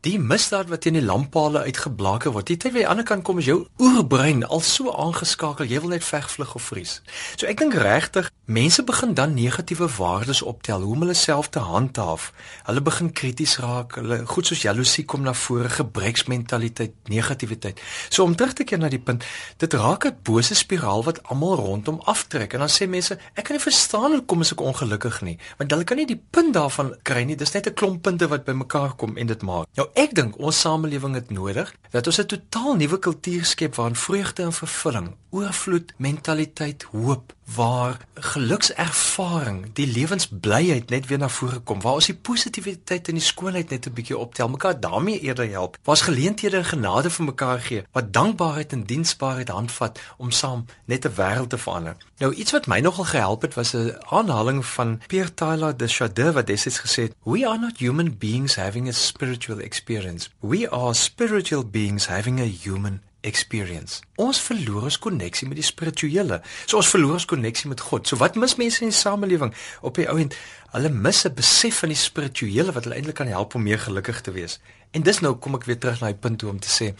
die 0.05 0.19
misdaad 0.21 0.69
wat 0.69 0.83
teen 0.85 0.99
die 0.99 1.05
lamppale 1.05 1.63
uitgeblaker 1.65 2.35
word. 2.35 2.51
Dit 2.53 2.67
by 2.69 2.83
die 2.83 2.87
ander 2.89 3.05
kant 3.09 3.25
kom 3.25 3.41
is 3.41 3.49
jou 3.49 3.63
oerbrein 3.81 4.45
al 4.45 4.61
so 4.61 4.93
aangeskakel, 4.93 5.65
jy 5.65 5.81
wil 5.81 5.95
net 5.95 6.05
vegvlug 6.05 6.53
of 6.57 6.69
vries. 6.69 6.99
So 7.33 7.49
ek 7.49 7.57
dink 7.63 7.73
regtig 7.81 8.29
mense 8.51 8.83
begin 8.83 9.13
dan 9.17 9.33
negatiewe 9.33 9.87
waardes 9.97 10.41
optel, 10.45 10.81
hoe 10.85 10.93
om 10.93 11.05
hulle 11.05 11.17
self 11.17 11.49
te 11.49 11.61
handhaaf. 11.63 12.31
Hulle 12.67 12.81
begin 12.85 13.11
krities 13.15 13.57
raak, 13.63 13.95
hulle 14.01 14.21
goed 14.29 14.49
soos 14.49 14.65
jaloesie 14.65 15.05
kom 15.09 15.23
na 15.25 15.33
vore, 15.33 15.69
gebreksmentaliteit, 15.71 16.97
negativiteit. 17.31 17.81
So 18.09 18.23
om 18.23 18.35
terug 18.35 18.53
te 18.53 18.63
keer 18.63 18.79
na 18.79 18.89
die 18.91 18.99
punt, 18.99 19.23
dit 19.57 19.73
raak 19.73 20.05
'n 20.05 20.17
bose 20.23 20.55
spiraal 20.55 21.03
wat 21.03 21.23
almal 21.23 21.55
rondom 21.55 21.99
aftrek 22.05 22.53
en 22.53 22.59
dan 22.59 22.69
sê 22.69 22.87
mense, 22.87 23.17
ek 23.35 23.43
kan 23.43 23.55
nie 23.55 23.63
verstaan 23.63 24.11
hoekom 24.11 24.41
ek 24.41 24.61
ongelukkig 24.61 25.21
nie, 25.21 25.37
want 25.57 25.71
hulle 25.71 25.83
kan 25.83 25.97
nie 25.97 26.05
die 26.05 26.21
punt 26.29 26.53
daarvan 26.53 26.95
kry 27.03 27.23
nie. 27.23 27.35
Dis 27.35 27.53
net 27.53 27.67
'n 27.67 27.73
klomp 27.73 28.01
punte 28.01 28.27
wat 28.27 28.45
bymekaar 28.45 28.95
kom 28.95 29.17
en 29.17 29.27
dit 29.27 29.41
maak. 29.41 29.67
Nou 29.75 29.87
ek 29.95 30.15
dink 30.15 30.37
ons 30.37 30.59
samelewing 30.59 31.15
het 31.15 31.29
nodig 31.29 31.73
dat 31.91 32.07
ons 32.07 32.19
'n 32.19 32.25
totaal 32.25 32.75
nuwe 32.75 32.99
kultuur 32.99 33.45
skep 33.45 33.75
waarin 33.75 33.95
vreugde 33.95 34.43
en 34.43 34.53
vervulling, 34.53 35.15
oorvloed, 35.29 35.93
mentaliteit, 35.97 36.83
hoop, 36.91 37.33
waar 37.55 37.97
gelukservaring, 38.13 39.73
die 39.73 39.87
lewensblyheid 39.87 40.89
net 40.89 41.07
weer 41.07 41.17
na 41.17 41.29
vore 41.29 41.59
kom, 41.59 41.81
waar 41.81 41.99
ons 41.99 42.07
die 42.11 42.15
positiwiteit 42.15 43.07
en 43.11 43.19
die 43.19 43.23
skoonheid 43.23 43.69
net 43.69 43.87
'n 43.87 43.93
bietjie 43.93 44.17
optel, 44.17 44.49
mekaar 44.49 44.79
daarmee 44.79 45.19
eerder 45.19 45.49
help. 45.49 45.77
Waar's 45.83 46.01
geleenthede 46.01 46.57
en 46.57 46.65
genade 46.65 47.09
vir 47.09 47.20
mekaar 47.23 47.59
gee, 47.59 47.83
wat 47.91 48.13
dankbaarheid 48.13 48.71
en 48.71 48.83
diensbaarheid 48.83 49.47
handvat 49.47 49.99
om 50.17 50.31
saam 50.31 50.65
net 50.85 51.05
'n 51.05 51.13
wêreld 51.15 51.49
te 51.49 51.57
verander. 51.57 51.95
Nou 52.17 52.33
iets 52.33 52.51
wat 52.51 52.67
my 52.67 52.79
nogal 52.79 53.03
gehelp 53.03 53.41
het 53.41 53.53
was 53.53 53.73
'n 53.73 53.95
aanhaling 54.09 54.65
van 54.65 55.01
Pierre 55.07 55.33
Tyler 55.33 55.77
de 55.77 55.87
Chardin 55.87 56.31
wat 56.31 56.47
destyds 56.47 56.79
gesê 56.79 57.01
het, 57.03 57.15
"We 57.23 57.47
are 57.47 57.59
not 57.59 57.77
human 57.77 58.17
beings 58.17 58.55
having 58.55 58.87
a 58.87 58.91
spiritual 58.91 59.59
experience. 59.59 60.29
We 60.39 60.69
are 60.69 60.93
spiritual 60.93 61.65
beings 61.65 62.07
having 62.07 62.39
a 62.39 62.49
human 62.63 63.01
experience. 63.21 64.01
Ons 64.15 64.41
verloor 64.41 64.83
ons 64.89 64.99
koneksie 64.99 65.47
met 65.47 65.59
die 65.59 65.65
spirituele. 65.65 66.41
So 66.65 66.77
ons 66.77 66.89
verloor 66.89 67.19
ons 67.19 67.25
koneksie 67.29 67.69
met 67.69 67.81
God. 67.81 68.07
So 68.07 68.19
wat 68.21 68.35
mis 68.35 68.57
mense 68.59 68.81
in 68.81 68.91
die 68.91 68.97
samelewing 68.97 69.53
op 69.81 69.99
die 69.99 70.07
ou 70.09 70.17
end? 70.21 70.37
Hulle 70.71 70.89
mis 70.89 71.25
'n 71.25 71.33
besef 71.33 71.79
van 71.79 71.89
die 71.89 71.97
spirituele 71.97 72.71
wat 72.71 72.83
hulle 72.83 72.95
eintlik 72.95 73.15
kan 73.15 73.27
help 73.27 73.55
om 73.55 73.63
meer 73.63 73.79
gelukkig 73.79 74.21
te 74.21 74.31
wees. 74.31 74.59
En 74.91 75.01
dis 75.01 75.19
nou 75.19 75.35
kom 75.35 75.55
ek 75.55 75.63
weer 75.63 75.79
terug 75.79 75.99
na 76.01 76.07
die 76.07 76.21
punt 76.21 76.39
toe 76.39 76.49
om 76.49 76.59
te 76.59 76.69
sê 76.69 76.95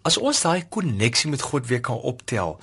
As 0.00 0.16
ons 0.16 0.38
daai 0.40 0.64
koneksie 0.72 1.28
met 1.28 1.42
God 1.44 1.66
weer 1.68 1.82
kan 1.84 1.98
optel, 2.08 2.54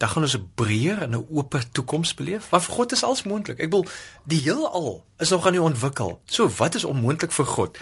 dan 0.00 0.08
gaan 0.08 0.22
ons 0.22 0.36
'n 0.36 0.50
breër 0.54 1.02
en 1.02 1.10
'n 1.10 1.26
oop 1.28 1.60
toekoms 1.72 2.14
beleef. 2.14 2.48
Want 2.48 2.64
vir 2.64 2.74
God 2.74 2.92
is 2.92 3.02
alles 3.02 3.22
moontlik. 3.22 3.58
Ek 3.58 3.70
wil 3.70 3.86
die 4.24 4.40
heelal 4.40 5.04
is 5.18 5.28
nog 5.28 5.46
aan 5.46 5.52
die 5.52 5.62
ontwikkel. 5.62 6.20
So 6.24 6.48
wat 6.48 6.74
is 6.74 6.84
onmoontlik 6.84 7.32
vir 7.32 7.44
God? 7.44 7.78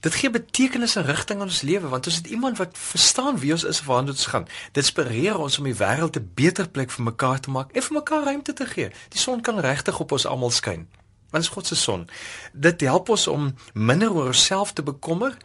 Dit 0.00 0.14
gee 0.14 0.30
betekenis 0.30 0.96
en 0.96 1.04
rigting 1.04 1.40
aan 1.40 1.50
ons 1.52 1.60
lewe 1.60 1.88
want 1.88 2.06
ons 2.06 2.16
het 2.16 2.26
iemand 2.26 2.56
wat 2.58 2.78
verstaan 2.78 3.38
wie 3.38 3.52
ons 3.52 3.64
is 3.64 3.80
en 3.80 3.86
waarheen 3.86 4.08
ons 4.08 4.26
gaan. 4.26 4.46
Dit 4.72 4.82
inspireer 4.84 5.38
ons 5.38 5.58
om 5.58 5.64
die 5.68 5.76
wêreld 5.76 6.16
'n 6.16 6.30
beter 6.34 6.68
plek 6.68 6.90
vir 6.90 7.04
mekaar 7.04 7.40
te 7.40 7.50
maak 7.50 7.72
en 7.72 7.82
vir 7.82 7.96
mekaar 7.96 8.24
ruimte 8.24 8.52
te 8.52 8.66
gee. 8.66 8.90
Die 9.08 9.20
son 9.20 9.40
kan 9.40 9.60
regtig 9.60 10.00
op 10.00 10.12
ons 10.12 10.26
almal 10.26 10.50
skyn. 10.50 10.88
Want 11.30 11.44
is 11.44 11.50
God 11.50 11.66
se 11.66 11.76
son. 11.76 12.08
Dit 12.52 12.80
help 12.80 13.08
ons 13.08 13.26
om 13.26 13.54
minder 13.72 14.12
oor 14.12 14.26
onsself 14.26 14.72
te 14.72 14.82
bekommer 14.82 15.36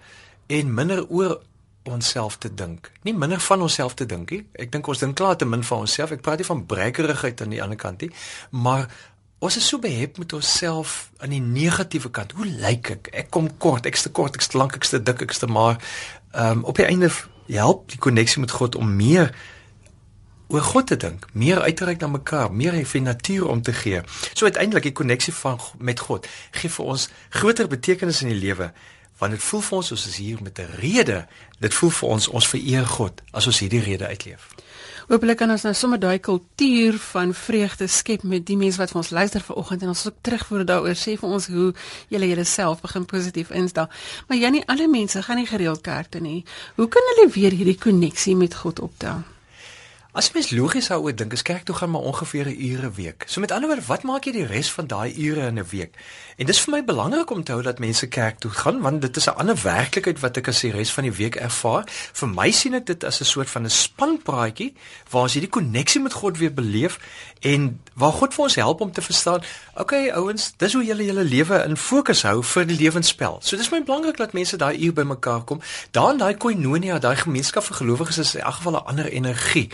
en 0.47 0.73
minder 0.73 1.07
oor 1.07 1.41
onsself 1.83 2.37
te 2.37 2.53
dink. 2.53 2.91
Nie 3.01 3.13
minder 3.13 3.39
van 3.39 3.61
onsself 3.61 3.93
te 3.93 4.05
dink 4.05 4.29
nie. 4.29 4.45
Ek 4.53 4.71
dink 4.71 4.87
ons 4.87 4.99
dink 4.99 5.15
klaar 5.15 5.37
te 5.37 5.45
min 5.45 5.63
van 5.63 5.85
onsself. 5.85 6.11
Ek 6.11 6.21
praat 6.21 6.41
nie 6.41 6.47
van 6.47 6.65
breikerigheid 6.65 7.41
aan 7.41 7.53
die 7.53 7.61
ander 7.63 7.77
kant 7.77 8.01
nie, 8.01 8.11
maar 8.49 8.89
Ons 9.45 9.57
is 9.57 9.67
so 9.67 9.77
behep 9.77 10.17
met 10.17 10.33
onsself 10.33 11.11
aan 11.17 11.29
die 11.29 11.41
negatiewe 11.41 12.09
kant. 12.09 12.31
Hoe 12.33 12.47
lyk 12.49 12.89
ek? 12.95 13.09
Ek 13.13 13.27
kom 13.29 13.51
kort, 13.61 13.85
ek's 13.85 14.01
te 14.01 14.09
kort, 14.09 14.33
ek's 14.33 14.49
te 14.49 14.57
lank, 14.57 14.73
ek's 14.73 14.89
te 14.89 14.97
dik, 14.97 15.21
ek's 15.21 15.43
te 15.43 15.49
maar. 15.49 15.77
Ehm 16.31 16.63
um, 16.63 16.63
op 16.71 16.79
die 16.81 16.87
einde 16.87 17.11
help 17.53 17.91
die 17.93 17.99
koneksie 18.01 18.41
met 18.41 18.55
God 18.57 18.75
om 18.75 18.95
meer 18.97 19.29
oor 20.49 20.65
God 20.65 20.87
te 20.87 20.97
dink, 20.97 21.27
meer 21.33 21.61
uit 21.61 21.77
te 21.77 21.85
reik 21.85 22.01
na 22.01 22.09
mekaar, 22.09 22.49
meer 22.53 22.79
vir 22.85 23.01
natuur 23.01 23.45
om 23.49 23.61
te 23.61 23.73
gee. 23.73 24.01
So 24.33 24.49
uiteindelik 24.49 24.89
die 24.89 24.97
koneksie 24.97 25.33
van 25.33 25.61
met 25.77 26.01
God 26.09 26.25
gee 26.51 26.69
vir 26.69 26.85
ons 26.95 27.09
groter 27.29 27.69
betekenis 27.69 28.23
in 28.25 28.33
die 28.33 28.41
lewe 28.41 28.71
want 29.17 29.31
dit 29.31 29.43
voel 29.43 29.61
vir 29.61 29.77
ons 29.77 29.91
ons 29.91 30.07
is 30.07 30.17
hier 30.17 30.41
met 30.41 30.59
'n 30.59 30.75
rede. 30.79 31.27
Dit 31.59 31.73
voel 31.73 31.89
vir 31.89 32.09
ons 32.09 32.27
ons 32.27 32.47
vereer 32.47 32.85
God 32.85 33.21
as 33.31 33.47
ons 33.47 33.59
hierdie 33.59 33.83
rede 33.83 34.07
uitleef. 34.07 34.47
Hoopelik 35.07 35.37
kan 35.37 35.51
ons 35.51 35.61
nou 35.61 35.73
sommer 35.73 35.99
daai 35.99 36.19
kultuur 36.19 36.97
van 36.97 37.33
vreugde 37.33 37.87
skep 37.87 38.23
met 38.23 38.45
die 38.45 38.57
mense 38.57 38.77
wat 38.77 38.89
vir 38.89 38.97
ons 38.97 39.09
luister 39.09 39.41
vanoggend 39.41 39.81
en 39.81 39.87
ons 39.87 40.07
ook 40.07 40.15
terugvoer 40.21 40.65
daaroor 40.65 40.97
sê 40.97 41.13
vir 41.19 41.29
ons 41.29 41.47
hoe 41.47 41.73
julle 42.09 42.27
jouself 42.27 42.81
begin 42.81 43.05
positief 43.05 43.51
instel. 43.51 43.87
Maar 44.27 44.37
Janie, 44.37 44.63
alle 44.65 44.87
mense 44.87 45.21
gaan 45.21 45.37
nie 45.37 45.45
gereeld 45.45 45.81
kerk 45.81 46.09
toe 46.09 46.21
nie. 46.21 46.45
Hoe 46.75 46.87
kan 46.87 47.01
hulle 47.13 47.29
weer 47.29 47.51
hierdie 47.51 47.77
koneksie 47.77 48.35
met 48.35 48.55
God 48.55 48.79
optel? 48.79 49.21
As 50.15 50.29
mens 50.31 50.49
logies 50.55 50.87
daaroor 50.87 51.11
dink, 51.11 51.33
is 51.35 51.41
kerk 51.43 51.65
toe 51.67 51.75
gaan 51.75 51.91
maar 51.91 52.01
ongeveer 52.07 52.47
'n 52.47 52.61
ure 52.71 52.91
week. 52.91 53.23
So 53.27 53.39
met 53.39 53.51
ander 53.51 53.67
woorde, 53.67 53.85
wat 53.85 54.03
maak 54.03 54.23
jy 54.23 54.31
die 54.31 54.45
res 54.45 54.71
van 54.71 54.87
daai 54.87 55.13
ure 55.17 55.41
in 55.47 55.59
'n 55.59 55.67
week? 55.69 55.95
En 56.37 56.45
dis 56.45 56.59
vir 56.59 56.71
my 56.73 56.83
belangrik 56.83 57.29
om 57.29 57.43
te 57.43 57.51
hou 57.51 57.61
dat 57.61 57.79
mense 57.79 58.07
kerk 58.07 58.39
toe 58.39 58.51
gaan 58.51 58.81
want 58.81 59.01
dit 59.01 59.15
is 59.15 59.27
'n 59.27 59.35
ander 59.35 59.61
werklikheid 59.63 60.19
wat 60.19 60.37
ek 60.37 60.47
as 60.47 60.59
die 60.59 60.71
res 60.71 60.91
van 60.91 61.03
die 61.03 61.11
week 61.11 61.35
ervaar. 61.35 61.83
Vir 62.13 62.27
my 62.27 62.51
sien 62.51 62.73
ek 62.73 62.85
dit 62.85 63.03
as 63.03 63.19
'n 63.19 63.25
soort 63.25 63.49
van 63.49 63.63
'n 63.63 63.69
spanpraatjie 63.69 64.73
waar 65.09 65.21
ons 65.21 65.33
hierdie 65.33 65.49
koneksie 65.49 66.01
met 66.01 66.13
God 66.13 66.37
weer 66.37 66.53
beleef 66.53 66.99
en 67.39 67.79
waar 67.93 68.11
God 68.11 68.33
vir 68.33 68.43
ons 68.43 68.55
help 68.55 68.81
om 68.81 68.91
te 68.91 69.01
verstaan, 69.01 69.41
okay 69.75 70.09
ouens, 70.09 70.53
dis 70.57 70.73
hoe 70.73 70.85
julle 70.85 71.05
julle 71.05 71.23
lewe 71.23 71.63
in 71.63 71.77
fokus 71.77 72.21
hou 72.21 72.43
vir 72.43 72.65
die 72.65 72.77
lewensspel. 72.77 73.39
So 73.41 73.57
dis 73.57 73.69
my 73.69 73.83
belangrik 73.83 74.17
dat 74.17 74.33
mense 74.33 74.57
daai 74.57 74.77
uur 74.79 74.93
bymekaar 74.93 75.43
kom. 75.43 75.61
Daar 75.91 76.11
in 76.11 76.17
daai 76.17 76.35
koinonia, 76.37 76.99
daai 76.99 77.15
gemeenskap 77.15 77.63
vir 77.63 77.75
gelowiges 77.75 78.17
is 78.17 78.35
in 78.35 78.41
elk 78.41 78.53
geval 78.53 78.73
'n 78.73 78.85
ander 78.85 79.07
energie. 79.07 79.69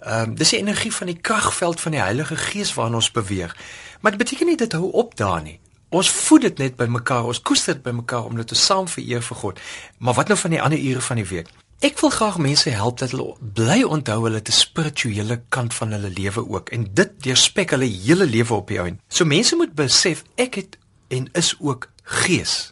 Ehm 0.00 0.30
um, 0.30 0.34
dis 0.34 0.54
die 0.54 0.58
energie 0.58 0.92
van 0.94 1.06
die 1.06 1.18
kragveld 1.20 1.80
van 1.80 1.92
die 1.92 2.00
Heilige 2.00 2.36
Gees 2.36 2.74
waarin 2.74 2.94
ons 2.94 3.10
beweeg. 3.10 3.56
Maar 4.00 4.10
dit 4.10 4.20
beteken 4.20 4.46
nie 4.46 4.56
dit 4.56 4.72
hou 4.72 4.90
op 4.92 5.16
daar 5.16 5.42
nie. 5.42 5.60
Ons 5.92 6.10
voed 6.10 6.40
dit 6.40 6.58
net 6.58 6.76
by 6.76 6.86
mekaar, 6.88 7.26
ons 7.28 7.40
koester 7.40 7.74
dit 7.74 7.82
by 7.82 7.92
mekaar 7.92 8.24
omdat 8.24 8.50
ons 8.50 8.64
saam 8.64 8.88
vereer 8.88 9.22
vir 9.22 9.36
God. 9.36 9.60
Maar 9.98 10.14
wat 10.14 10.28
nou 10.28 10.38
van 10.38 10.50
die 10.50 10.62
ander 10.62 10.80
ure 10.80 11.00
van 11.00 11.20
die 11.20 11.28
week? 11.28 11.50
Ek 11.82 11.98
wil 11.98 12.12
graag 12.14 12.38
mense 12.38 12.70
help 12.70 13.00
dat 13.02 13.10
hulle 13.10 13.32
bly 13.58 13.80
onthou 13.82 14.20
hulle 14.22 14.38
te 14.42 14.54
spirituele 14.54 15.40
kant 15.50 15.74
van 15.74 15.90
hulle 15.92 16.12
lewe 16.14 16.44
ook 16.48 16.70
en 16.70 16.86
dit 16.94 17.16
deurspek 17.26 17.74
hulle 17.74 17.88
hele 17.90 18.26
lewe 18.26 18.54
op 18.54 18.70
die 18.70 18.78
ou. 18.78 18.86
So 19.08 19.26
mense 19.26 19.58
moet 19.58 19.74
besef 19.74 20.22
ek 20.38 20.60
het 20.60 20.78
en 21.10 21.26
is 21.34 21.56
ook 21.58 21.88
gees. 22.22 22.70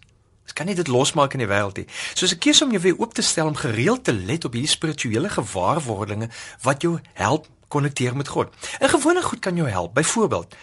Ek 0.51 0.59
kan 0.61 0.67
nie 0.67 0.75
dit 0.75 0.91
losmaak 0.91 1.35
in 1.37 1.45
die 1.45 1.51
wêreld 1.51 1.79
nie. 1.81 1.87
So 2.15 2.27
as 2.27 2.35
ek 2.35 2.43
kies 2.47 2.63
om 2.63 2.75
jou 2.75 2.83
weer 2.83 2.99
oop 2.99 3.15
te 3.15 3.23
stel 3.23 3.47
om 3.51 3.57
gereeld 3.57 4.05
te 4.05 4.13
let 4.13 4.45
op 4.45 4.53
hierdie 4.59 4.71
spirituele 4.71 5.31
gewaarwordinge 5.31 6.31
wat 6.67 6.83
jou 6.83 6.99
help 7.15 7.49
konnekteer 7.71 8.17
met 8.17 8.29
God. 8.29 8.49
'n 8.81 8.89
Gewone 8.89 9.23
goed 9.23 9.39
kan 9.39 9.57
jou 9.57 9.69
help. 9.69 9.95
Byvoorbeeld, 9.95 10.55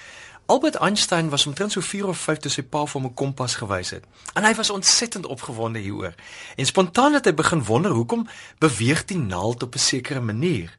Albert 0.45 0.75
Einstein 0.75 1.29
was 1.29 1.45
omtrent 1.45 1.71
so 1.71 1.81
4 1.81 2.07
of 2.07 2.17
5 2.17 2.37
toe 2.37 2.51
sy 2.51 2.61
pa 2.63 2.85
vir 2.85 3.01
hom 3.01 3.09
'n 3.09 3.13
kompas 3.13 3.55
gewys 3.55 3.89
het. 3.89 4.03
En 4.33 4.43
hy 4.43 4.53
was 4.55 4.69
ontsettend 4.69 5.25
opgewonde 5.25 5.79
hieroor. 5.79 6.13
En 6.55 6.65
spontaan 6.65 7.13
het 7.13 7.25
hy 7.25 7.33
begin 7.33 7.63
wonder 7.63 7.91
hoekom 7.91 8.27
beweeg 8.59 9.05
die 9.05 9.17
naald 9.17 9.63
op 9.63 9.75
'n 9.75 9.79
sekere 9.79 10.21
manier. 10.21 10.77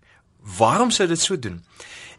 Waarom 0.57 0.91
sou 0.91 1.09
dit 1.09 1.21
so 1.21 1.39
doen? 1.39 1.65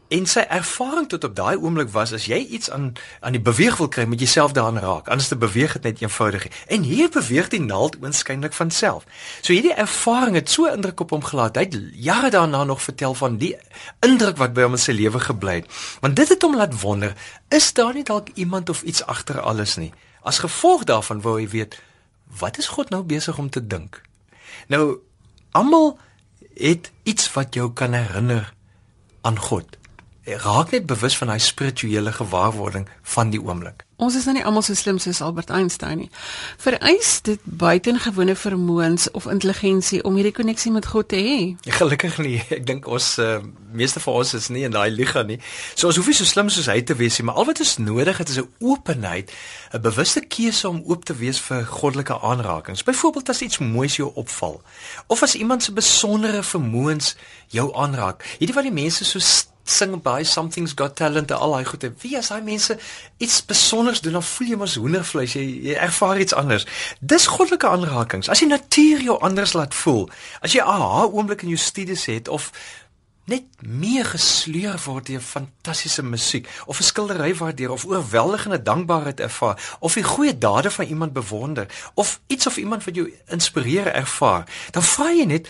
En 0.09 0.25
sy 0.25 0.41
ervaring 0.49 1.05
tot 1.05 1.23
op 1.23 1.35
daai 1.37 1.55
oomblik 1.61 1.91
was 1.93 2.09
as 2.17 2.23
jy 2.25 2.39
iets 2.57 2.71
aan 2.73 2.93
aan 3.21 3.35
die 3.35 3.41
beweeg 3.45 3.75
wil 3.77 3.91
kry, 3.93 4.07
moet 4.09 4.23
jy 4.23 4.27
self 4.31 4.55
daaraan 4.57 4.81
raak. 4.81 5.07
Anders 5.07 5.29
te 5.29 5.37
beweeg 5.37 5.75
dit 5.77 5.85
net 5.85 6.01
eenvoudig. 6.01 6.47
En 6.65 6.81
hier 6.81 7.11
beweeg 7.13 7.51
die 7.53 7.61
naald 7.61 7.99
oënskynlik 8.01 8.57
van 8.57 8.73
self. 8.73 9.05
So 9.45 9.53
hierdie 9.53 9.75
ervaring 9.77 10.33
het 10.39 10.49
so 10.49 10.65
indruk 10.65 11.05
op 11.05 11.13
hom 11.13 11.21
gelaat. 11.23 11.61
Hy 11.61 11.67
het 11.67 11.77
jare 11.93 12.33
daarna 12.33 12.63
nog 12.63 12.81
vertel 12.81 13.13
van 13.13 13.37
die 13.37 13.53
indruk 14.05 14.41
wat 14.41 14.57
by 14.57 14.65
hom 14.65 14.79
in 14.79 14.81
sy 14.81 14.97
lewe 14.97 15.21
gebly 15.21 15.59
het. 15.61 15.69
Want 16.01 16.17
dit 16.17 16.33
het 16.33 16.41
hom 16.41 16.57
laat 16.57 16.73
wonder, 16.81 17.13
is 17.53 17.69
daar 17.77 17.93
nie 17.93 18.03
dalk 18.03 18.33
iemand 18.33 18.73
of 18.73 18.81
iets 18.81 19.05
agter 19.05 19.41
alles 19.41 19.77
nie? 19.77 19.93
As 20.25 20.41
gevolg 20.41 20.89
daarvan 20.89 21.21
wou 21.21 21.37
hy 21.37 21.45
weet, 21.53 21.77
wat 22.41 22.57
is 22.57 22.73
God 22.73 22.89
nou 22.89 23.03
besig 23.05 23.37
om 23.37 23.49
te 23.49 23.61
dink? 23.61 24.01
Nou 24.73 24.97
almal 25.53 25.99
het 26.57 26.89
iets 27.03 27.29
wat 27.37 27.53
jou 27.53 27.69
kan 27.73 27.93
herinner 27.93 28.53
aan 29.21 29.37
God 29.37 29.78
raak 30.37 30.71
net 30.71 30.85
bewus 30.85 31.17
van 31.17 31.27
daai 31.27 31.39
spirituele 31.39 32.11
gewaarwording 32.11 32.89
van 33.01 33.29
die 33.29 33.41
oomblik. 33.41 33.85
Ons 33.99 34.15
is 34.15 34.23
nou 34.23 34.33
nie 34.37 34.43
almal 34.47 34.63
so 34.63 34.77
slim 34.79 34.95
soos 34.99 35.19
Albert 35.21 35.49
Einstein 35.51 35.97
nie. 35.99 36.09
Vereis 36.63 37.17
dit 37.27 37.41
buitengewone 37.43 38.35
vermoëns 38.39 39.09
of 39.11 39.27
intelligensie 39.27 39.99
om 40.07 40.15
hierdie 40.15 40.35
koneksie 40.37 40.71
met 40.71 40.87
God 40.87 41.09
te 41.11 41.19
hê? 41.19 41.39
Ja, 41.67 41.73
gelukkig 41.75 42.15
nie. 42.23 42.37
Ek 42.55 42.63
dink 42.67 42.87
ons 42.87 43.17
uh, 43.19 43.41
meeste 43.75 43.99
van 43.99 44.21
ons 44.21 44.31
is 44.39 44.47
nie 44.55 44.63
in 44.63 44.75
daai 44.75 44.87
liga 44.93 45.25
nie. 45.27 45.39
So 45.73 45.91
ons 45.91 45.99
hoef 45.99 46.07
nie 46.07 46.15
so 46.15 46.29
slim 46.29 46.47
soos 46.53 46.71
hy 46.71 46.79
te 46.79 46.95
wees 46.95 47.19
nie, 47.19 47.27
maar 47.27 47.41
al 47.41 47.49
wat 47.51 47.59
ons 47.65 47.75
nodig 47.83 48.23
het 48.23 48.31
is 48.31 48.39
'n 48.39 48.47
openheid, 48.63 49.35
'n 49.75 49.83
bewuste 49.83 50.23
keuse 50.23 50.69
om 50.69 50.79
oop 50.87 51.03
te 51.03 51.15
wees 51.19 51.43
vir 51.49 51.67
goddelike 51.67 52.21
aanrakings. 52.21 52.87
Byvoorbeeld 52.87 53.29
as 53.29 53.41
iets 53.41 53.59
moois 53.59 53.99
jou 53.99 54.11
opval 54.15 54.61
of 55.07 55.23
as 55.23 55.35
iemand 55.35 55.63
se 55.63 55.75
besondere 55.75 56.43
vermoëns 56.43 57.15
jou 57.51 57.67
aanraak. 57.75 58.23
Hierdie 58.39 58.55
wat 58.55 58.63
die 58.63 58.71
mense 58.71 59.03
so 59.03 59.19
sing 59.69 60.01
by 60.01 60.23
something's 60.23 60.73
got 60.73 60.95
talent 60.95 61.31
al 61.31 61.51
daai 61.51 61.65
goede. 61.65 61.93
Wie 62.01 62.17
as 62.17 62.31
daai 62.33 62.41
mense 62.41 62.77
iets 63.17 63.39
besonders 63.45 64.01
doen, 64.01 64.17
dan 64.17 64.23
voel 64.23 64.47
jy 64.47 64.59
mos 64.59 64.75
hoendervleis, 64.75 65.37
jy, 65.37 65.45
jy 65.69 65.77
ervaar 65.77 66.19
iets 66.19 66.33
anders. 66.33 66.67
Dis 66.99 67.29
goddelike 67.29 67.67
aanrakings. 67.67 68.29
As 68.29 68.43
die 68.43 68.49
natuur 68.49 69.01
jou 69.05 69.17
anders 69.25 69.53
laat 69.53 69.73
voel, 69.73 70.09
as 70.41 70.53
jy 70.53 70.61
'n 70.61 70.67
aha 70.67 71.07
oomblik 71.07 71.41
in 71.43 71.55
jou 71.55 71.61
studies 71.61 72.05
het 72.05 72.27
of 72.27 72.51
net 73.29 73.45
meer 73.61 74.05
gesleur 74.05 74.79
word 74.85 75.05
deur 75.05 75.21
fantastiese 75.21 76.03
musiek 76.03 76.47
of 76.65 76.79
'n 76.79 76.83
skildery 76.83 77.35
waardeer 77.35 77.71
of 77.71 77.85
oorweldigende 77.85 78.61
dankbaarheid 78.61 79.19
ervaar 79.19 79.77
of 79.79 79.93
die 79.93 80.03
goeie 80.03 80.37
dade 80.37 80.71
van 80.71 80.85
iemand 80.85 81.13
bewonder 81.13 81.67
of 81.93 82.19
iets 82.27 82.47
of 82.47 82.57
iemand 82.57 82.83
wat 82.83 82.95
jou 82.95 83.13
inspireer 83.27 83.87
ervaar, 83.87 84.49
dan 84.71 84.83
vra 84.83 85.11
jy 85.11 85.25
net 85.25 85.49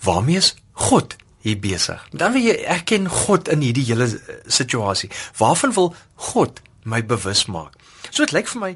waarmee 0.00 0.36
is 0.36 0.54
God 0.72 1.16
hier 1.42 1.58
besig. 1.58 2.02
Dan 2.10 2.32
wil 2.32 2.42
jy 2.42 2.56
erken 2.70 3.08
God 3.10 3.50
in 3.52 3.64
hierdie 3.64 3.86
hele 3.90 4.08
eh, 4.08 4.40
situasie. 4.46 5.10
Waarvan 5.38 5.74
wil 5.74 5.94
God 6.30 6.62
my 6.82 7.02
bewus 7.06 7.46
maak? 7.50 7.78
So 8.10 8.22
dit 8.24 8.34
lyk 8.36 8.50
vir 8.54 8.62
my 8.62 8.74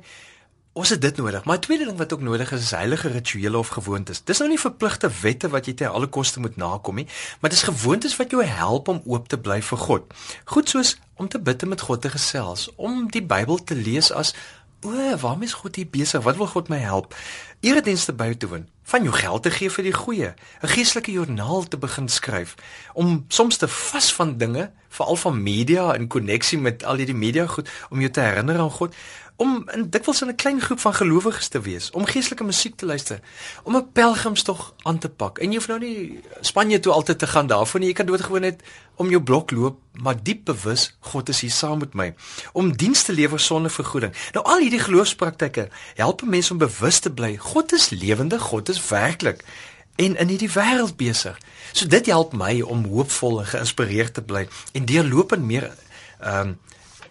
ons 0.77 0.91
het 0.93 1.01
dit 1.01 1.17
nodig. 1.17 1.45
Maar 1.49 1.61
tweede 1.65 1.87
ding 1.89 1.97
wat 1.97 2.13
ook 2.13 2.21
nodig 2.21 2.51
is 2.53 2.67
is 2.67 2.75
heilige 2.77 3.09
rituele 3.09 3.59
of 3.59 3.69
gewoontes. 3.73 4.21
Dis 4.25 4.43
nou 4.43 4.49
nie 4.51 4.61
verpligte 4.61 5.09
wette 5.23 5.49
wat 5.49 5.67
jy 5.67 5.73
te 5.75 5.89
alle 5.89 6.09
koste 6.13 6.41
moet 6.41 6.59
nakom 6.61 7.01
nie, 7.01 7.07
maar 7.41 7.51
dis 7.51 7.65
gewoontes 7.65 8.17
wat 8.21 8.31
jou 8.31 8.45
help 8.45 8.91
om 8.93 9.01
oop 9.05 9.29
te 9.33 9.39
bly 9.41 9.63
vir 9.65 9.81
God. 9.87 10.13
Goed 10.45 10.69
soos 10.69 10.99
om 11.17 11.31
te 11.33 11.41
bid 11.41 11.65
en 11.65 11.73
met 11.73 11.81
God 11.81 12.05
te 12.05 12.13
gesels, 12.13 12.69
om 12.77 13.07
die 13.09 13.25
Bybel 13.25 13.65
te 13.65 13.75
lees 13.75 14.13
as 14.13 14.35
O, 14.85 15.17
waarmee 15.17 15.49
is 15.49 15.57
God 15.57 15.77
hier 15.77 15.89
besig? 15.89 16.23
Wat 16.23 16.37
wil 16.37 16.47
God 16.47 16.69
my 16.69 16.79
help? 16.79 17.15
Eredienste 17.67 18.13
by 18.15 18.29
te 18.39 18.47
woon, 18.47 18.69
van 18.87 19.03
jou 19.03 19.13
geld 19.15 19.43
te 19.43 19.51
gee 19.51 19.71
vir 19.75 19.85
die 19.89 19.93
goeie, 19.93 20.29
'n 20.63 20.69
geestelike 20.71 21.11
joernaal 21.11 21.65
te 21.69 21.77
begin 21.77 22.09
skryf, 22.09 22.55
om 22.95 23.25
soms 23.29 23.57
te 23.57 23.69
vas 23.69 24.13
van 24.15 24.37
dinge, 24.39 24.71
veral 24.89 25.17
van 25.17 25.43
media 25.43 25.95
en 25.95 26.07
koneksie 26.07 26.59
met 26.59 26.85
al 26.85 26.97
hierdie 26.97 27.15
media 27.15 27.47
goed 27.47 27.69
om 27.91 27.99
jou 28.01 28.11
te 28.11 28.21
herinner 28.21 28.59
aan 28.59 28.71
God, 28.71 28.95
om 29.37 29.69
in 29.75 29.91
dikwels 29.91 30.23
in 30.23 30.29
'n 30.29 30.35
klein 30.35 30.61
groep 30.61 30.81
van 30.81 30.95
gelowiges 30.95 31.49
te 31.49 31.61
wees, 31.61 31.91
om 31.91 32.05
geestelike 32.05 32.45
musiek 32.45 32.77
te 32.77 32.87
luister, 32.87 33.21
om 33.63 33.77
'n 33.77 33.93
pelgrimstog 33.93 34.75
aan 34.83 34.99
te 34.99 35.09
pak. 35.09 35.39
En 35.39 35.49
jy 35.49 35.57
hoef 35.57 35.69
nou 35.69 35.79
nie 35.79 36.21
Spanje 36.41 36.81
toe 36.81 36.93
altyd 36.93 37.19
te 37.19 37.27
gaan 37.27 37.47
daarvoor 37.47 37.81
nie. 37.81 37.89
Jy 37.89 37.95
kan 37.95 38.07
doodgewoon 38.07 38.41
net 38.41 38.63
om 38.95 39.11
jou 39.11 39.23
blok 39.23 39.51
loop, 39.51 39.79
maar 39.93 40.23
diep 40.23 40.45
bewus 40.45 40.97
God 41.01 41.29
is 41.29 41.41
hier 41.41 41.51
saam 41.51 41.79
met 41.79 41.95
my 41.95 42.15
om 42.53 42.77
diens 42.77 43.03
te 43.03 43.13
lewer 43.13 43.41
sonder 43.41 43.71
vergoeding. 43.71 44.13
Nou 44.33 44.45
al 44.45 44.59
hierdie 44.59 44.81
geloofspraktyke 44.81 45.69
help 45.95 46.23
mense 46.23 46.53
om 46.53 46.59
bewus 46.59 46.99
te 46.99 47.13
bly. 47.13 47.37
God 47.37 47.73
is 47.73 47.89
lewendig, 47.89 48.43
God 48.43 48.69
is 48.69 48.89
werklik 48.89 49.45
en 49.97 50.17
in 50.17 50.29
hierdie 50.29 50.51
wêreld 50.53 50.97
besig. 50.97 51.39
So 51.73 51.87
dit 51.87 52.07
help 52.07 52.33
my 52.33 52.61
om 52.61 52.85
hoopvol 52.85 53.41
en 53.41 53.47
geïnspireerd 53.47 54.15
te 54.15 54.23
bly 54.23 54.49
en 54.73 54.85
deurlopend 54.85 55.43
meer 55.43 55.73
ehm 56.21 56.49
um, 56.49 56.59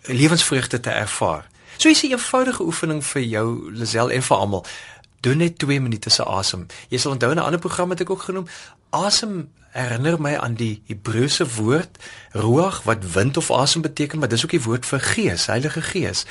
lewensvreugde 0.05 0.79
te 0.79 0.89
ervaar. 0.89 1.47
So 1.77 1.89
is 1.89 2.03
'n 2.03 2.11
eenvoudige 2.11 2.63
oefening 2.63 3.05
vir 3.05 3.21
jou 3.21 3.71
Lisel 3.71 4.11
en 4.11 4.23
vir 4.23 4.37
almal. 4.37 4.65
Doen 5.19 5.37
net 5.37 5.59
2 5.59 5.81
minute 5.81 6.09
se 6.09 6.23
asem. 6.23 6.65
Jy 6.89 6.97
sal 6.97 7.11
onthou 7.11 7.31
in 7.31 7.37
'n 7.37 7.43
ander 7.43 7.59
program 7.59 7.89
het 7.89 8.01
ek 8.01 8.09
ook 8.09 8.21
genoem, 8.21 8.47
asem 8.89 9.49
herinner 9.75 10.15
my 10.21 10.37
aan 10.39 10.53
die 10.55 10.81
Hebreëse 10.87 11.45
woord 11.57 11.97
ruach 12.31 12.83
wat 12.87 13.03
wind 13.11 13.37
of 13.37 13.51
asem 13.51 13.81
beteken, 13.83 14.19
maar 14.19 14.31
dis 14.31 14.43
ook 14.45 14.53
die 14.55 14.63
woord 14.63 14.85
vir 14.85 14.99
gees, 14.99 15.47
Heilige 15.51 15.81
Gees. 15.81 16.25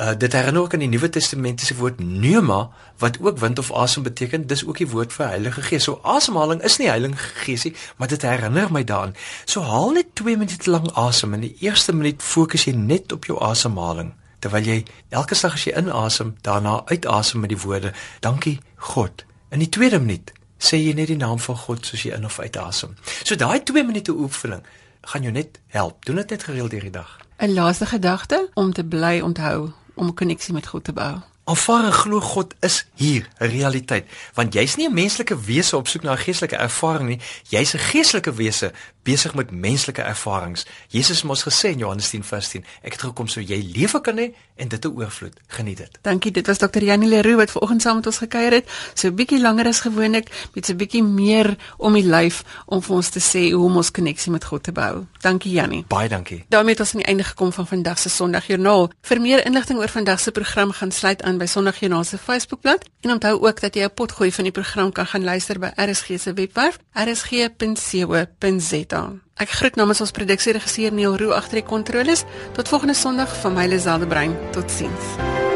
Uh, 0.00 0.12
dit 0.18 0.32
herinner 0.32 0.62
ook 0.62 0.74
aan 0.74 0.84
die 0.84 0.88
Nuwe 0.88 1.08
Testamentiese 1.08 1.74
woord 1.80 1.96
pneuma 1.96 2.70
wat 3.02 3.18
ook 3.20 3.38
wind 3.38 3.58
of 3.58 3.72
asem 3.72 4.02
beteken, 4.02 4.46
dis 4.46 4.62
ook 4.66 4.78
die 4.78 4.88
woord 4.90 5.12
vir 5.12 5.26
Heilige 5.26 5.62
Gees. 5.62 5.88
So 5.88 5.98
asemhaling 6.02 6.62
is 6.62 6.78
nie 6.78 6.88
Heilige 6.88 7.32
Gees 7.42 7.66
nie, 7.66 7.74
maar 7.96 8.08
dit 8.08 8.22
herinner 8.22 8.70
my 8.72 8.84
daaraan. 8.84 9.16
So 9.44 9.66
haal 9.66 9.90
net 9.90 10.14
2 10.14 10.36
minute 10.36 10.70
lank 10.70 10.94
asem 10.94 11.34
en 11.34 11.40
die 11.40 11.56
eerste 11.66 11.92
minuut 11.92 12.22
fokus 12.22 12.64
jy 12.70 12.76
net 12.78 13.12
op 13.12 13.26
jou 13.26 13.40
asemhaling 13.42 14.14
terwyl 14.38 14.64
jy 14.64 14.84
elke 15.08 15.34
slag 15.34 15.54
as 15.54 15.64
jy 15.64 15.76
inasem, 15.76 16.36
daarna 16.42 16.82
uitasem 16.86 17.40
met 17.40 17.48
die 17.48 17.60
woorde 17.60 17.92
dankie 18.20 18.58
God. 18.76 19.24
In 19.50 19.58
die 19.58 19.68
tweede 19.68 19.98
minuut 19.98 20.32
sê 20.58 20.76
jy 20.76 20.94
net 20.94 21.08
die 21.12 21.16
naam 21.20 21.38
van 21.38 21.56
God 21.56 21.86
soos 21.86 22.02
jy 22.02 22.14
in 22.16 22.24
of 22.24 22.40
uitasem. 22.40 22.96
So 23.22 23.36
daai 23.36 23.62
2 23.62 23.84
minute 23.84 24.12
oefening 24.12 24.62
gaan 25.06 25.22
jou 25.22 25.32
net 25.32 25.60
help. 25.66 26.04
Doen 26.04 26.16
dit 26.16 26.30
net 26.30 26.42
gereeld 26.42 26.70
deur 26.70 26.80
die 26.80 26.90
dag. 26.90 27.18
'n 27.38 27.52
Laaste 27.52 27.86
gedagte 27.86 28.50
om 28.54 28.72
te 28.72 28.84
bly 28.84 29.20
onthou 29.20 29.72
om 29.94 30.06
'n 30.06 30.14
koneksie 30.14 30.54
met 30.54 30.66
God 30.66 30.84
te 30.84 30.92
bou. 30.92 31.20
Aanvaar 31.44 31.84
en 31.84 31.92
glo 31.92 32.20
God 32.20 32.54
is 32.60 32.86
hier, 32.94 33.28
'n 33.38 33.46
realiteit, 33.46 34.06
want 34.34 34.52
jy's 34.52 34.76
nie 34.76 34.88
'n 34.88 34.94
menslike 34.94 35.40
wese 35.40 35.76
op 35.76 35.88
soek 35.88 36.02
na 36.02 36.12
'n 36.12 36.18
geestelike 36.18 36.56
ervaring 36.56 37.08
nie, 37.08 37.20
jy's 37.48 37.74
'n 37.74 37.78
geestelike 37.78 38.32
wese 38.32 38.72
besig 39.06 39.34
met 39.38 39.50
menslike 39.50 40.02
ervarings. 40.02 40.66
Jesus 40.88 41.22
het 41.22 41.30
ons 41.30 41.46
gesê 41.46 41.72
in 41.74 41.84
Johannes 41.84 42.10
10:10, 42.10 42.64
ek 42.82 42.92
het 42.92 43.02
gekom 43.02 43.28
sodat 43.28 43.48
jy 43.48 43.60
lewe 43.76 44.00
kan 44.00 44.18
hê 44.18 44.32
en 44.56 44.68
dit 44.68 44.80
te 44.80 44.90
oorvloed. 44.90 45.34
Geniet 45.46 45.76
dit. 45.76 45.98
Dankie, 46.02 46.32
dit 46.32 46.46
was 46.46 46.58
Dr. 46.58 46.82
Janie 46.82 47.08
Leroux 47.08 47.36
wat 47.36 47.50
vanoggend 47.50 47.82
saam 47.82 47.96
met 47.96 48.06
ons 48.06 48.18
gekuier 48.18 48.52
het. 48.52 48.68
So 48.94 49.08
'n 49.08 49.14
bietjie 49.14 49.40
langer 49.40 49.66
as 49.66 49.80
gewoonlik, 49.80 50.48
met 50.54 50.66
so 50.66 50.72
'n 50.72 50.76
bietjie 50.76 51.02
meer 51.02 51.56
om 51.76 51.92
die 51.92 52.04
lyf 52.04 52.44
om 52.66 52.82
vir 52.82 52.96
ons 52.96 53.08
te 53.08 53.20
sê 53.20 53.52
hoe 53.52 53.64
om 53.64 53.76
ons 53.76 53.90
koneksie 53.90 54.32
met 54.32 54.44
God 54.44 54.62
te 54.62 54.72
bou. 54.72 55.06
Dankie 55.20 55.52
Janie. 55.52 55.84
Baie 55.88 56.08
dankie. 56.08 56.44
daarmee 56.48 56.72
het 56.72 56.80
ons 56.80 56.94
aan 56.94 57.00
die 57.00 57.08
einde 57.08 57.24
gekom 57.24 57.52
van 57.52 57.66
vandag 57.66 57.98
se 57.98 58.08
Sondagjoernaal. 58.08 58.90
Vir 59.02 59.20
meer 59.20 59.46
inligting 59.46 59.78
oor 59.78 59.88
vandag 59.88 60.20
se 60.20 60.30
program 60.30 60.72
gaan 60.72 60.92
sluit 60.92 61.22
aan 61.22 61.38
by 61.38 61.46
Sondagjoernaal 61.46 62.04
se 62.04 62.18
Facebookblad 62.18 62.84
en 63.00 63.10
onthou 63.10 63.40
ook 63.40 63.60
dat 63.60 63.74
jy 63.74 63.82
'n 63.82 63.94
potgooi 63.94 64.32
van 64.32 64.44
die 64.44 64.52
program 64.52 64.92
kan 64.92 65.06
gaan 65.06 65.24
luister 65.24 65.58
by 65.58 65.70
RSG 65.76 66.20
se 66.20 66.32
webwerf 66.32 66.78
rsg.co.za. 66.92 68.95
Ek 69.36 69.52
groet 69.58 69.76
namens 69.76 70.00
ons 70.04 70.14
produksieregisseur 70.16 70.94
Neil 70.96 71.18
Roo 71.20 71.36
agter 71.36 71.60
die 71.60 71.66
kontroles. 71.66 72.24
Tot 72.56 72.72
volgende 72.72 72.96
Sondag 72.96 73.34
van 73.42 73.56
my 73.56 73.66
Liselde 73.68 74.08
Brein. 74.08 74.36
Totsiens. 74.56 75.55